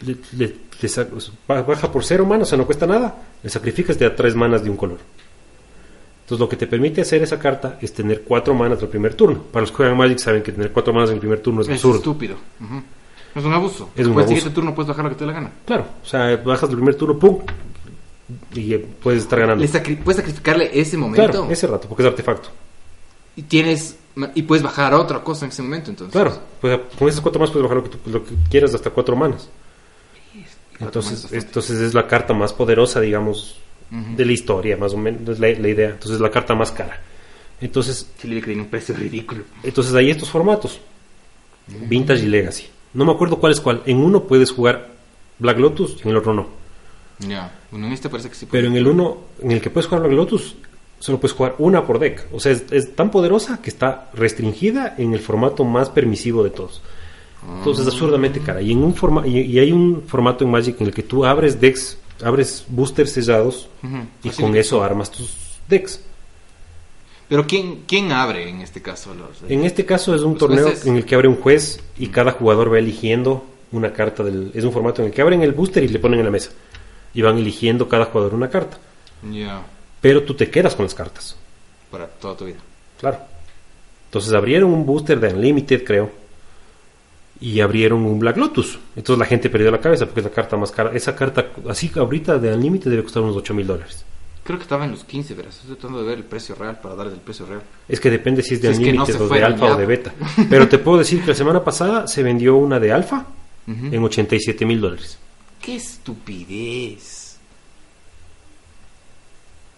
[0.03, 0.55] le- le-
[1.47, 3.15] baja por cero manas, o sea, no cuesta nada.
[3.43, 4.99] Le sacrificas de a tres manas de un color.
[6.23, 9.43] Entonces, lo que te permite hacer esa carta es tener cuatro manas al primer turno.
[9.43, 11.69] Para los que juegan Magic saben que tener cuatro manas en el primer turno es
[11.69, 11.97] Es absurdo.
[11.99, 12.37] estúpido.
[12.61, 12.83] Ujú.
[13.35, 13.91] Es un abuso.
[13.95, 14.29] Es un Después abuso.
[14.29, 15.53] siguiente turno puedes bajar lo que te dé la gana.
[15.67, 17.39] Claro, o sea, bajas del primer turno, ¡pum!
[18.55, 19.61] Y puedes estar ganando.
[19.63, 21.25] Le sacri- puedes sacrificarle ese momento.
[21.31, 22.49] Claro, ese rato, porque es artefacto.
[23.37, 23.97] Y tienes.
[24.35, 26.13] Y puedes bajar otra cosa en ese momento, entonces.
[26.13, 28.91] Claro, pues, con esas cuatro manas puedes bajar lo que, tú- lo que quieras hasta
[28.91, 29.49] cuatro manas.
[30.81, 33.59] Entonces, entonces es la carta más poderosa, digamos,
[33.91, 35.91] de la historia, más o menos, es la, la idea.
[35.91, 37.01] Entonces es la carta más cara.
[37.61, 39.45] Entonces, Sí, le un precio ridículo.
[39.63, 40.81] entonces hay estos formatos,
[41.67, 42.67] Vintage y Legacy.
[42.95, 43.83] No me acuerdo cuál es cuál.
[43.87, 44.89] En uno puedes jugar
[45.39, 46.49] Black Lotus, en el otro no.
[47.19, 47.53] Ya.
[47.71, 48.47] Bueno, en este parece que sí.
[48.51, 50.57] Pero en el uno, en el que puedes jugar Black Lotus,
[50.99, 52.27] solo puedes jugar una por deck.
[52.33, 56.51] O sea, es, es tan poderosa que está restringida en el formato más permisivo de
[56.51, 56.83] todos.
[57.59, 58.61] Entonces es absurdamente cara.
[58.61, 61.25] Y, en un forma, y, y hay un formato en Magic en el que tú
[61.25, 63.97] abres decks, abres boosters sellados Ujú.
[64.23, 65.31] y Así con eso armas tus
[65.69, 66.03] decks.
[67.29, 69.15] Pero ¿quién, ¿quién abre en este caso?
[69.15, 70.87] Los, En este caso es un torneo jueces.
[70.87, 74.51] en el que abre un juez y cada jugador va eligiendo una carta del...
[74.53, 76.51] Es un formato en el que abren el booster y le ponen en la mesa.
[77.15, 78.79] Y van eligiendo cada jugador una carta.
[79.33, 79.63] Ya.
[80.01, 81.37] Pero tú te quedas con las cartas.
[81.91, 82.59] Para toda tu vida.
[82.99, 83.19] Claro.
[84.07, 86.11] Entonces abrieron un booster de Unlimited, creo.
[87.41, 88.79] Y abrieron un Black Lotus.
[88.97, 90.91] Entonces la gente perdió la cabeza porque es la carta más cara.
[90.95, 94.05] Esa carta, así ahorita de Unlimited debe costar unos 8 mil dólares.
[94.45, 95.57] Creo que estaba en los 15, verás.
[95.57, 97.63] Estoy tratando de ver el precio real para darles el precio real.
[97.89, 99.75] Es que depende si es de Si es que no Unlimited o de ya.
[99.75, 100.15] o de Beta.
[100.51, 103.27] Pero te puedo decir que la semana pasada se vendió una de Alpha
[103.67, 103.87] Ujú.
[103.95, 105.19] en 87 mil dólares.
[105.63, 107.39] ¡Qué estupidez!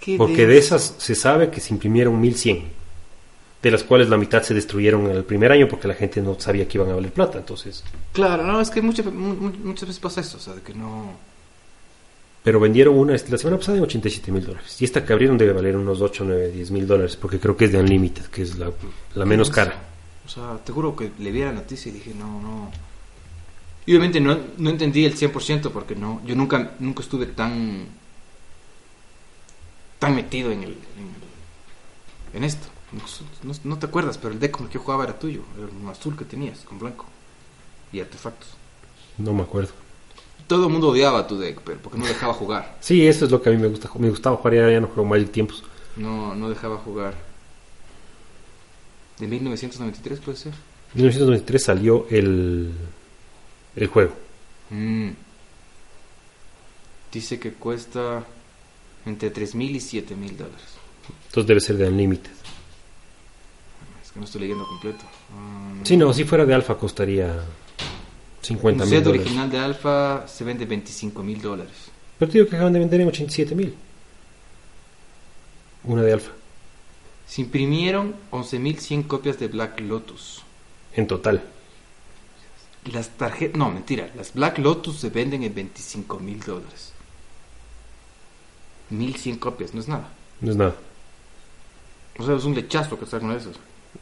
[0.00, 2.64] ¿Qué Porque de esas se sabe que se imprimieron 1100,
[3.62, 6.38] de las cuales la mitad se destruyeron en el primer año porque la gente no
[6.40, 7.38] sabía que iban a valer plata.
[7.38, 10.62] Entonces, Claro, no, es que muchas, mu- mu- muchas veces pasa eso, o sea, de
[10.62, 11.12] que no...
[12.42, 14.82] pero vendieron una la semana pasada en 87 mil dólares.
[14.82, 17.66] Y esta que abrieron debe valer unos 8, 9, 10 mil dólares porque creo que
[17.66, 18.72] es de Unlimited, que es la,
[19.14, 19.76] la menos ¿Qué cara.
[20.26, 22.70] O sea, te juro que le vi la noticia y dije, no, no...
[23.86, 27.86] Y obviamente no, no entendí el 100% porque no, yo nunca, nunca estuve tan...
[30.00, 30.70] tan metido en el...
[30.70, 32.66] en, en esto.
[33.42, 35.66] No, no te acuerdas, pero el deck con el que yo jugaba era tuyo, era
[35.66, 37.06] el azul que tenías, con blanco.
[37.92, 38.50] Y artefactos.
[39.18, 39.70] No me acuerdo.
[40.46, 42.76] Todo el mundo odiaba tu deck, pero porque no dejaba jugar.
[42.80, 43.90] Sí, eso es lo que a mí me gusta.
[43.98, 45.64] Me gustaba jugar, ya, ya no juego Magic tiempos.
[45.96, 47.14] No, no dejaba jugar.
[49.18, 50.52] De 1993 puede ser.
[50.94, 52.72] En 1993 salió el,
[53.76, 54.12] el juego.
[54.70, 55.10] Mm.
[57.12, 58.24] Dice que cuesta
[59.04, 60.76] entre 3 mil y 7 mil dólares.
[61.26, 62.30] Entonces debe ser de Unlimited.
[64.12, 65.04] Que no estoy leyendo completo.
[65.34, 67.40] Ah, Sí, no, si fuera de alfa costaría
[68.42, 69.20] 50 Un mil dólares.
[69.26, 71.72] original de Alpha se vende 25 mil dólares.
[72.18, 73.74] Pero te digo que acaban de vender en 87 mil.
[75.84, 76.30] Una de alfa,
[77.26, 80.42] Se imprimieron 11.100 copias de Black Lotus.
[80.94, 81.42] en total.
[82.92, 86.92] Las tarjetas, no, mentira, las Black Lotus se venden en 25 mil dólares.
[88.90, 90.08] 1100 copias, no es nada.
[90.40, 90.74] No es nada.
[92.18, 93.56] O sea, es un lechazo que con esos.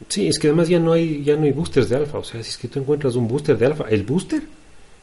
[0.07, 2.17] Sí, es que además ya no hay ya no hay boosters de alfa.
[2.19, 4.41] O sea, si es que tú encuentras un booster de alfa, el booster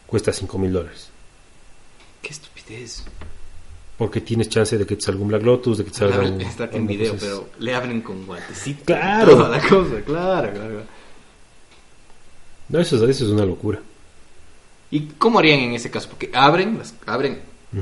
[0.07, 1.09] cuesta 5 mil dólares.
[2.23, 3.05] Qué estupidez.
[3.97, 6.41] Porque tienes chance de que te salga un Black Lotus, de que te salga un...
[6.41, 8.85] Está en video, pero le abren con guantecito.
[8.85, 9.37] Claro.
[9.37, 10.83] Toda la cosa, claro, claro.
[12.69, 13.81] No, eso, es- eso es una locura.
[14.91, 16.09] ¿Y cómo harían en ese caso?
[16.09, 17.41] Porque abren, las abren,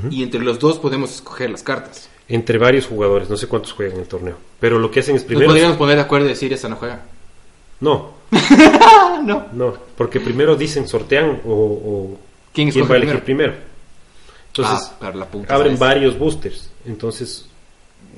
[0.09, 2.09] y entre los dos podemos escoger las cartas.
[2.29, 4.35] Entre varios jugadores, no sé cuántos juegan en el torneo.
[4.59, 5.47] Pero lo que hacen es primero...
[5.47, 7.01] podríamos poner de acuerdo y decir, esa no juega.
[7.79, 8.13] No,
[9.23, 9.47] no.
[9.53, 12.19] no, porque primero dicen sortean o, o
[12.53, 13.53] ¿Quién va a elegir primero.
[14.47, 15.53] Entonces, ah, claro, la punta.
[15.53, 16.71] abren varios boosters.
[16.85, 17.45] Entonces,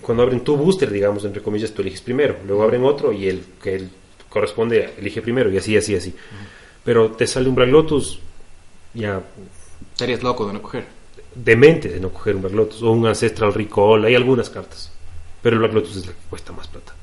[0.01, 2.37] cuando abren tu booster, digamos, entre comillas, tú eliges primero.
[2.47, 3.89] Luego abren otro y el que el
[4.29, 6.15] corresponde elige primero y así, así, así.
[6.85, 8.19] Pero te sale un Black Lotus
[8.93, 9.21] ya
[9.91, 10.85] Estarías loco de no coger.
[11.43, 14.05] Demente de no coger un Black Lotus o un Ancestral Recall.
[14.05, 14.91] Hay algunas cartas.
[15.41, 16.93] Pero el Black Lotus es la que cuesta más plata.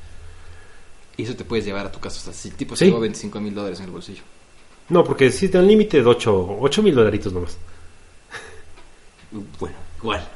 [1.17, 2.19] Y eso te puedes llevar a tu casa.
[2.21, 2.81] O sea, si el tipo Sí.
[2.81, 4.23] se llevó 25 mil dólares en el bolsillo.
[4.89, 7.57] No, porque si te dan límite de 8 mil dolaritos nomás.
[9.33, 10.29] Uh, Bueno, igual.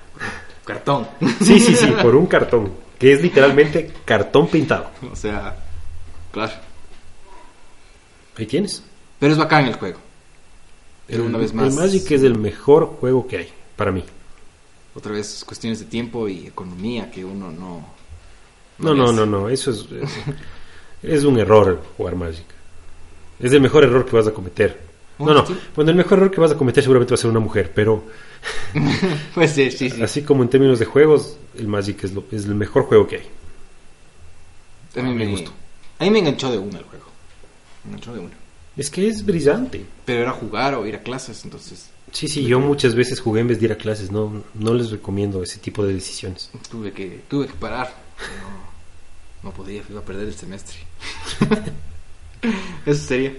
[0.65, 1.07] Cartón.
[1.43, 2.73] Sí, sí, sí, por un cartón.
[2.99, 4.91] Que es literalmente cartón pintado.
[5.11, 5.57] o sea,
[6.33, 6.53] claro.
[8.37, 8.83] Ahí tienes.
[9.19, 9.99] Pero es bacán el juego.
[11.07, 11.69] Pero el, una vez más.
[11.75, 14.05] El Magic es el mejor juego que hay, para mí.
[14.95, 17.87] Otra vez cuestiones de tiempo y economía que uno no.
[18.79, 20.11] No, no, no, no, eso es, es,
[21.03, 22.45] es un error jugar Magic.
[23.39, 24.79] Es el mejor error que vas a cometer.
[25.19, 25.45] No, no,
[25.75, 28.05] bueno, el mejor error que vas a cometer seguramente va a ser una mujer, pero
[29.35, 30.03] Pues sí, sí, sí.
[30.03, 33.17] así como en términos de juegos, el Magic es, lo- es el mejor juego que
[33.17, 33.27] hay.
[34.97, 35.53] A mí me me gustó.
[35.99, 37.07] A mí me enganchó de una el juego.
[37.85, 38.35] Me enganchó de una.
[38.77, 39.87] Es que es brillante.
[40.05, 43.49] Pero era jugar o ir a clases, entonces Sí, sí, yo muchas veces jugué en
[43.49, 46.51] vez de ir a clases, no, no les recomiendo ese tipo de decisiones.
[46.71, 47.95] tuve que tuve que parar.
[49.43, 50.77] No, no podía, iba a perder el semestre.
[52.87, 53.35] Eso sería.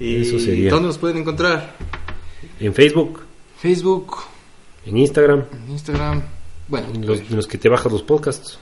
[0.00, 0.70] Y Eso sería.
[0.70, 1.76] ¿Dónde nos pueden encontrar?
[2.60, 3.20] En Facebook,
[3.60, 4.16] Facebook,
[4.86, 6.22] en Instagram, en Instagram.
[6.68, 8.58] Bueno, en los, en los que te bajas los podcasts,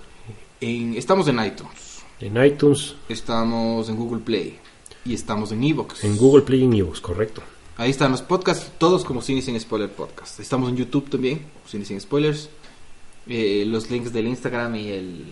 [0.61, 4.59] en- estamos en iTunes, en iTunes, estamos en Google Play
[5.05, 6.05] y estamos en Evox.
[6.05, 7.43] en Google Play y en iVoox, correcto.
[7.77, 10.39] Ahí están los podcasts, todos como Cine Sin Spoiler Podcast.
[10.41, 12.49] Estamos en YouTube también, Cine Sin Spoilers.
[13.27, 15.25] Eh, los links del Instagram y el...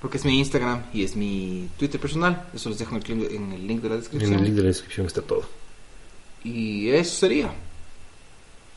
[0.00, 2.48] Porque es mi Instagram y es mi Twitter personal.
[2.54, 4.34] Eso los dejo en el, en link de la En descripción.
[4.34, 5.42] el link de la descripción está todo.
[6.44, 7.52] Y eso sería.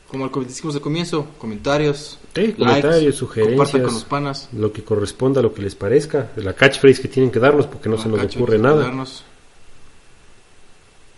[0.08, 3.56] Como decimos al comienzo, comentarios, Sí, comentarios, sugerencias.
[3.58, 4.48] compartan con los panas.
[4.52, 7.98] Lo que corresponda, lo que les parezca, la catchphrase que tienen que darnos porque no
[7.98, 8.92] se nos ocurre nada.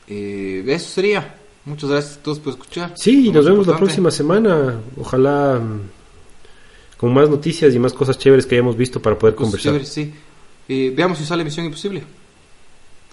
[0.06, 1.37] Eh, eso sería.
[1.68, 2.94] Muchas gracias a todos por escuchar.
[2.96, 4.80] Sí, Lo nos vemos la próxima semana.
[4.96, 5.80] Ojalá mm,
[6.96, 9.72] con más noticias y más cosas chéveres que hayamos visto para poder Cosas conversar.
[9.72, 10.14] chéveres, sí.
[10.68, 12.02] Eh, veamos si sale Misión Imposible.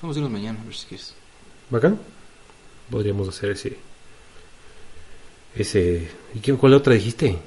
[0.01, 1.13] Vamos a irnos mañana, a ver si quieres.
[1.69, 1.99] ¿Bacán?
[2.89, 3.77] Podríamos hacer ese.
[5.55, 6.09] Ese.
[6.33, 7.37] ¿Y qué, cuál otra dijiste?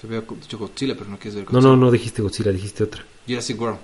[0.00, 1.70] Te había dicho Godzilla, pero no quieres ver No, Godzilla.
[1.70, 3.04] no, no dijiste Godzilla, dijiste otra.
[3.26, 3.78] Jurassic World.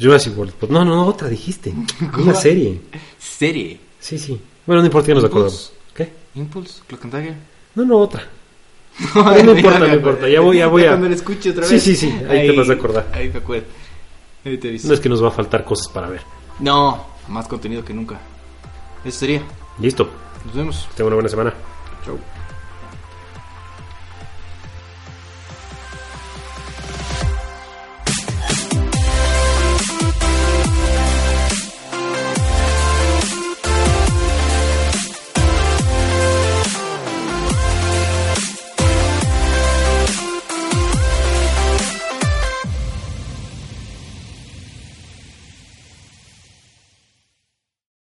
[0.00, 0.54] Jurassic World.
[0.58, 1.72] Pues, No, no, no, otra dijiste.
[2.18, 2.80] Una serie.
[3.18, 3.78] Serie.
[4.00, 4.40] Sí, sí.
[4.66, 5.72] Bueno, no importa, ya nos acordamos.
[5.94, 6.12] ¿Qué?
[6.34, 7.34] Impulse, Clock and Dagger.
[7.74, 8.26] No, no, otra.
[9.14, 11.74] no, no importa, no importa, ya voy- ya voy a- Cuando lo escuche otra Sí,
[11.74, 11.82] vez.
[11.82, 13.08] sí, sí, ahí te vas a acordar.
[13.12, 13.64] Ahí me acuerdo.
[14.44, 14.88] Ahí te aviso.
[14.88, 16.20] No es que nos va a faltar cosas para ver.
[16.60, 18.18] No, más contenido que nunca.
[19.04, 19.42] Eso sería.
[19.78, 20.08] Listo.
[20.46, 20.88] Nos vemos.
[20.96, 21.54] Tengo una buena semana.
[22.04, 22.18] Chau.